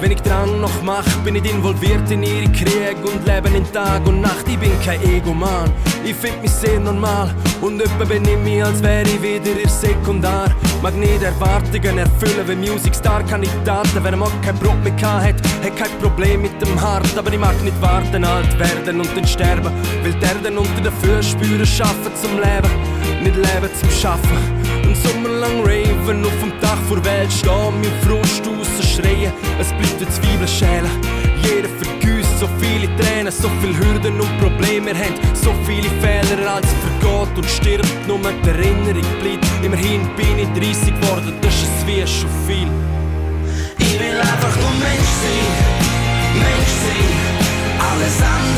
Wenn 0.00 0.10
ich 0.10 0.20
Drang 0.20 0.60
noch 0.60 0.82
mach, 0.82 1.06
bin 1.24 1.36
ich 1.36 1.50
involviert 1.50 2.10
in 2.10 2.22
ihre 2.22 2.52
Krieg 2.52 2.96
und 3.02 3.24
lebe 3.26 3.48
in 3.56 3.64
Tag 3.72 4.06
und 4.06 4.20
Nacht. 4.20 4.46
Ich 4.46 4.58
bin 4.58 4.72
kein 4.84 5.02
Egoman, 5.02 5.70
ich 6.04 6.14
find 6.14 6.42
mich 6.42 6.50
sehr 6.50 6.78
normal 6.80 7.34
und 7.62 7.80
öppe 7.80 8.04
bin 8.04 8.24
ich 8.28 8.36
mich, 8.38 8.62
als 8.62 8.82
wäre 8.82 9.04
ich 9.04 9.22
wieder 9.22 9.58
ihr 9.58 9.68
Sekundar. 9.68 10.50
Mag 10.82 10.94
nicht 10.96 11.22
Erwartungen 11.22 11.96
erfüllen, 11.96 12.46
wie 12.46 12.70
Musicstar-Kandidaten. 12.70 14.04
Wenn 14.04 14.12
er 14.12 14.18
mal 14.18 14.30
kein 14.44 14.58
Brot 14.58 14.82
mehr 14.82 14.92
gehabt 14.92 15.24
hat, 15.24 15.64
hat 15.64 15.76
kein 15.76 15.98
Problem 16.02 16.42
mit 16.42 16.60
dem 16.60 16.78
Hart. 16.78 17.16
Aber 17.16 17.32
ich 17.32 17.38
mag 17.38 17.58
nicht 17.62 17.80
warten, 17.80 18.22
alt 18.24 18.58
werden 18.58 19.00
und 19.00 19.16
dann 19.16 19.26
sterben. 19.26 19.72
Will 20.02 20.12
die 20.12 20.26
Erde 20.26 20.58
unter 20.58 20.82
den 20.82 20.92
Füßen 20.92 21.40
spüren, 21.40 21.64
schaffen 21.64 22.12
zum 22.20 22.32
Leben, 22.32 23.22
nicht 23.22 23.36
leben 23.36 23.70
zum 23.80 23.90
Schaffen. 23.90 24.63
Sommerlang 25.04 25.60
raven 25.60 26.24
auf 26.24 26.38
dem 26.40 26.52
Dach 26.60 26.80
vor 26.88 27.04
Welt 27.04 27.30
stehen, 27.30 27.78
mir 27.80 27.92
Frust 28.04 28.46
raus 28.46 28.68
schreien, 28.94 29.32
es 29.60 29.68
bleibt 29.68 30.00
wie 30.00 30.08
Zwiebeln 30.08 30.48
schälen. 30.48 30.90
Jeder 31.44 31.68
vergüsst 31.68 32.38
so 32.40 32.48
viele 32.58 32.88
Tränen, 32.96 33.30
so 33.30 33.50
viele 33.60 33.76
Hürden 33.78 34.18
und 34.18 34.38
Probleme. 34.40 34.86
Wir 34.86 34.94
haben 34.94 35.14
so 35.34 35.52
viele 35.66 35.90
Fehler, 36.00 36.54
als 36.54 36.68
vergeht 36.84 37.36
und 37.36 37.46
stirbt. 37.46 38.08
Nur 38.08 38.18
die 38.18 38.48
Erinnerung 38.48 39.10
bleibt. 39.20 39.46
Immerhin 39.62 40.08
bin 40.16 40.38
ich 40.38 40.48
30 40.58 40.94
geworden, 40.94 41.34
das 41.42 41.54
ist 41.54 41.86
wie 41.86 42.06
schon 42.06 42.30
viel. 42.46 42.68
Ich 43.78 44.00
will 44.00 44.18
einfach 44.18 44.56
nur 44.56 44.72
Mensch 44.80 45.12
sein, 45.22 45.46
Mensch 46.44 46.74
sein. 46.84 47.08
Alles 47.78 48.16
andere 48.22 48.53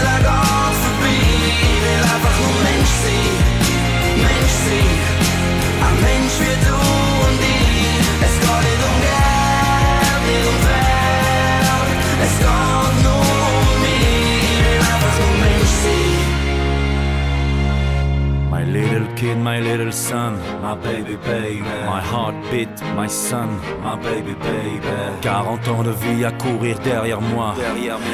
kid, 19.17 19.39
my 19.39 19.59
little 19.61 19.91
son, 19.91 20.37
my 20.63 20.75
baby 20.75 21.17
baby. 21.17 21.63
My 21.87 22.01
heartbeat, 22.01 22.69
my 22.95 23.09
son, 23.09 23.49
my 23.83 23.97
baby 23.97 24.35
baby. 24.35 24.87
40 25.23 25.69
ans 25.69 25.83
de 25.83 25.91
vie 25.91 26.25
à 26.25 26.31
courir 26.33 26.79
derrière 26.81 27.21
moi. 27.21 27.55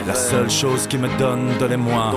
La 0.07 0.15
seule 0.15 0.51
chose 0.51 0.87
qui 0.87 0.99
me 0.99 1.09
donne 1.19 1.59
de 1.59 1.67
l'émoi. 1.67 2.15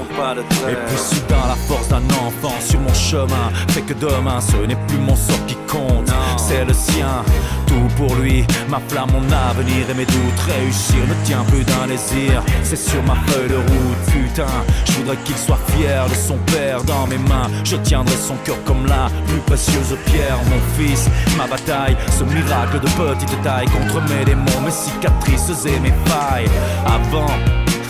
Et 0.70 0.76
puis 0.76 0.98
soudain, 0.98 1.48
la 1.48 1.56
force 1.56 1.90
d'un 1.90 2.06
enfant 2.26 2.60
sur 2.60 2.80
mon 2.80 2.94
chemin 2.94 3.50
fait 3.70 3.82
que 3.82 3.94
demain 3.94 4.40
ce 4.40 4.58
n'est 4.58 4.82
plus 4.88 5.00
mon 5.00 5.16
sort 5.16 5.46
qui 5.48 5.56
compte, 5.68 6.12
c'est 6.38 6.66
le 6.66 6.74
sien. 6.74 7.24
Pour 7.98 8.16
lui, 8.16 8.46
ma 8.68 8.80
flamme, 8.88 9.12
mon 9.14 9.24
avenir 9.32 9.90
et 9.90 9.94
mes 9.94 10.06
doutes. 10.06 10.40
Réussir 10.48 10.98
ne 11.08 11.26
tient 11.26 11.44
plus 11.46 11.64
d'un 11.64 11.88
désir, 11.88 12.44
c'est 12.64 12.76
sur 12.76 13.02
ma 13.04 13.16
feuille 13.28 13.50
de 13.50 13.56
route. 13.56 13.98
Putain, 14.12 14.48
je 14.86 14.92
voudrais 14.94 15.18
qu'il 15.24 15.38
soit 15.38 15.60
fier 15.70 16.06
de 16.08 16.14
son 16.14 16.38
père 16.52 16.84
dans 16.84 17.08
mes 17.08 17.18
mains. 17.18 17.50
Je 17.64 17.78
tiendrai 17.78 18.16
son 18.16 18.36
cœur 18.44 18.58
comme 18.66 18.86
la 18.86 19.10
plus 19.28 19.40
précieuse 19.40 19.96
pierre. 20.06 20.38
Mon 20.50 20.62
fils, 20.78 21.08
ma 21.38 21.48
bataille, 21.48 21.96
ce 22.12 22.24
miracle 22.24 22.80
de 22.80 22.88
petite 22.88 23.42
taille 23.44 23.68
contre 23.68 24.02
mes 24.10 24.26
démons, 24.26 24.62
mes 24.64 24.72
cicatrices 24.72 25.66
et 25.66 25.80
mes 25.80 25.94
failles. 26.06 26.50
Avant, 26.86 27.28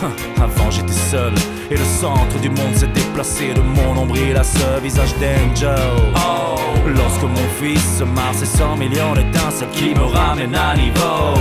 avant 0.42 0.70
j'étais 0.72 0.94
seul 1.12 1.34
et 1.70 1.76
le 1.76 1.86
centre 1.86 2.40
du 2.40 2.50
monde 2.50 2.76
s'est 2.76 2.88
déplacé 2.88 3.54
de 3.54 3.62
mon 3.62 3.94
nombril 3.94 4.36
à 4.38 4.44
ce 4.44 4.80
visage 4.82 5.14
d'angel. 5.16 6.14
Oh, 6.16 6.60
lorsque 6.96 7.24
mon 7.24 7.48
fils 7.60 8.00
se 8.00 8.04
marre, 8.04 8.34
c'est 8.34 8.46
100 8.46 8.78
millions 8.78 9.14
d'étincelles 9.14 9.70
qui 9.72 9.94
me 9.94 10.04
ramènent 10.04 10.56
à 10.56 10.76
niveau. 10.76 11.34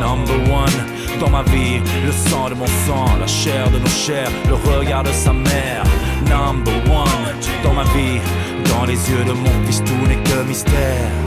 Number 0.00 0.36
one 0.52 0.86
dans 1.20 1.30
ma 1.30 1.42
vie, 1.44 1.80
le 2.04 2.12
sang 2.12 2.50
de 2.50 2.54
mon 2.54 2.66
sang, 2.86 3.06
la 3.18 3.26
chair 3.26 3.70
de 3.70 3.78
nos 3.78 3.88
chairs, 3.88 4.30
le 4.48 4.54
regard 4.54 5.02
de 5.02 5.12
sa 5.12 5.32
mère. 5.32 5.82
Number 6.28 6.74
one 6.90 7.34
dans 7.62 7.72
ma 7.72 7.84
vie, 7.84 8.20
Dans 8.70 8.84
les 8.84 9.10
yeux 9.10 9.24
de 9.24 9.32
mon 9.32 9.66
fils, 9.66 9.82
tout 9.84 10.06
n'est 10.06 10.22
que 10.22 10.42
mystère. 10.46 11.26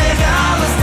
Dingen 0.00 0.16
daar 0.18 0.79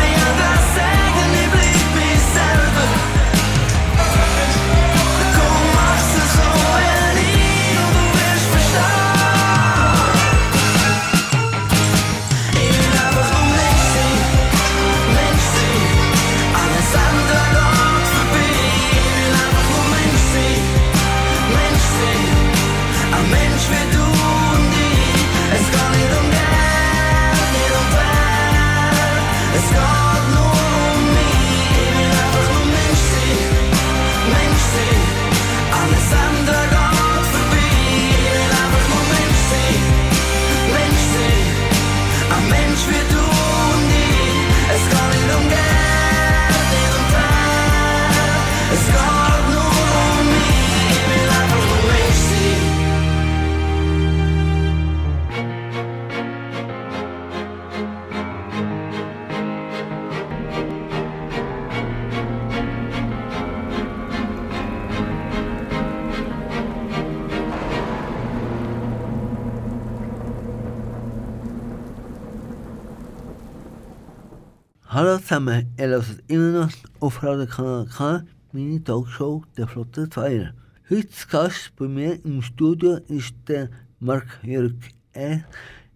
Ihr 75.37 75.87
hört 75.89 76.23
immer 76.29 76.61
noch 76.61 76.71
auf 76.99 77.21
Radio 77.21 77.45
Kanal 77.45 77.85
K, 77.85 78.23
meine 78.53 78.83
Talkshow 78.83 79.43
der 79.55 79.67
Flotte 79.67 80.09
Zweier. 80.09 80.55
Heute 80.89 81.09
zu 81.09 81.27
Gast 81.27 81.73
bei 81.75 81.87
mir 81.87 82.25
im 82.25 82.41
Studio 82.41 82.97
ist 83.07 83.35
der 83.47 83.69
Marc 83.99 84.39
Jörg. 84.41 84.73
Er 85.13 85.43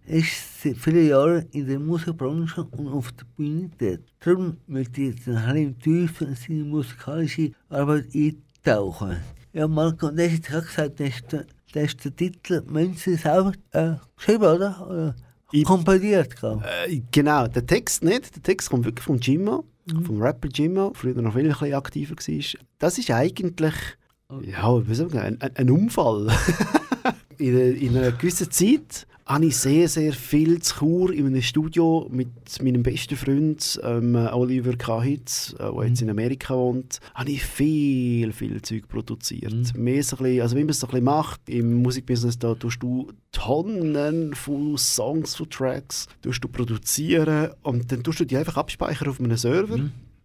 ist 0.06 0.62
seit 0.62 0.76
vielen 0.76 1.08
Jahren 1.08 1.48
in 1.50 1.66
der 1.66 1.80
Musikbranche 1.80 2.62
und 2.62 2.86
auf 2.86 3.10
der 3.10 3.24
Bühne 3.36 3.68
tätig. 3.76 4.04
Darum 4.20 4.58
möchte 4.68 5.00
ich 5.00 5.16
jetzt 5.16 5.26
ein 5.26 5.34
bisschen 5.34 5.78
tiefer 5.80 6.28
in 6.28 6.36
seine 6.36 6.64
musikalische 6.64 7.50
Arbeit 7.68 8.14
eintauchen. 8.14 9.16
Ja, 9.52 9.66
Marc, 9.66 10.04
und 10.04 10.18
das 10.20 10.34
ist 10.34 10.44
gesagt, 10.44 11.00
das 11.00 11.08
ist 11.08 11.32
der, 11.32 11.46
das 11.72 11.82
ist 11.82 12.04
der 12.04 12.14
Titel 12.14 12.62
Menschen 12.70 13.16
selber 13.16 13.54
äh, 13.72 13.94
geschrieben, 14.14 14.44
oder? 14.44 14.86
oder 14.88 15.16
Ich- 15.52 15.64
komponiert, 15.64 16.36
Äh, 16.86 17.00
genau, 17.12 17.46
der 17.46 17.66
Text 17.66 18.02
nicht. 18.02 18.34
Der 18.34 18.42
Text 18.42 18.70
kommt 18.70 18.84
wirklich 18.84 19.04
von 19.04 19.18
Jimmo, 19.18 19.64
vom 20.04 20.20
Rapper 20.22 20.48
Jimmo, 20.52 20.92
früher 20.94 21.20
noch 21.20 21.34
viel 21.34 21.50
ein 21.52 21.74
aktiver 21.74 22.16
war. 22.16 22.60
Das 22.78 22.98
ist 22.98 23.10
eigentlich 23.10 23.74
ja, 24.42 24.62
man 24.86 24.94
sagen, 24.94 25.18
ein, 25.18 25.38
ein 25.40 25.70
Unfall. 25.70 26.28
in, 27.38 27.54
einer- 27.54 27.74
in 27.76 27.96
einer 27.96 28.12
gewissen 28.12 28.50
Zeit 28.50 29.06
habe 29.26 29.46
ich 29.46 29.56
sehr, 29.56 29.88
sehr 29.88 30.12
viel 30.12 30.60
zu 30.60 30.76
Chur 30.76 31.12
in 31.12 31.26
einem 31.26 31.42
Studio 31.42 32.08
mit 32.10 32.28
meinem 32.62 32.82
besten 32.82 33.16
Freund 33.16 33.80
ähm, 33.82 34.14
Oliver 34.14 34.76
Kahitz, 34.76 35.54
äh, 35.58 35.72
der 35.72 35.86
jetzt 35.86 36.02
in 36.02 36.10
Amerika 36.10 36.54
wohnt, 36.54 36.98
habe 37.14 37.30
ich 37.30 37.44
viel, 37.44 38.32
viel 38.32 38.60
Zeug 38.62 38.88
produziert. 38.88 39.76
Mehr 39.76 40.02
so 40.02 40.16
ein 40.16 40.22
bisschen, 40.22 40.42
also 40.42 40.56
wie 40.56 40.60
man 40.60 40.70
es 40.70 40.80
so 40.80 40.86
ein 40.86 40.90
bisschen 40.90 41.04
macht, 41.04 41.48
im 41.48 41.82
Musikbusiness, 41.82 42.38
da 42.38 42.54
tust 42.54 42.82
du 42.82 43.12
Tonnen 43.30 44.34
von 44.34 44.76
Songs, 44.76 45.36
von 45.36 45.48
Tracks, 45.48 46.08
tust 46.22 46.42
du 46.42 46.48
produzieren 46.48 47.50
und 47.62 47.92
dann 47.92 48.02
tust 48.02 48.20
du 48.20 48.24
die 48.24 48.36
einfach 48.36 48.56
abspeichern 48.56 49.08
auf 49.08 49.20
einem 49.20 49.36
Server. 49.36 49.78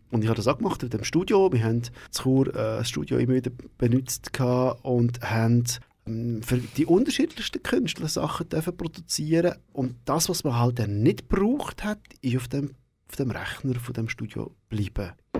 Und 0.09 0.23
ich 0.23 0.29
habe 0.29 0.37
das 0.37 0.47
auch 0.47 0.57
gemacht 0.57 0.81
mit 0.83 0.93
dem 0.93 1.03
Studio. 1.03 1.51
Wir 1.51 1.63
haben 1.63 1.81
zu 2.11 2.23
Chur 2.23 2.47
äh, 2.47 2.53
das 2.53 2.89
Studio 2.89 3.17
immer 3.17 3.33
wieder 3.33 3.51
benutzt 3.77 4.31
und 4.83 5.21
haben 5.21 5.65
für 6.41 6.57
die 6.57 6.85
unterschiedlichsten 6.85 7.61
Künstler 7.63 8.07
Sachen 8.07 8.49
dürfen 8.49 8.75
produzieren 8.75 9.55
Und 9.73 9.95
das, 10.05 10.29
was 10.29 10.43
man 10.43 10.57
halt 10.57 10.79
dann 10.79 11.01
nicht 11.03 11.29
gebraucht 11.29 11.83
hat, 11.83 11.99
ist 12.21 12.37
auf 12.37 12.47
dem, 12.47 12.75
auf 13.09 13.15
dem 13.15 13.31
Rechner 13.31 13.79
von 13.79 13.93
dem 13.93 14.09
Studio 14.09 14.55
geblieben. 14.69 15.13
Äh, 15.33 15.39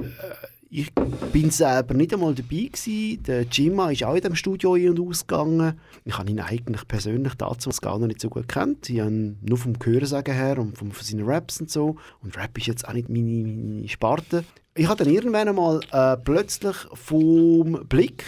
ich 0.70 0.93
bin 1.32 1.49
selber 1.49 1.93
nicht 1.93 2.13
einmal 2.13 2.36
dabei 2.36 2.70
gewesen. 2.72 3.24
Der 3.24 3.43
Jimma 3.43 3.89
ist 3.89 4.03
auch 4.03 4.15
in 4.15 4.22
dem 4.22 4.36
Studio 4.36 4.74
ein- 4.74 4.89
und 4.89 4.99
ausgegangen. 4.99 5.80
Ich 6.03 6.18
habe 6.18 6.30
ihn 6.30 6.41
eigentlich 6.41 6.86
persönlich 6.88 7.36
dazu 7.36 7.70
gar 7.82 7.97
noch 7.97 8.07
nicht 8.07 8.20
so 8.20 8.30
gut 8.30 8.49
kennt. 8.49 8.89
Ich 8.89 8.99
habe 8.99 9.11
ihn 9.11 9.38
nur 9.41 9.57
vom 9.57 9.74
Hörensagen 9.82 10.34
her 10.34 10.59
und 10.59 10.78
von 10.78 10.91
seinen 10.91 11.26
Raps 11.26 11.61
und 11.61 11.72
so. 11.72 11.95
Und 12.22 12.38
Rap 12.38 12.57
ist 12.57 12.68
jetzt 12.68 12.88
auch 12.88 12.93
nicht 12.93 13.07
meine, 13.07 13.47
meine 13.47 13.88
Sparte. 13.88 14.43
Ich 14.76 14.88
habe 14.88 15.03
dann 15.03 15.13
irgendwann 15.13 15.47
einmal 15.47 15.80
äh, 15.91 16.18
plötzlich 16.18 16.76
vom 16.93 17.86
Blick 17.88 18.26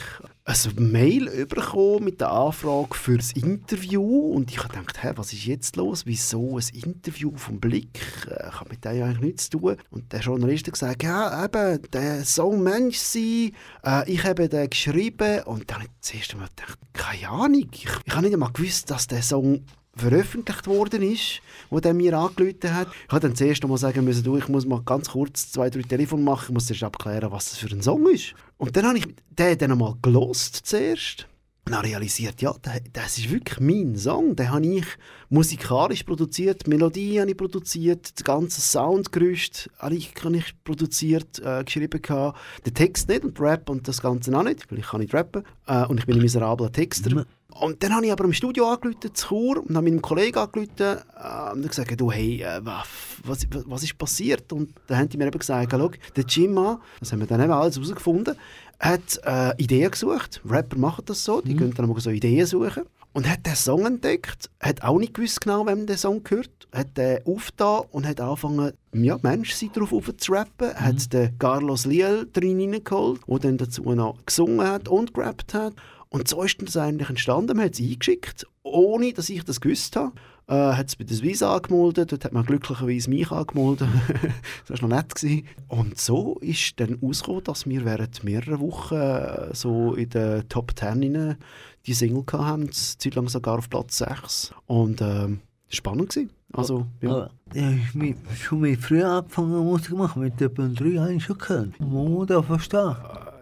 ein 0.50 0.92
Mail 0.92 1.46
bekommen 1.46 2.06
mit 2.06 2.22
der 2.22 2.32
Anfrage 2.32 2.96
für 2.96 3.18
das 3.18 3.34
Interview 3.34 4.02
und 4.34 4.50
ich 4.50 4.58
habe 4.58 4.70
gedacht, 4.70 5.18
was 5.18 5.32
ist 5.32 5.46
jetzt 5.46 5.76
los? 5.76 6.08
Wieso 6.08 6.58
ein 6.58 6.64
Interview 6.74 7.32
vom 7.36 7.60
Blick? 7.60 8.00
Äh, 8.28 8.50
Ich 8.50 8.60
habe 8.60 8.70
mit 8.72 8.84
dem 8.84 8.98
ja 8.98 9.06
eigentlich 9.06 9.22
nichts 9.22 9.50
zu 9.50 9.60
tun. 9.60 9.76
Und 9.92 10.12
der 10.12 10.22
Journalist 10.22 10.66
hat 10.66 10.74
gesagt, 10.74 11.04
ja, 11.04 11.46
eben, 11.46 11.80
der 11.92 12.26
Song 12.26 12.64
Mensch 12.64 12.98
sein, 12.98 13.52
äh, 13.86 14.12
ich 14.12 14.24
habe 14.24 14.50
den 14.50 14.70
geschrieben 14.72 15.44
und 15.44 15.70
dann 15.70 15.78
habe 15.82 15.86
ich 15.86 15.92
das 16.02 16.14
erste 16.16 16.38
Mal 16.38 16.50
gedacht, 16.56 16.80
keine 16.94 17.30
Ahnung, 17.30 17.68
ich, 17.72 17.88
ich 18.06 18.14
habe 18.14 18.24
nicht 18.24 18.34
einmal 18.34 18.52
gewusst, 18.52 18.90
dass 18.90 19.06
der 19.06 19.22
Song 19.22 19.64
veröffentlicht 20.00 20.68
worden 20.68 21.02
ist, 21.02 21.42
wo 21.70 21.80
der 21.80 21.94
mir 21.94 22.18
angerufen 22.18 22.74
hat. 22.74 22.88
Ich 23.08 23.12
habe 23.12 23.22
dann 23.22 23.36
zuerst 23.36 23.64
einmal 23.64 23.78
sagen 23.78 24.04
müssen, 24.04 24.24
du, 24.24 24.38
ich 24.38 24.48
muss 24.48 24.66
mal 24.66 24.82
ganz 24.84 25.10
kurz 25.10 25.52
zwei, 25.52 25.70
drei 25.70 25.82
Telefon 25.82 26.24
machen, 26.24 26.46
ich 26.48 26.54
muss 26.54 26.66
zuerst 26.66 26.84
abklären, 26.84 27.32
was 27.32 27.52
das 27.52 27.60
für 27.60 27.70
ein 27.70 27.82
Song 27.82 28.10
ist. 28.10 28.34
Und 28.58 28.76
dann 28.76 28.86
habe 28.86 28.98
ich 28.98 29.06
den 29.30 29.58
dann 29.58 29.72
einmal 29.72 29.96
gelost 30.02 30.56
zuerst. 30.64 31.28
Und 31.70 31.74
dann 31.74 31.86
realisiert, 31.86 32.42
ja, 32.42 32.52
das 32.94 33.20
ist 33.20 33.30
wirklich 33.30 33.60
mein 33.60 33.96
Song. 33.96 34.36
Den 34.36 34.50
habe 34.50 34.66
ich 34.66 34.86
musikalisch 35.30 36.02
produziert, 36.02 36.66
die 36.66 36.72
Melodie 36.72 37.20
habe 37.20 37.30
ich 37.30 37.38
produziert, 37.38 38.18
das 38.18 38.24
ganze 38.24 38.60
Soundgerüst 38.60 39.70
habe 39.78 39.94
ich, 39.94 40.12
habe 40.24 40.38
ich 40.38 40.64
produziert, 40.64 41.38
äh, 41.46 41.64
geschrieben 41.64 42.02
gehabt. 42.02 42.40
Den 42.66 42.74
Text 42.74 43.08
nicht 43.08 43.24
und 43.24 43.40
Rap 43.40 43.70
und 43.70 43.88
das 43.88 44.02
Ganze 44.02 44.36
auch 44.36 44.42
nicht, 44.42 44.72
weil 44.72 44.80
ich 44.80 44.88
kann 44.88 45.02
nicht 45.02 45.14
rappen. 45.14 45.44
Äh, 45.68 45.86
und 45.86 46.00
ich 46.00 46.08
bin 46.08 46.16
ein 46.16 46.24
miserabler 46.24 46.72
Texter. 46.72 47.26
Und 47.60 47.84
dann 47.84 47.94
habe 47.94 48.06
ich 48.06 48.12
aber 48.12 48.24
im 48.24 48.34
Studio 48.34 48.70
angerufen, 48.70 49.14
zu 49.14 49.28
Chur, 49.28 49.58
und 49.58 49.76
habe 49.76 49.90
meinem 49.90 50.02
Kollegen 50.02 50.38
angerufen 50.38 50.72
äh, 50.80 51.52
und 51.54 51.68
gesagt, 51.68 52.00
du, 52.00 52.12
hey, 52.12 52.42
äh, 52.42 52.62
was, 52.64 53.46
was, 53.66 53.84
ist 53.84 53.98
passiert? 53.98 54.52
Und 54.54 54.74
dann 54.88 55.00
haben 55.00 55.10
die 55.10 55.18
mir 55.18 55.28
eben 55.28 55.38
gesagt, 55.38 55.72
schau, 55.72 55.92
der 56.16 56.24
Jimma, 56.26 56.80
das 57.00 57.12
haben 57.12 57.20
wir 57.20 57.28
dann 57.28 57.42
eben 57.42 57.52
alles 57.52 57.76
herausgefunden, 57.76 58.36
hat 58.80 59.20
äh, 59.26 59.62
Ideen 59.62 59.92
gesucht. 59.92 60.42
Rapper 60.50 60.78
machen 60.78 61.04
das 61.06 61.24
so, 61.24 61.42
die 61.42 61.56
gehen 61.56 61.74
dann 61.74 61.90
mal 61.90 62.00
so 62.00 62.10
Ideen 62.10 62.46
suchen. 62.46 62.84
Und 63.12 63.28
hat 63.28 63.46
den 63.46 63.56
Song 63.56 63.86
entdeckt, 63.88 64.52
hat 64.62 64.84
auch 64.84 65.00
nicht 65.00 65.16
gewusst 65.16 65.42
genau, 65.42 65.66
wem 65.66 65.88
der 65.88 65.98
Song 65.98 66.24
gehört, 66.24 66.68
hat 66.72 66.96
den 66.96 67.26
aufgetan 67.26 67.82
und 67.92 68.08
hat 68.08 68.22
angefangen, 68.22 68.74
ja, 68.94 69.18
Mensch 69.24 69.54
sein 69.54 69.72
drauf 69.74 70.12
zu 70.16 70.32
rappen, 70.32 70.76
hat 70.76 71.12
den 71.12 71.38
Carlos 71.40 71.86
Liel 71.86 72.30
drin 72.32 72.60
reingeholt, 72.60 73.22
der 73.28 73.40
dann 73.40 73.58
dazu 73.58 73.82
noch 73.82 74.24
gesungen 74.26 74.66
hat 74.66 74.88
und 74.88 75.14
gerappt 75.14 75.56
hat. 75.56 75.74
Und 76.10 76.28
so 76.28 76.42
ist 76.42 76.62
das 76.62 76.76
eigentlich 76.76 77.10
entstanden. 77.10 77.58
Man 77.58 77.66
hat 77.66 77.74
es 77.74 77.80
eingeschickt, 77.80 78.48
ohne 78.64 79.14
dass 79.14 79.30
ich 79.30 79.44
das 79.44 79.62
gewusst 79.62 79.96
habe. 79.96 80.14
Äh, 80.48 80.74
hat 80.74 80.88
es 80.88 80.96
bei 80.96 81.04
der 81.04 81.16
Swiss 81.16 81.44
angemeldet, 81.44 82.12
dort 82.12 82.26
hat 82.26 82.34
man 82.34 82.44
glücklicherweise 82.44 83.10
mich 83.12 83.32
angemeldet. 83.32 83.88
das 84.68 84.82
war 84.82 84.90
noch 84.90 84.96
nett. 84.98 85.14
Gewesen. 85.14 85.46
Und 85.68 86.00
so 86.00 86.40
ist 86.42 86.80
dann 86.80 86.96
rausgekommen, 86.96 87.44
dass 87.44 87.68
wir 87.68 87.86
während 87.86 88.24
mehrerer 88.24 88.60
Wochen 88.60 88.96
äh, 88.96 89.54
so 89.54 89.94
in 89.94 90.10
der 90.10 90.48
Top 90.50 90.72
10 90.76 91.16
rein 91.16 91.38
die 91.86 91.94
Single 91.94 92.24
hatten, 92.32 92.64
eine 92.64 92.72
Zeit 92.72 93.14
lang 93.14 93.30
sogar 93.30 93.60
auf 93.60 93.70
Platz 93.70 94.00
6. 94.00 94.54
Und 94.66 95.02
ähm, 95.02 95.42
spannend. 95.70 96.10
Gewesen. 96.10 96.32
Also, 96.54 96.88
ja. 97.02 97.30
Ja, 97.54 97.62
ja 97.62 97.72
ich 97.72 97.94
habe 97.94 98.16
schon 98.36 98.62
mit 98.62 98.80
früh 98.80 99.04
angefangen 99.04 99.64
Musik 99.64 99.90
zu 99.90 99.96
machen. 99.96 100.24
Mit 100.24 100.42
etwa 100.42 100.68
drei 100.68 100.98
habe 100.98 101.14
ich 101.14 101.24
schon 101.24 101.38
gehört. 101.38 101.80
Man 101.80 102.12
muss 102.12 102.28
da 102.28 102.42
verstehen. 102.42 102.96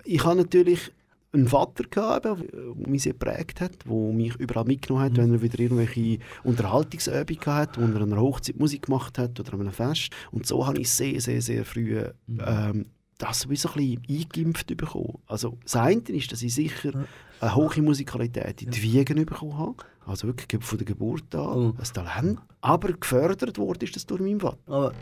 ich 0.04 0.26
habe 0.26 0.36
natürlich 0.36 0.92
einen 1.38 1.48
Vater 1.48 1.84
gehabt, 1.90 2.26
der 2.26 2.38
mich 2.76 3.04
sehr 3.04 3.14
geprägt 3.14 3.62
hat, 3.62 3.86
der 3.86 3.94
mich 3.94 4.36
überall 4.36 4.66
mitgenommen 4.66 5.06
hat, 5.06 5.18
wenn 5.18 5.34
er 5.34 5.42
wieder 5.42 5.60
irgendwelche 5.60 6.20
Unterhaltungsübungen 6.44 7.46
hatte, 7.46 7.80
wo 7.82 7.86
er 7.96 8.02
an 8.02 8.12
einer 8.14 8.22
Hochzeit 8.22 8.58
Musik 8.60 8.84
gemacht 8.84 9.18
hat 9.18 9.40
oder 9.40 9.54
an 9.54 9.62
einem 9.62 9.72
Fest. 9.72 10.10
Und 10.32 10.46
so 10.46 10.66
habe 10.66 10.80
ich 10.82 10.90
sehr, 10.92 11.20
sehr, 11.22 11.42
sehr 11.42 11.66
früh 11.66 12.02
ähm, 12.40 12.86
das 13.18 13.50
wie 13.50 13.56
so 13.56 13.70
ein 13.70 13.98
bisschen 14.00 14.04
eingeimpft 14.10 14.78
bekommen. 14.78 15.18
Also 15.26 15.58
das 15.64 15.76
eine 15.76 16.02
ist, 16.02 16.32
dass 16.32 16.44
ich 16.44 16.54
sicher 16.54 16.92
eine 17.40 17.56
hohe 17.56 17.82
Musikalität 17.82 18.62
in 18.62 18.70
die 18.70 18.82
Wiegen 18.84 19.26
bekommen 19.26 19.58
habe. 19.58 19.76
Also 20.06 20.28
wirklich 20.28 20.64
von 20.64 20.78
der 20.78 20.86
Geburt 20.86 21.34
an, 21.36 21.48
Oh. 21.48 21.74
ein 21.78 21.84
Talent. 21.94 22.40
Aber 22.62 22.94
gefördert 22.94 23.58
wurde 23.58 23.86
ist 23.86 23.96
das 23.96 24.06
durch 24.06 24.22
meinen 24.22 24.40
Vater. 24.40 24.58
Aber 24.68 24.94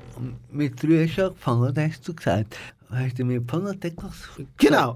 mit 0.49 0.81
drei 0.81 1.07
hast 1.07 1.17
du 1.17 1.25
angefangen, 1.27 1.73
hast 1.77 2.07
du 2.07 2.13
gesagt? 2.15 2.57
Hast 2.89 3.19
du 3.19 3.25
mit 3.25 3.45
Panathekos 3.45 4.29
Genau. 4.57 4.95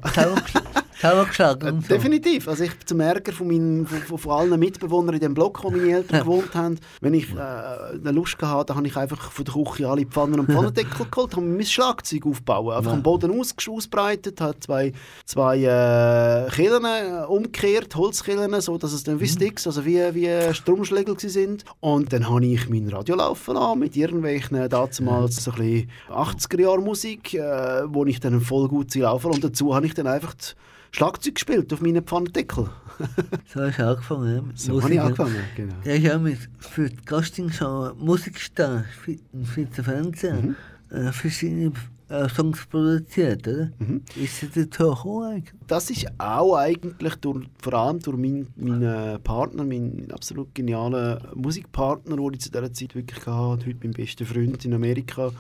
Selber 1.00 1.26
geschlagen 1.26 1.82
so? 1.82 1.88
Definitiv. 1.88 2.48
Also 2.48 2.64
ich 2.64 2.72
zum 2.86 3.00
Ärger 3.00 3.32
von, 3.32 3.48
meinen, 3.48 3.88
von, 3.88 4.18
von, 4.18 4.32
allen 4.32 4.60
Mitbewohnern 4.60 5.16
in 5.16 5.22
dem 5.22 5.34
Block, 5.34 5.64
wo 5.64 5.70
meine 5.70 5.92
Eltern 5.92 6.20
gewohnt 6.24 6.54
haben, 6.54 6.80
wenn 7.02 7.14
ich 7.14 7.34
äh, 7.34 7.38
eine 7.40 8.12
Lust 8.12 8.38
hatte, 8.42 8.66
dann 8.68 8.78
habe 8.78 8.88
ich 8.88 8.98
einfach 8.98 9.32
von 9.32 9.46
der 9.46 9.54
Küche 9.54 9.88
alle 9.88 10.06
Pfannen 10.06 10.40
und 10.40 10.52
Pfannendeckel 10.52 11.06
geholt, 11.12 11.36
habe 11.36 11.46
mein 11.46 11.66
Schlagzeug 11.66 12.26
aufgebaut, 12.26 12.74
einfach 12.74 12.94
am 12.94 13.04
Boden 13.04 13.40
aus, 13.40 13.56
ausbreitet, 13.68 14.42
habe 14.42 14.60
zwei, 14.60 14.94
zwei 15.26 15.58
äh, 15.58 16.50
Killen 16.52 16.86
äh, 16.86 17.26
umgekehrt, 17.26 17.96
Holzkillen, 17.96 18.60
so 18.62 18.78
dass 18.78 18.94
es 18.94 19.04
dann 19.04 19.20
wie 19.20 19.28
Sticks, 19.28 19.68
also 19.68 19.86
wie, 19.86 20.00
wie 20.14 20.54
Stromschlägel 20.54 21.18
sind. 21.20 21.66
Und 21.80 22.12
dann 22.14 22.30
habe 22.30 22.46
ich 22.46 22.70
mein 22.70 22.88
Radio 22.90 23.16
laufen 23.16 23.56
lassen 23.56 23.80
mit 23.80 23.96
irgendwelchen 23.96 24.70
damals 24.70 24.98
so 24.98 25.52
ein 25.52 25.58
bisschen 25.58 25.90
80er-Jahre-Musik, 26.10 27.34
äh, 27.36 27.84
wo 27.88 28.06
ich 28.06 28.20
dann 28.20 28.42
voll 28.42 28.68
gut 28.68 28.94
laufen 28.96 29.32
und 29.32 29.44
dazu 29.44 29.76
habe 29.76 29.86
ich 29.86 29.94
dann 29.94 30.08
einfach 30.08 30.34
die 30.34 30.69
Schlagzeug 30.92 31.36
gespielt 31.36 31.72
auf 31.74 31.82
meinen 31.82 32.04
Pfannendeckel. 32.04 32.70
So 33.54 33.62
hast 33.62 33.80
du 33.80 33.88
angefangen. 33.88 34.36
ja, 34.36 34.44
So 34.56 34.74
habe 34.74 34.82
Musik, 34.82 34.90
ich 34.92 34.96
ja. 34.98 35.04
angefangen, 35.06 35.44
genau. 35.56 35.76
Der 35.86 35.96
ist 35.96 36.04
ja 36.04 36.18
mit, 36.18 36.38
für 36.60 36.90
die 36.90 36.98
Castingshow 36.98 37.94
Musikstar 37.98 38.84
für 39.02 39.16
den 39.16 39.46
Schweizer 39.46 39.84
Fernsehen 39.86 40.58
äh, 40.90 41.12
verschiedene 41.14 41.72
äh, 42.10 42.28
Songs 42.28 42.66
produziert, 42.66 43.48
oder? 43.48 43.72
Ist 44.16 44.44
er 44.44 44.66
dazu 44.66 44.90
gekommen 44.90 45.32
eigentlich? 45.32 45.54
Das 45.68 45.90
ist 45.90 46.08
auch 46.18 46.56
eigentlich 46.58 47.16
durch, 47.16 47.48
vor 47.62 47.74
allem 47.74 48.00
durch 48.00 48.18
meinen, 48.18 48.48
meinen 48.58 49.22
Partner, 49.24 49.64
meinen 49.64 50.12
absolut 50.12 50.54
genialen 50.54 51.20
Musikpartner, 51.36 52.18
den 52.18 52.34
ich 52.34 52.42
zu 52.42 52.52
dieser 52.52 52.74
Zeit 52.74 52.96
wirklich 52.96 53.26
hatte, 53.26 53.66
heute 53.66 53.78
mein 53.84 53.92
bester 53.92 54.26
Freund 54.26 54.66
in 54.66 54.74
Amerika, 54.74 55.32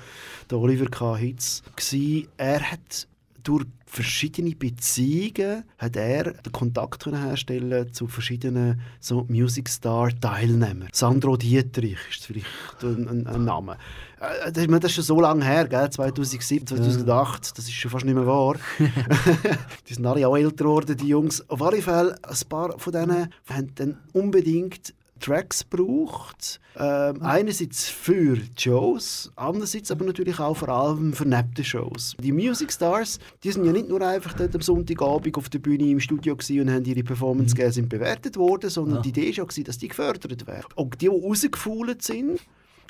der 0.49 0.57
Oliver 0.59 0.85
K. 0.89 1.17
Hitz, 1.17 1.63
war. 1.75 2.23
Er 2.37 2.71
hat 2.71 3.07
durch 3.43 3.65
verschiedene 3.89 4.55
Beziehungen 4.55 5.63
hat 5.77 5.95
er 5.95 6.33
den 6.33 6.51
Kontakt 6.51 7.05
herstellen 7.07 7.91
zu 7.91 8.07
verschiedenen 8.07 8.79
so 8.99 9.25
Music 9.27 9.67
Star 9.67 10.09
Teilnehmern. 10.19 10.89
Sandro 10.93 11.35
Dietrich 11.35 11.97
ist 12.11 12.25
vielleicht 12.25 12.47
ein, 12.83 13.07
ein, 13.07 13.27
ein 13.27 13.43
Name. 13.43 13.77
Äh, 14.19 14.51
Das 14.51 14.83
ist 14.83 14.93
schon 14.93 15.03
so 15.03 15.19
lange 15.19 15.43
her, 15.43 15.67
gell? 15.67 15.89
2007, 15.89 16.67
2008, 16.67 17.57
das 17.57 17.65
ist 17.65 17.73
schon 17.73 17.89
fast 17.89 18.05
nicht 18.05 18.13
mehr 18.13 18.27
wahr. 18.27 18.55
die 19.89 19.93
sind 19.93 20.05
alle 20.05 20.27
auch 20.27 20.37
älter 20.37 20.65
geworden, 20.65 20.95
die 20.95 21.07
Jungs. 21.07 21.49
Auf 21.49 21.61
alle 21.61 21.81
Fälle, 21.81 22.15
ein 22.21 22.47
paar 22.47 22.77
von 22.77 22.93
denen 22.93 23.33
haben 23.49 23.75
dann 23.75 23.97
unbedingt 24.13 24.93
Tracks 25.19 25.67
gebraucht. 25.69 26.59
Ähm, 26.77 27.21
einerseits 27.21 27.89
für 27.89 28.37
die 28.37 28.49
Shows, 28.57 29.31
andererseits 29.35 29.91
aber 29.91 30.05
natürlich 30.05 30.39
auch 30.39 30.55
vor 30.55 30.69
allem 30.69 31.13
für 31.13 31.27
neben 31.27 31.53
den 31.53 31.65
Shows. 31.65 32.15
Die 32.19 32.31
Music 32.31 32.71
Stars, 32.71 33.19
die 33.43 33.51
sind 33.51 33.65
ja 33.65 33.71
nicht 33.71 33.89
nur 33.89 34.01
einfach 34.01 34.33
dort 34.33 34.55
am 34.55 34.61
Sonntagabend 34.61 35.35
auf 35.37 35.49
der 35.49 35.59
Bühne 35.59 35.89
im 35.89 35.99
Studio 35.99 36.33
und 36.33 36.71
haben 36.71 36.85
ihre 36.85 37.03
Performance 37.03 37.53
gegeben, 37.55 37.73
sind 37.73 37.89
bewertet 37.89 38.37
worden, 38.37 38.69
sondern 38.69 39.01
die 39.01 39.09
Idee 39.09 39.37
war 39.37 39.45
dass 39.63 39.77
die 39.77 39.87
gefördert 39.87 40.47
werden. 40.47 40.65
Und 40.75 40.93
die, 40.95 40.97
die 40.97 41.07
rausgefuhlt 41.07 42.01
sind, 42.01 42.39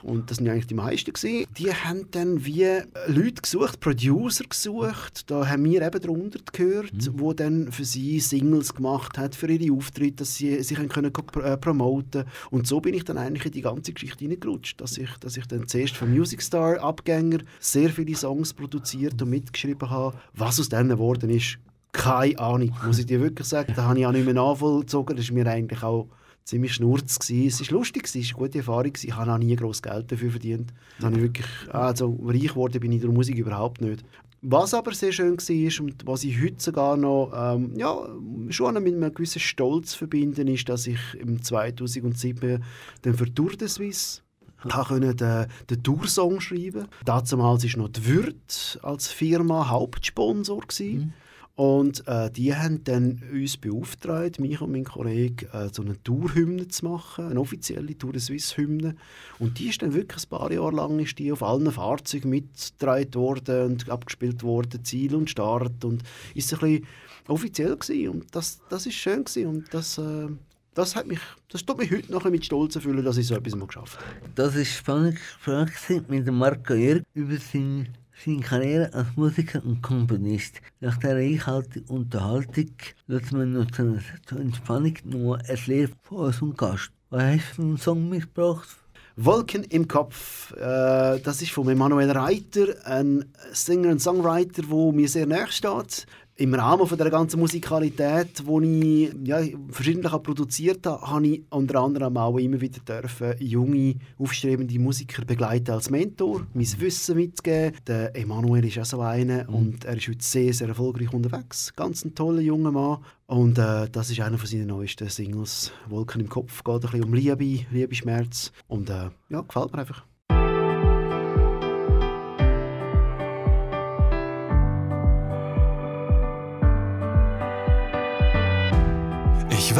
und 0.04 0.30
das 0.30 0.38
sind 0.38 0.46
ja 0.46 0.54
eigentlich 0.54 0.68
die 0.68 0.76
meisten 0.76 1.14
gewesen, 1.14 1.48
die 1.58 1.74
haben 1.74 2.06
dann 2.12 2.46
wie 2.46 2.66
Leute 3.08 3.42
gesucht, 3.42 3.80
Producer 3.80 4.46
gesucht, 4.46 5.30
da 5.30 5.48
haben 5.48 5.66
wir 5.66 5.82
eben 5.82 6.02
darunter 6.02 6.40
gehört, 6.52 7.12
wo 7.14 7.34
dann 7.34 7.72
für 7.72 7.86
sie 7.86 8.20
Singles 8.20 8.74
gemacht 8.74 9.18
hat, 9.18 9.36
für 9.36 9.48
ihre 9.48 9.76
Auftritte, 9.76 10.18
dass 10.18 10.36
sie 10.36 10.62
sich 10.64 10.78
können 10.90 11.12
äh, 11.44 11.58
promoten 11.58 12.26
Und 12.52 12.68
so 12.68 12.80
bin 12.80 12.94
ich 12.94 13.04
dann 13.04 13.18
eigentlich 13.18 13.46
in 13.46 13.52
die 13.52 13.62
ganze 13.62 13.94
Geschichte 13.94 14.20
hineingerutscht, 14.20 14.80
dass 14.82 14.98
ich, 14.98 15.10
dass 15.20 15.38
ich 15.38 15.46
dann 15.48 15.68
zuerst 15.68 15.96
von 15.96 16.12
Music 16.12 16.42
Star 16.42 16.80
Abgänger 16.80 17.40
sehr 17.60 17.90
viele 17.90 18.16
Songs 18.16 18.54
produziert 18.54 19.22
und 19.22 19.30
mitgeschrieben 19.30 19.90
habe. 19.90 20.18
Was 20.34 20.60
aus 20.60 20.70
denen 20.70 20.90
geworden 20.90 21.30
ist, 21.30 21.58
keine 21.92 22.38
Ahnung, 22.40 22.72
muss 22.86 23.00
ich 23.00 23.06
dir 23.06 23.20
wirklich 23.20 23.48
sagen. 23.48 23.74
Da 23.76 23.84
habe 23.84 24.00
ich 24.00 24.06
auch 24.06 24.12
nicht 24.12 24.26
mehr 24.26 24.34
nachvollzogen, 24.34 25.16
das 25.16 25.26
ist 25.26 25.32
mir 25.32 25.48
eigentlich 25.48 25.84
auch 25.84 26.08
ziemlich 26.50 26.74
schnurz. 26.74 27.18
Es 27.30 27.62
ist 27.62 27.72
lustig, 27.72 28.06
es 28.06 28.16
war 28.16 28.22
eine 28.22 28.34
gute 28.34 28.58
Erfahrung. 28.60 28.94
Ich 29.02 29.16
habe 29.16 29.32
auch 29.32 29.38
nie 29.38 29.56
groß 29.56 29.82
Geld 29.82 30.12
dafür 30.12 30.32
verdient. 30.32 30.74
Das 30.98 31.06
habe 31.06 31.18
ich 31.18 31.22
wirklich, 31.22 31.48
also 31.70 32.18
reich 32.24 32.48
geworden 32.48 32.80
bin 32.80 32.92
ich 32.92 33.02
durch 33.02 33.14
Musik 33.14 33.38
überhaupt 33.38 33.82
nicht. 33.82 34.04
Was 34.42 34.74
aber 34.74 34.94
sehr 34.94 35.12
schön 35.12 35.38
war 35.38 35.86
und 35.86 36.08
was 36.08 36.24
ich 36.24 36.42
heute 36.42 36.56
sogar 36.60 36.96
noch 36.96 37.32
ähm, 37.36 37.74
ja, 37.76 38.08
schon 38.50 38.82
mit 38.82 38.94
einem 38.94 39.14
gewissen 39.14 39.40
Stolz 39.40 39.94
verbinden, 39.94 40.48
ist, 40.48 40.70
dass 40.70 40.88
ich 40.88 41.00
im 41.20 41.42
2007 41.42 42.64
dann 43.02 43.14
für 43.14 43.34
Tour 43.34 43.52
de 43.52 43.68
Suisse 43.68 44.22
ich 44.66 44.74
konnte 44.74 45.16
den, 45.16 45.46
den 45.70 45.84
Toursong 45.84 46.42
schreiben. 46.42 46.88
Damals 47.06 47.32
war 47.38 47.58
noch 47.78 47.90
die 47.90 48.06
Würth 48.06 48.78
als 48.82 49.08
Firma 49.08 49.70
Hauptsponsor. 49.70 50.60
Gewesen. 50.60 51.14
Und 51.60 52.08
äh, 52.08 52.32
die 52.32 52.56
haben 52.56 52.86
dann 52.86 53.22
uns 53.34 53.58
beauftragt, 53.58 54.40
mich 54.40 54.62
und 54.62 54.72
meinen 54.72 54.86
Kollegen, 54.86 55.46
äh, 55.52 55.68
so 55.74 55.82
eine 55.82 56.02
Tourhymne 56.02 56.70
zu 56.70 56.86
machen, 56.86 57.26
eine 57.26 57.38
offizielle 57.42 57.98
Tour 57.98 58.14
de 58.14 58.22
Suisse 58.22 58.56
Hymne. 58.56 58.96
Und 59.40 59.60
die 59.60 59.68
ist 59.68 59.82
dann 59.82 59.94
wirklich 59.94 60.24
ein 60.24 60.30
paar 60.30 60.50
Jahre 60.54 60.74
lang 60.74 61.00
ist 61.00 61.20
die 61.20 61.34
auf 61.34 61.44
allen 61.44 61.70
Fahrzeugen 61.70 62.30
mitgetragen 62.30 63.14
worden 63.14 63.72
und 63.72 63.90
abgespielt 63.90 64.42
worden, 64.42 64.86
Ziel 64.86 65.14
und 65.14 65.30
Start. 65.30 65.84
Und 65.84 66.04
ist 66.34 66.54
ein 66.54 66.60
bisschen 66.60 66.88
offiziell 67.28 67.76
gewesen. 67.76 68.08
Und 68.08 68.34
das, 68.34 68.62
das 68.70 68.86
ist 68.86 68.96
schön 68.96 69.26
gewesen. 69.26 69.48
Und 69.48 69.74
das, 69.74 69.98
äh, 69.98 70.30
das 70.76 70.96
hat 70.96 71.08
mich, 71.08 71.20
das 71.50 71.66
tut 71.66 71.78
mich 71.78 71.92
heute 71.92 72.10
noch 72.10 72.24
ein 72.24 72.32
mit 72.32 72.46
Stolz 72.46 72.76
erfüllen, 72.76 73.04
dass 73.04 73.18
ich 73.18 73.28
so 73.28 73.36
etwas 73.36 73.54
mal 73.58 73.68
geschafft 73.68 74.00
habe. 74.00 74.30
Das 74.34 74.56
war 74.56 74.64
spannend 74.64 75.18
Gespräch 75.18 76.08
mit 76.08 76.32
Marco 76.32 76.74
Jörg 76.74 77.04
über 77.14 77.36
seine, 77.36 77.88
seine 78.24 78.42
Karriere 78.42 78.94
als 78.94 79.08
Musiker 79.16 79.64
und 79.64 79.82
Komponist. 79.82 80.62
Nach 80.82 80.98
der 80.98 81.16
reichhaltigen 81.16 81.88
Unterhaltung 81.88 82.72
lassen 83.08 83.40
wir 83.40 83.46
noch 83.46 83.72
zur, 83.72 84.40
Entspannung 84.40 84.94
noch 85.06 85.36
ein 85.36 85.60
Lied 85.66 85.92
von 86.02 86.18
unserem 86.18 86.56
Gast. 86.56 86.92
Was 87.10 87.24
hast 87.24 87.50
du 87.52 87.56
für 87.56 87.62
einen 87.62 87.78
Song 87.78 88.10
mitgebracht? 88.10 88.68
Wolken 89.16 89.64
im 89.66 89.88
Kopf. 89.88 90.54
Äh, 90.54 91.20
das 91.20 91.42
ist 91.42 91.52
von 91.52 91.68
Emanuel 91.68 92.12
Reiter, 92.12 92.68
ein 92.86 93.26
Singer 93.52 93.90
und 93.90 94.02
Songwriter, 94.02 94.62
der 94.62 94.92
mir 94.94 95.10
sehr 95.10 95.26
nahe 95.26 95.48
steht. 95.48 96.06
Im 96.40 96.54
Rahmen 96.54 96.88
von 96.88 96.98
der 96.98 97.10
ganzen 97.10 97.38
Musikalität, 97.38 98.44
die 98.48 99.04
ich 99.04 99.28
ja, 99.28 99.42
verschiedentlich 99.72 100.14
auch 100.14 100.24
produziert 100.24 100.86
habe, 100.88 101.06
habe 101.06 101.28
ich 101.28 101.44
unter 101.50 101.82
anderem 101.82 102.16
auch 102.16 102.38
immer 102.38 102.62
wieder 102.62 102.80
dürfen, 102.80 103.34
junge, 103.40 103.96
aufstrebende 104.18 104.80
Musiker 104.80 105.26
begleiten 105.26 105.72
als 105.72 105.90
Mentor, 105.90 106.48
mein 106.54 106.80
Wissen 106.80 107.18
mitgeben. 107.18 107.78
Der 107.86 108.16
Emanuel 108.16 108.64
ist 108.64 108.80
auch 108.80 108.86
so 108.86 109.02
einer 109.02 109.50
und 109.50 109.84
er 109.84 109.98
ist 109.98 110.08
heute 110.08 110.24
sehr, 110.24 110.54
sehr 110.54 110.70
erfolgreich 110.70 111.12
unterwegs. 111.12 111.74
Ganz 111.76 112.06
ein 112.06 112.16
toller 112.16 112.40
junger 112.40 112.72
Mann. 112.72 113.00
Und 113.28 113.58
äh, 113.58 113.90
das 113.90 114.10
ist 114.10 114.22
einer 114.22 114.38
von 114.38 114.48
seinen 114.48 114.68
neuesten 114.68 115.10
Singles. 115.10 115.74
Wolken 115.90 116.22
im 116.22 116.30
Kopf 116.30 116.64
geht 116.64 116.74
ein 116.74 116.80
bisschen 116.80 117.04
um 117.04 117.14
Liebe, 117.14 117.66
Liebesschmerz. 117.70 118.54
Und 118.70 118.90
äh, 118.90 119.10
ja, 119.28 119.42
gefällt 119.42 119.74
mir 119.74 119.80
einfach. 119.80 120.09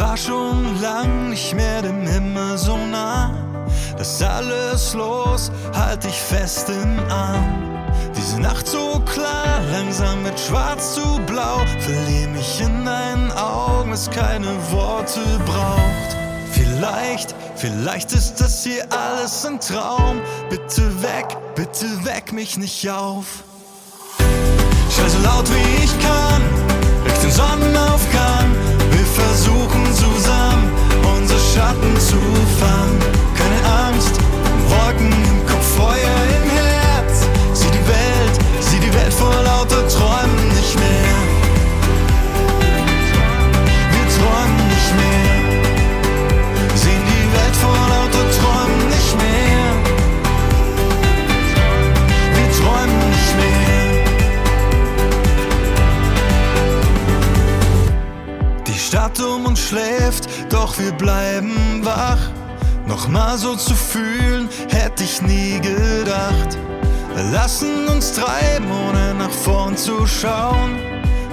War 0.00 0.16
schon 0.16 0.80
lang 0.80 1.28
nicht 1.28 1.54
mehr 1.54 1.82
dem 1.82 2.06
Himmel 2.06 2.56
so 2.56 2.76
nah. 2.76 3.34
Das 3.98 4.22
alles 4.22 4.94
los, 4.94 5.52
halt 5.74 6.04
ich 6.06 6.18
fest 6.18 6.70
im 6.70 6.98
Arm. 7.10 7.90
Diese 8.16 8.40
Nacht 8.40 8.66
so 8.66 9.00
klar, 9.00 9.60
langsam 9.70 10.24
wird 10.24 10.40
schwarz 10.40 10.94
zu 10.94 11.20
blau. 11.26 11.58
Verlier 11.80 12.28
mich 12.28 12.60
in 12.62 12.84
deinen 12.84 13.30
Augen, 13.32 13.92
es 13.92 14.10
keine 14.10 14.56
Worte 14.72 15.20
braucht. 15.44 16.16
Vielleicht, 16.52 17.34
vielleicht 17.56 18.12
ist 18.12 18.40
das 18.40 18.64
hier 18.64 18.86
alles 18.90 19.44
ein 19.44 19.60
Traum. 19.60 20.20
Bitte 20.48 20.82
weg, 21.02 21.36
bitte 21.54 21.86
weck 22.04 22.32
mich 22.32 22.56
nicht 22.56 22.88
auf. 22.88 23.44
Schrei 24.90 25.08
so 25.08 25.18
laut 25.18 25.48
wie 25.50 25.84
ich 25.84 25.92
kann, 26.00 26.42
Richtung 27.04 27.30
Sonnenaufgang. 27.30 28.69
Versuchen 29.40 29.86
zusammen, 29.94 30.70
unsere 31.16 31.40
Schatten 31.40 31.96
zu 31.98 32.18
fangen. 32.60 32.98
Keine 33.34 33.88
Angst, 33.88 34.20
Wolken 34.68 35.10
im 35.10 35.46
Kopf, 35.46 35.76
Feuer 35.76 35.94
im 35.94 36.50
Herz. 36.50 37.26
Sieh 37.54 37.70
die 37.70 37.88
Welt, 37.88 38.38
sieh 38.60 38.80
die 38.80 38.92
Welt 38.92 39.14
vor 39.14 39.32
lauter 39.42 39.88
Träumen 39.88 40.48
nicht 40.48 40.78
mehr. 40.78 41.09
Stadt 58.90 59.20
um 59.20 59.46
uns 59.46 59.60
schläft, 59.60 60.28
doch 60.52 60.76
wir 60.76 60.90
bleiben 60.90 61.80
wach. 61.84 62.18
Nochmal 62.88 63.38
so 63.38 63.54
zu 63.54 63.72
fühlen, 63.72 64.48
hätte 64.68 65.04
ich 65.04 65.22
nie 65.22 65.60
gedacht. 65.60 66.58
Lassen 67.30 67.86
uns 67.86 68.14
treiben, 68.14 68.66
ohne 68.68 69.14
nach 69.14 69.30
vorn 69.30 69.76
zu 69.76 70.08
schauen. 70.08 70.76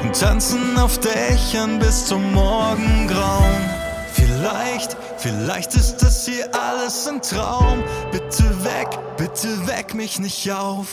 Und 0.03 0.20
tanzen 0.20 0.78
auf 0.78 0.99
Dächern 0.99 1.80
bis 1.80 2.05
zum 2.05 2.32
Morgengrauen. 2.32 3.66
Vielleicht, 4.14 4.95
vielleicht 5.18 5.74
ist 5.74 5.97
das 6.03 6.28
hier 6.28 6.47
alles 6.53 7.08
ein 7.08 7.24
Traum. 7.24 7.84
Bitte 8.12 8.43
weg, 8.64 8.99
bitte 9.18 9.66
weck 9.66 9.95
mich 9.95 10.20
nicht 10.20 10.51
auf. 10.51 10.89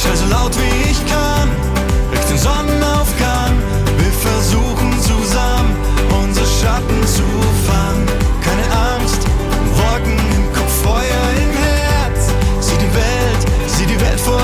Schrei 0.00 0.14
so 0.14 0.26
laut 0.26 0.52
wie 0.56 0.90
ich 0.92 1.06
kann, 1.12 1.50
Richtung 2.12 2.38
Sonnenaufgang. 2.38 3.91
Versuchen 4.22 4.92
zusammen, 5.00 5.74
unsere 6.22 6.46
Schatten 6.46 7.06
zu 7.06 7.24
fangen. 7.66 8.06
Keine 8.40 8.64
Angst, 8.94 9.22
Wolken 9.74 10.18
im 10.36 10.52
Kopf, 10.52 10.82
Feuer 10.82 11.24
im 11.42 11.50
Herz. 11.50 12.28
Sieh 12.60 12.78
die 12.78 12.94
Welt, 12.94 13.42
sieh 13.66 13.86
die 13.86 14.00
Welt 14.00 14.20
vor 14.20 14.38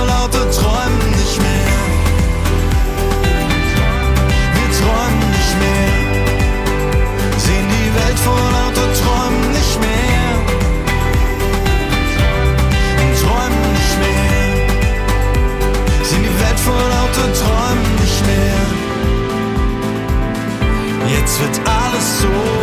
wird 21.98 22.57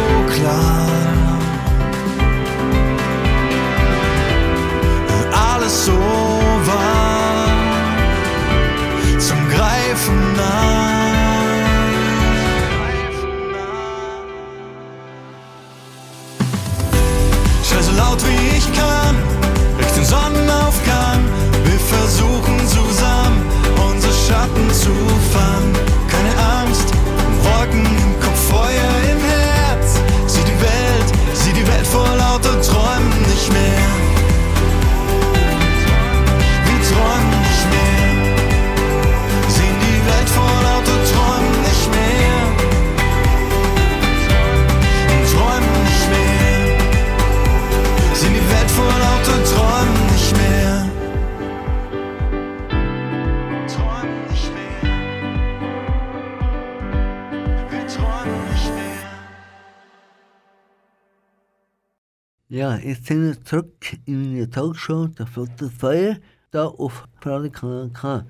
Ja, 62.47 62.77
jetzt 62.77 63.07
sind 63.07 63.23
wir 63.23 63.43
zurück 63.43 63.97
in 64.05 64.31
meiner 64.31 64.47
Talkshow, 64.47 65.07
der 65.07 65.25
Flotte 65.25 65.67
Feuer, 65.67 66.17
da 66.51 66.67
auf 66.67 67.07
Radio 67.23 67.49
Kanal 67.49 67.89
K. 67.89 68.23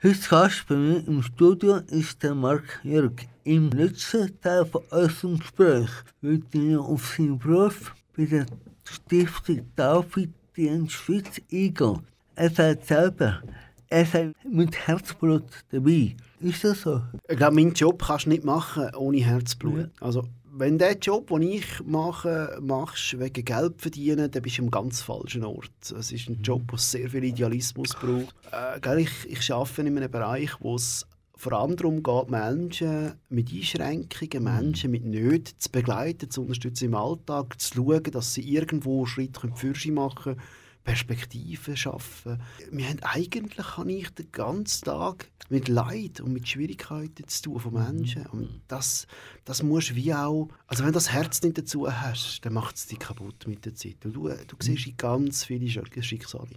Heute 0.00 0.28
Gast 0.30 0.68
bei 0.68 0.76
mir 0.76 1.04
im 1.08 1.24
Studio 1.24 1.78
ist 1.88 2.22
der 2.22 2.36
Marc 2.36 2.78
Jörg. 2.84 3.14
Im 3.42 3.70
letzten 3.70 4.40
Teil 4.40 4.64
von 4.64 4.82
unserem 4.90 5.40
Gespräch 5.40 5.90
wird 6.20 6.54
er 6.54 6.80
auf 6.80 7.16
seinen 7.16 7.36
Beruf 7.36 7.96
bei 8.16 8.26
der 8.26 8.46
Stiftung 8.84 9.66
David 9.74 10.30
Dienst 10.56 10.92
Schweiz 10.92 11.40
eingehen. 11.50 12.06
Er 12.36 12.50
sagt 12.50 12.86
selber, 12.86 13.42
er 13.88 14.06
sei 14.06 14.32
mit 14.48 14.86
Herzblut 14.86 15.64
dabei. 15.72 16.14
Ist 16.38 16.62
das 16.62 16.82
so? 16.82 17.02
Ich 17.28 17.36
glaube, 17.36 17.56
meinen 17.56 17.72
Job 17.72 18.00
kannst 18.06 18.26
du 18.26 18.28
nicht 18.28 18.44
machen 18.44 18.94
ohne 18.94 19.18
Herzblut. 19.18 19.78
Ja. 19.80 20.06
Also, 20.06 20.28
wenn 20.58 20.76
der 20.76 20.98
Job, 20.98 21.28
den 21.28 21.42
ich 21.42 21.66
mache, 21.84 22.58
machst 22.60 23.18
wegen 23.18 23.44
Geld 23.44 23.80
verdienen, 23.80 24.30
dann 24.30 24.42
bist 24.42 24.58
du 24.58 24.62
am 24.62 24.70
ganz 24.70 25.00
falschen 25.00 25.44
Ort. 25.44 25.70
Es 25.96 26.10
ist 26.10 26.28
ein 26.28 26.42
Job, 26.42 26.68
der 26.70 26.78
sehr 26.78 27.08
viel 27.08 27.24
Idealismus 27.24 27.94
braucht. 27.94 28.34
Äh, 28.52 29.02
ich, 29.02 29.10
ich 29.26 29.52
arbeite 29.52 29.82
in 29.82 29.96
einem 29.96 30.10
Bereich, 30.10 30.50
wo 30.60 30.74
es 30.74 31.06
vor 31.36 31.52
allem 31.52 31.76
darum 31.76 32.02
geht, 32.02 32.30
Menschen 32.30 33.12
mit 33.28 33.52
Einschränkungen, 33.52 34.42
Menschen 34.42 34.90
mit 34.90 35.04
Nöten 35.04 35.54
zu 35.58 35.70
begleiten, 35.70 36.28
zu 36.28 36.42
unterstützen 36.42 36.86
im 36.86 36.94
Alltag, 36.96 37.60
zu 37.60 37.74
schauen, 37.74 38.02
dass 38.10 38.34
sie 38.34 38.42
irgendwo 38.42 39.06
Schritt 39.06 39.38
für 39.54 39.74
Schritt 39.76 39.94
machen 39.94 40.34
können, 40.34 40.40
Perspektiven 40.84 41.76
schaffen. 41.76 42.40
Wir 42.70 42.88
haben 42.88 43.00
eigentlich 43.02 43.76
habe 43.76 43.92
ich 43.92 44.08
den 44.10 44.32
ganzen 44.32 44.86
Tag 44.86 45.30
mit 45.50 45.68
Leid 45.68 46.20
und 46.20 46.32
mit 46.32 46.48
Schwierigkeiten 46.48 47.28
zu 47.28 47.42
tun 47.42 47.60
von 47.60 47.74
Menschen. 47.74 48.26
Und 48.26 48.62
das, 48.68 49.06
das 49.44 49.62
musst 49.62 49.94
wie 49.94 50.14
auch, 50.14 50.48
also 50.66 50.82
wenn 50.82 50.92
du 50.92 50.94
das 50.94 51.12
Herz 51.12 51.42
nicht 51.42 51.58
dazu 51.58 51.90
hast, 51.90 52.40
dann 52.44 52.54
macht 52.54 52.76
es 52.76 52.86
dich 52.86 52.98
kaputt 52.98 53.46
mit 53.46 53.64
der 53.66 53.74
Zeit. 53.74 54.04
Und 54.04 54.14
du, 54.14 54.28
du 54.28 54.56
siehst 54.60 54.86
in 54.86 54.96
ganz 54.96 55.44
viele 55.44 55.66
Sch- 55.66 56.02
Schicksale. 56.02 56.48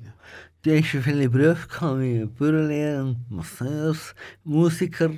Du 0.61 0.77
hast 0.77 0.87
schon 0.87 1.03
viele 1.03 1.29
Berufe 1.29 1.67
gehabt, 1.67 1.99
wie 1.99 2.25
Bürgerlehrer, 2.25 3.15
Masseurs, 3.29 4.15
Musiker, 4.43 5.11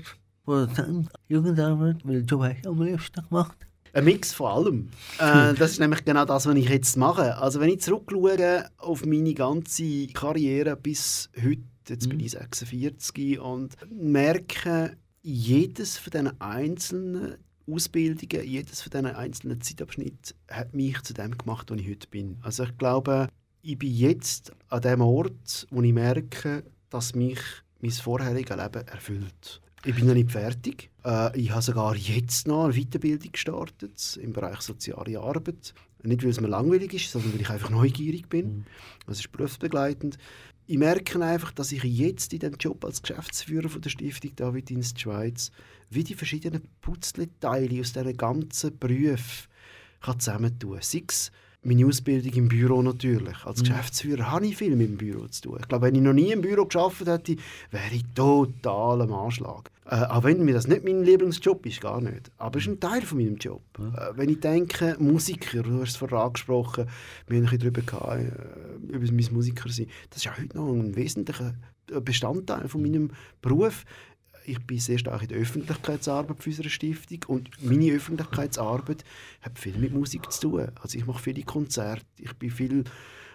Produzent, 0.44 1.10
Jugendarbeit. 1.28 1.98
Welchen 2.04 2.28
Job 2.28 2.42
hast 2.42 2.66
du 2.66 2.70
am 2.70 2.82
liebsten 2.82 3.28
gemacht? 3.28 3.58
Ein 3.94 4.06
Mix 4.06 4.34
von 4.34 4.48
allem. 4.48 4.90
Äh, 5.20 5.54
das 5.58 5.72
ist 5.72 5.80
nämlich 5.80 6.04
genau 6.04 6.26
das, 6.26 6.48
was 6.48 6.56
ich 6.56 6.68
jetzt 6.68 6.98
mache. 6.98 7.38
Also 7.38 7.60
wenn 7.60 7.70
ich 7.70 7.82
zurückschaue 7.82 8.66
auf 8.78 9.06
meine 9.06 9.36
ganze 9.36 10.08
Karriere 10.08 10.76
bis 10.76 11.30
heute, 11.38 11.62
jetzt 11.88 12.10
bin 12.10 12.20
ich 12.20 12.32
46 12.32 13.40
und 13.40 13.76
merke, 13.92 14.98
jedes 15.22 15.98
von 15.98 16.12
diesen 16.12 16.42
einzelnen 16.42 17.38
Ausbildungen, 17.70 18.46
jedes 18.46 18.82
von 18.82 18.90
diesen 18.90 19.06
einzelnen 19.06 19.62
Zeitabschnitten 19.62 20.36
hat 20.50 20.74
mich 20.74 21.02
zu 21.04 21.14
dem 21.14 21.38
gemacht, 21.38 21.70
wo 21.70 21.76
ich 21.76 21.88
heute 21.88 22.08
bin. 22.08 22.38
Also 22.42 22.64
ich 22.64 22.78
glaube, 22.78 23.28
ich 23.62 23.78
bin 23.78 23.94
jetzt 23.94 24.52
an 24.70 24.82
dem 24.82 25.02
Ort, 25.02 25.68
wo 25.70 25.82
ich 25.82 25.94
merke, 25.94 26.64
dass 26.90 27.14
mich 27.16 27.40
mein 27.80 27.92
vorheriges 27.92 28.58
Leben 28.58 28.88
erfüllt. 28.88 29.62
Ich 29.86 29.96
bin 29.96 30.08
noch 30.08 30.14
nicht 30.14 30.32
fertig. 30.32 30.90
Äh, 31.04 31.38
ich 31.38 31.52
habe 31.52 31.62
sogar 31.62 31.96
jetzt 31.96 32.48
noch 32.48 32.66
eine 32.66 32.74
Weiterbildung 32.74 33.34
gestartet 33.34 34.18
im 34.22 34.32
Bereich 34.32 34.62
soziale 34.62 35.20
Arbeit. 35.20 35.74
Nicht, 36.04 36.24
weil 36.24 36.30
es 36.30 36.40
mir 36.40 36.48
langweilig 36.48 36.94
ist, 36.94 37.12
sondern 37.12 37.34
weil 37.34 37.42
ich 37.42 37.50
einfach 37.50 37.70
neugierig 37.70 38.30
bin. 38.30 38.66
Das 39.08 39.20
ist 39.20 39.32
berufsbegleitend. 39.32 40.18
Ich 40.68 40.78
merke 40.78 41.22
einfach, 41.22 41.52
dass 41.52 41.74
ich 41.74 41.84
jetzt 41.84 42.32
in 42.32 42.40
dem 42.40 42.54
Job 42.54 42.86
als 42.86 43.02
Geschäftsführer 43.02 43.68
von 43.68 43.82
der 43.82 43.90
Stiftung 43.90 44.32
David 44.38 44.70
Dienst 44.70 45.02
Schweiz 45.02 45.52
wie 45.90 46.06
die 46.06 46.16
verschiedenen 46.16 46.64
Puzzleteile 46.80 47.82
aus 47.82 47.92
diesen 47.92 48.16
ganzen 48.16 48.78
Berufen 48.80 49.50
kann 50.00 50.20
zusammentun 50.20 50.80
kann. 50.80 51.10
Meine 51.66 51.86
Ausbildung 51.86 52.34
im 52.34 52.48
Büro 52.50 52.82
natürlich. 52.82 53.46
Als 53.46 53.62
Geschäftsführer 53.62 54.32
habe 54.32 54.46
ich 54.46 54.58
viel 54.58 54.76
mit 54.76 54.90
dem 54.90 54.98
Büro 54.98 55.28
zu 55.28 55.44
tun. 55.44 55.58
Ich 55.62 55.68
glaube, 55.70 55.88
wenn 55.88 55.96
ich 55.96 56.02
noch 56.02 56.12
nie 56.12 56.32
im 56.34 56.42
Büro 56.42 56.66
geschafft 56.66 57.08
hätte, 57.08 57.38
wäre 57.72 57.94
ich 57.94 58.04
total 58.14 59.02
am 59.02 59.14
Anschlag. 59.14 59.72
Äh, 59.86 59.96
auch 59.96 60.24
wenn 60.24 60.44
mir 60.44 60.54
das 60.54 60.68
nicht 60.68 60.84
mein 60.84 61.04
Lieblingsjob 61.04 61.66
ist, 61.66 61.80
gar 61.80 62.02
nicht. 62.02 62.32
Aber 62.38 62.58
es 62.58 62.66
ist 62.66 62.72
ein 62.72 62.80
Teil 62.82 63.02
von 63.02 63.18
meinem 63.18 63.38
Job. 63.38 63.62
Äh, 63.78 64.18
wenn 64.18 64.30
ich 64.30 64.42
denke, 64.42 64.98
Musiker, 65.00 65.64
du 65.64 65.82
hast 65.82 65.92
es 65.92 65.96
vorher 65.96 66.20
angesprochen, 66.20 66.88
wir 67.28 67.38
haben 67.38 67.46
ein 67.46 67.50
bisschen 67.50 67.60
darüber 67.60 67.82
gehabt, 67.82 68.20
äh, 68.20 68.96
über 68.96 69.12
mein 69.12 69.34
Musiker 69.34 69.70
sein. 69.70 69.88
Das 70.10 70.18
ist 70.18 70.26
ja 70.26 70.38
heute 70.38 70.58
noch 70.58 70.68
ein 70.68 70.96
wesentlicher 70.96 71.54
Bestandteil 72.02 72.68
von 72.68 72.82
meinem 72.82 73.12
Beruf 73.42 73.86
ich 74.46 74.60
bin 74.60 74.80
sehr 74.80 74.98
stark 74.98 75.24
in 75.24 75.30
der 75.30 75.38
Öffentlichkeitsarbeit 75.38 76.42
für 76.42 76.50
unsere 76.50 76.70
Stiftung 76.70 77.20
und 77.28 77.50
meine 77.64 77.92
Öffentlichkeitsarbeit 77.92 79.04
hat 79.42 79.60
viel 79.60 79.78
mit 79.78 79.94
Musik 79.94 80.32
zu 80.32 80.50
tun. 80.50 80.68
Also 80.82 80.98
ich 80.98 81.06
mache 81.06 81.22
viele 81.22 81.44
Konzerte, 81.44 82.06
ich 82.20 82.34
bin 82.34 82.50
viel 82.50 82.84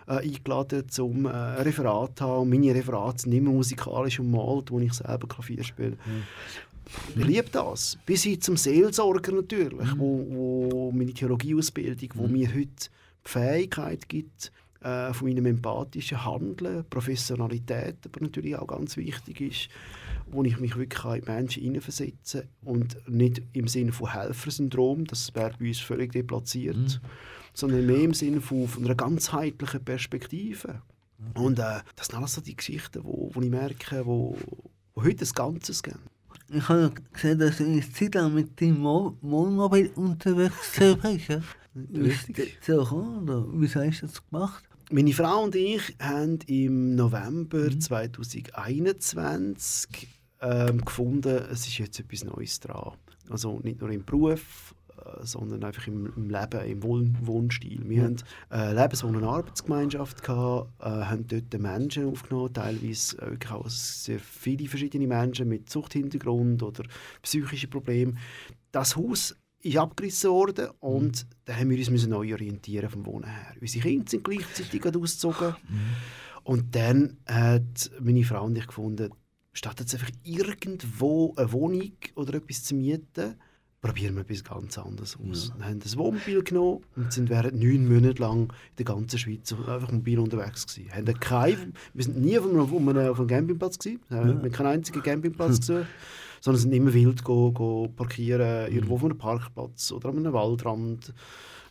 äh, 0.07 0.25
eingeladen 0.25 0.89
zum 0.89 1.27
äh, 1.27 1.31
Referat 1.31 2.19
zu 2.19 2.25
haben. 2.25 2.43
Und 2.43 2.51
Meine 2.51 2.75
Referate 2.75 3.23
sind 3.23 3.33
immer 3.33 3.51
musikalisch 3.51 4.21
ummalt, 4.21 4.71
wo 4.71 4.81
ich 4.81 4.93
selber 4.93 5.29
Klavier 5.29 5.63
spiele. 5.63 5.97
Ich 7.15 7.25
liebe 7.25 7.49
das. 7.53 7.99
Bis 8.07 8.23
hin 8.23 8.41
zum 8.41 8.57
Seelsorger 8.57 9.33
natürlich, 9.33 9.89
wo, 9.99 10.27
wo 10.31 10.93
meine 10.93 11.13
Theologieausbildung, 11.13 12.11
wo 12.15 12.27
mir 12.27 12.49
heute 12.49 12.89
die 13.27 13.31
Fähigkeit 13.31 14.09
gibt, 14.09 14.51
äh, 14.81 15.13
von 15.13 15.29
meinem 15.29 15.47
empathischen 15.47 16.25
Handeln, 16.25 16.85
Professionalität, 16.89 17.97
aber 18.05 18.21
natürlich 18.21 18.57
auch 18.57 18.67
ganz 18.67 18.97
wichtig 18.97 19.41
ist. 19.41 19.69
Wo 20.31 20.43
ich 20.45 20.59
mich 20.61 20.77
wirklich 20.77 21.05
in 21.05 21.21
die 21.23 21.31
Menschen 21.31 21.63
hineinversetzen 21.63 22.43
kann 22.43 22.51
und 22.75 22.97
nicht 23.09 23.43
im 23.53 23.69
Sinne 23.69 23.93
von 23.93 24.13
Helfersyndrom, 24.13 25.05
das 25.05 25.35
wäre 25.35 25.53
bei 25.59 25.69
uns 25.69 25.79
völlig 25.81 26.13
deplatziert, 26.13 27.01
sondern 27.55 27.87
mehr 27.87 28.03
im 28.03 28.15
Sinne 28.15 28.41
von, 28.41 28.69
von 28.69 28.85
einer 28.85 28.95
ganzheitlichen 28.95 29.85
Perspektive. 29.85 30.83
Und 31.35 31.59
äh, 31.59 31.81
das 31.97 32.07
sind 32.07 32.17
alles 32.17 32.35
so 32.35 32.41
die 32.41 32.57
Geschichten, 32.57 33.03
wo, 33.03 33.31
wo 33.33 33.41
ich 33.41 33.51
merke, 33.51 34.07
wo, 34.07 34.37
wo 34.95 35.03
heute 35.03 35.17
das 35.17 35.35
Ganzes 35.35 35.83
geben. 35.83 35.99
Ich 36.51 36.69
habe 36.69 36.93
gesehen, 37.13 37.39
dass 37.39 37.59
du 37.59 37.65
eine 37.65 37.93
Zeit 37.93 38.15
lang 38.15 38.33
mit 38.35 38.61
deinem 38.61 38.79
Mo- 38.79 39.17
Wohnmobil 39.21 39.91
unterwegs 39.97 40.55
bist. 40.79 41.29
Ja? 41.29 41.41
Wie 41.75 42.73
oder 42.73 43.47
wieso 43.53 43.81
hast 43.81 44.03
du 44.03 44.07
das 44.07 44.27
gemacht? 44.31 44.65
Meine 44.91 45.13
Frau 45.13 45.43
und 45.45 45.55
ich 45.55 45.95
haben 46.01 46.39
im 46.47 46.95
November 46.95 47.69
Mhm. 47.71 47.81
2021 47.81 50.09
ähm, 50.41 50.85
gefunden, 50.85 51.37
es 51.51 51.67
ist 51.67 51.79
jetzt 51.79 52.01
etwas 52.01 52.25
Neues 52.25 52.61
dran. 52.61 52.93
Also 53.31 53.59
nicht 53.63 53.81
nur 53.81 53.91
im 53.91 54.05
Beruf, 54.05 54.75
äh, 54.97 55.25
sondern 55.25 55.65
einfach 55.65 55.87
im, 55.87 56.13
im 56.17 56.31
Leben, 56.31 56.65
im 56.65 56.83
Wohn 56.83 57.17
Wohnstil. 57.21 57.89
Wir 57.89 57.97
Ja. 57.99 58.05
haben 58.05 58.17
äh, 58.51 58.73
Lebenswohn- 58.73 59.17
und 59.17 59.25
Arbeitsgemeinschaft 59.25 60.23
gehabt, 60.23 60.71
äh, 60.81 60.85
haben 60.85 61.27
dort 61.27 61.61
Menschen 61.61 62.07
aufgenommen, 62.07 62.53
teilweise 62.53 63.19
äh, 63.21 63.31
wirklich 63.33 63.53
auch 63.53 63.69
sehr 63.69 64.19
viele 64.21 64.69
verschiedene 64.69 65.07
Menschen 65.07 65.49
mit 65.49 65.69
Suchthintergrund 65.71 66.63
oder 66.63 66.85
psychischen 67.23 67.71
Problemen. 67.71 68.19
Das 68.73 68.97
Haus 68.97 69.37
ist 69.61 69.77
abgerissen 69.77 70.31
worden 70.31 70.69
und 70.81 71.27
da 71.45 71.57
haben 71.57 71.71
wir 71.71 71.79
uns 71.79 71.91
müssen 71.91 72.11
neu 72.11 72.33
orientieren 72.33 72.89
vom 72.89 73.05
Wohnen 73.07 73.29
her. 73.29 73.55
Unsere 73.61 73.83
Kinder 73.89 74.09
sind 74.09 74.23
gleichzeitig 74.23 74.85
ausgezogen 74.87 75.57
und 76.45 76.75
dann 76.77 77.17
hat 77.27 77.91
meine 78.01 78.23
Frau 78.25 78.45
und 78.45 78.57
ich 78.57 78.67
gefunden, 78.69 79.11
statt 79.59 79.81
jetzt 79.81 79.95
einfach 79.95 80.11
irgendwo 80.23 81.35
eine 81.37 81.53
Wohnung 81.53 81.93
oder 82.15 82.35
etwas 82.35 82.63
zu 82.65 82.75
mieten, 82.77 83.35
probieren 83.81 84.15
wir 84.17 84.23
etwas 84.23 84.45
ganz 84.45 84.79
anderes 84.79 85.17
aus. 85.17 85.53
Wir 85.57 85.67
haben 85.67 85.81
ein 85.85 85.99
Wohnmobil 85.99 86.43
genommen 86.43 86.85
und 86.97 87.13
sind 87.13 87.29
während 87.29 87.61
neun 87.63 87.87
Monaten 87.89 88.23
lang 88.23 88.43
in 88.43 88.77
der 88.79 88.85
ganzen 88.85 89.19
Schweiz 89.19 89.53
einfach 89.53 89.91
mobil 89.93 90.19
unterwegs 90.19 90.67
gewesen. 90.67 90.93
Haben 90.93 91.21
kein, 91.21 91.73
wir 91.95 92.05
sind 92.05 92.19
nie 92.19 92.39
auf 92.39 92.47
einem, 92.47 92.61
auf 92.61 93.19
einem, 93.21 93.27
Campingplatz 93.27 93.79
gewesen. 93.79 94.01
Wir 94.09 94.19
haben 94.19 94.53
keinen 94.53 94.67
einzigen 94.67 95.03
Campingplatz 95.03 95.59
gesucht, 95.61 95.87
sondern 96.41 96.61
sind 96.61 96.73
immer 96.73 96.93
wild 96.95 97.25
go, 97.25 97.53
go 97.53 97.89
parkieren, 97.89 98.73
irgendwo 98.73 98.95
auf 98.95 99.05
einem 99.05 99.19
Parkplatz 99.19 99.93
oder 99.93 100.09
an 100.11 100.19
einem 100.19 100.33
Waldrand. 100.33 101.13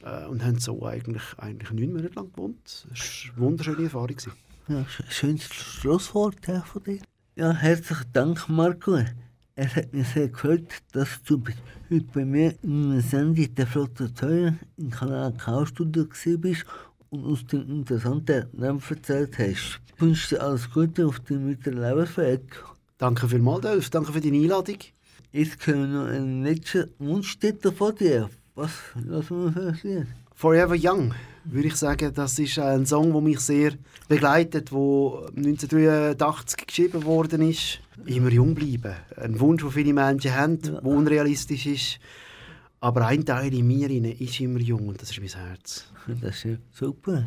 Äh, 0.04 0.26
und 0.28 0.44
haben 0.44 0.60
so 0.60 0.86
eigentlich, 0.86 1.24
eigentlich 1.38 1.72
neun 1.72 1.94
Monate 1.94 2.16
lang 2.16 2.32
gewohnt. 2.32 2.86
Das 2.90 3.26
war 3.28 3.34
eine 3.34 3.42
wunderschöne 3.46 3.84
Erfahrung. 3.84 4.08
Gewesen. 4.08 4.34
Ja, 4.68 4.82
sch- 4.82 5.10
schönes 5.10 5.44
Schlusswort 5.46 6.48
ja, 6.48 6.62
von 6.62 6.84
dir. 6.84 7.00
Ja, 7.38 7.54
herzlichen 7.54 8.12
Dank, 8.14 8.50
Marco. 8.50 8.98
Es 9.54 9.76
hat 9.76 9.94
mich 9.94 10.08
sehr 10.08 10.30
gefreut, 10.30 10.70
dass 10.94 11.22
du 11.22 11.44
heute 11.88 12.06
bei 12.12 12.26
mir 12.26 12.56
in 12.64 12.92
einer 12.92 13.02
Sendung 13.02 13.54
der 13.54 13.68
Flotte 13.68 14.12
Teuer 14.12 14.56
im 14.76 14.90
Kanal 14.90 15.34
K-Studio 15.34 16.08
gewesen 16.08 16.42
bist 16.42 16.66
und 17.12 17.24
uns 17.24 17.46
den 17.46 17.70
interessanten 17.70 18.48
Leben 18.54 18.82
erzählt 18.90 19.38
hast. 19.38 19.80
Ich 19.86 20.02
wünsche 20.02 20.34
dir 20.34 20.42
alles 20.42 20.68
Gute 20.72 21.06
auf 21.06 21.20
deinem 21.20 21.52
weiteren 21.52 21.80
Lebensweg. 21.80 22.64
Danke 22.98 23.30
vielmals, 23.30 23.62
Delf. 23.62 23.92
Danke 23.92 24.14
für 24.14 24.22
deine 24.22 24.38
Einladung. 24.38 24.80
Jetzt 25.32 25.60
können 25.60 25.82
wir 25.82 26.00
noch 26.00 26.08
einen 26.08 26.44
letzten 26.44 26.90
Wunschtitel 26.98 27.72
von 27.72 27.96
dir. 27.96 28.32
Was 28.56 28.72
lassen 28.96 29.44
wir 29.44 29.52
für 29.52 29.68
ein 29.68 29.80
Lied? 29.84 30.08
Forever 30.40 30.76
Young, 30.78 31.16
würde 31.46 31.68
ich 31.68 31.76
sagen, 31.78 32.14
das 32.14 32.38
ist 32.38 32.60
ein 32.60 32.86
Song, 32.86 33.12
der 33.12 33.22
mich 33.22 33.40
sehr 33.40 33.72
begleitet, 34.08 34.72
wo 34.72 35.26
1983 35.36 36.68
geschrieben 36.68 37.06
worden 37.06 37.42
ist. 37.42 37.80
Immer 38.06 38.30
jung 38.30 38.54
bleiben. 38.54 38.94
Ein 39.16 39.40
Wunsch, 39.40 39.64
den 39.64 39.72
viele 39.72 39.94
Menschen 39.94 40.36
haben, 40.36 40.62
der 40.62 40.86
unrealistisch 40.86 41.66
ist. 41.66 42.00
Aber 42.80 43.08
ein 43.08 43.26
Teil 43.26 43.52
in 43.52 43.66
mir 43.66 43.90
ist 43.90 44.40
immer 44.40 44.60
jung 44.60 44.90
und 44.90 45.02
das 45.02 45.10
ist 45.10 45.20
mein 45.20 45.48
Herz. 45.48 45.92
Das 46.22 46.46
ist 46.46 46.60
super. 46.72 47.26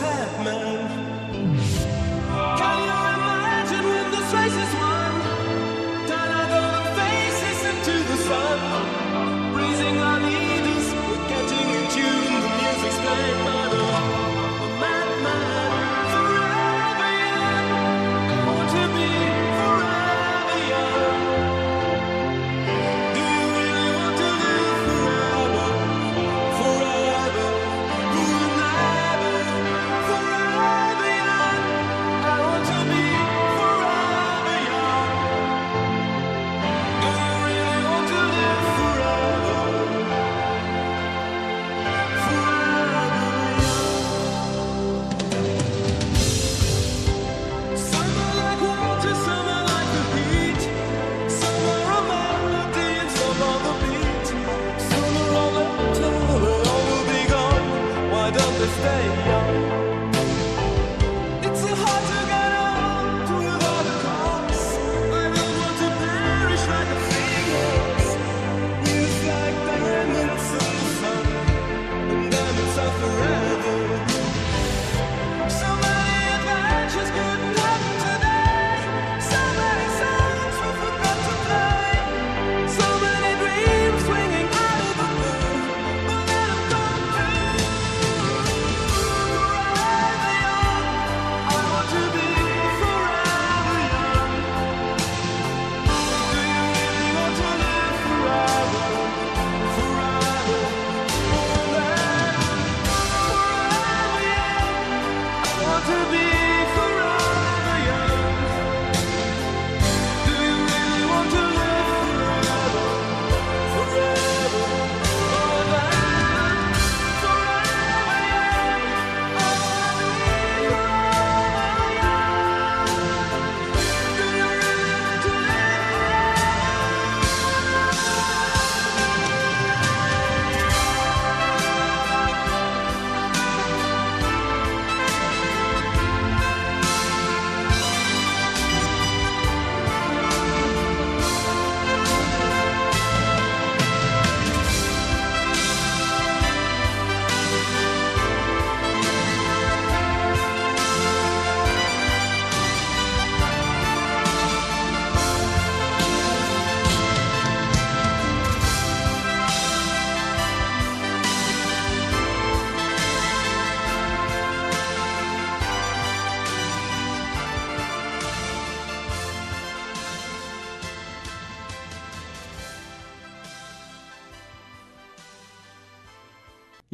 Sad 0.00 0.44
man. 0.44 0.69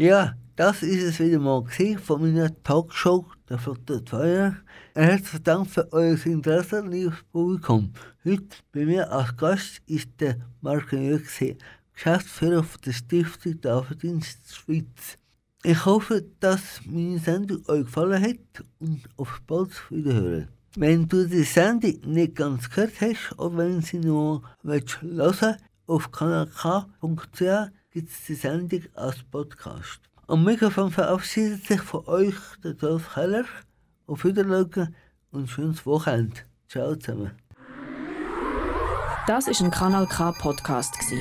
Ja, 0.06 0.36
das 0.54 0.84
ist 0.84 1.02
es 1.02 1.18
wieder 1.18 1.40
mal 1.40 1.64
von 1.98 2.22
meiner 2.22 2.62
Talkshow 2.62 3.26
der 3.48 3.58
Flotte 3.58 4.04
2. 4.04 4.54
Herzlichen 4.94 5.42
Dank 5.42 5.68
für 5.68 5.92
euer 5.92 6.16
Interesse, 6.24 6.80
liebes 6.86 7.24
Publikum. 7.32 7.92
Heute 8.24 8.56
bei 8.70 8.84
mir 8.84 9.10
als 9.10 9.36
Gast 9.36 9.82
ist 9.86 10.08
der 10.20 10.36
Marco 10.60 10.94
Jürgse, 10.94 11.56
Geschäftsführer 11.92 12.64
der 12.84 12.92
Stiftung 12.92 13.60
der 13.60 13.82
Verdienst 13.82 14.54
Schweiz. 14.54 15.18
Ich 15.64 15.84
hoffe, 15.84 16.24
dass 16.38 16.80
meine 16.84 17.18
Sendung 17.18 17.64
euch 17.66 17.86
gefallen 17.86 18.22
hat 18.22 18.64
und 18.78 19.02
auf 19.16 19.42
bald 19.44 19.72
wiederhören. 19.90 20.46
Wenn 20.76 21.08
du 21.08 21.26
die 21.26 21.42
Sendung 21.42 21.98
nicht 22.06 22.36
ganz 22.36 22.70
gehört 22.70 23.00
hast 23.00 23.36
oder 23.40 23.56
wenn 23.56 23.82
sie 23.82 23.98
nur 23.98 24.42
willst 24.62 25.02
hören 25.02 25.56
auf 25.88 26.12
kanalk.ch 26.12 27.72
gibt 27.96 28.28
die 28.28 28.34
Sendung 28.34 28.82
als 28.92 29.22
Podcast. 29.22 30.00
Am 30.26 30.44
Mikrofon 30.44 30.90
verabschiedet 30.90 31.64
sich 31.64 31.80
von 31.80 32.06
euch 32.06 32.34
der 32.62 32.74
Dolph 32.74 33.14
Keller. 33.14 33.46
Auf 34.06 34.22
Wiedersehen 34.22 34.94
und 35.30 35.48
schönes 35.48 35.86
Wochenende. 35.86 36.42
Ciao 36.68 36.94
zusammen. 36.94 37.30
Das 39.26 39.48
ist 39.48 39.62
ein 39.62 39.70
Kanal 39.70 40.06
K 40.08 40.30
Podcast 40.32 40.92
gsi. 40.98 41.18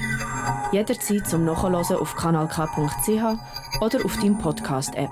Jederzeit 0.74 1.26
zum 1.26 1.46
Nachhören 1.46 1.76
auf 1.76 2.14
kanalk.ch 2.14 3.80
oder 3.80 4.06
auf 4.06 4.18
deinem 4.18 4.38
Podcast 4.38 4.94
App. 4.96 5.12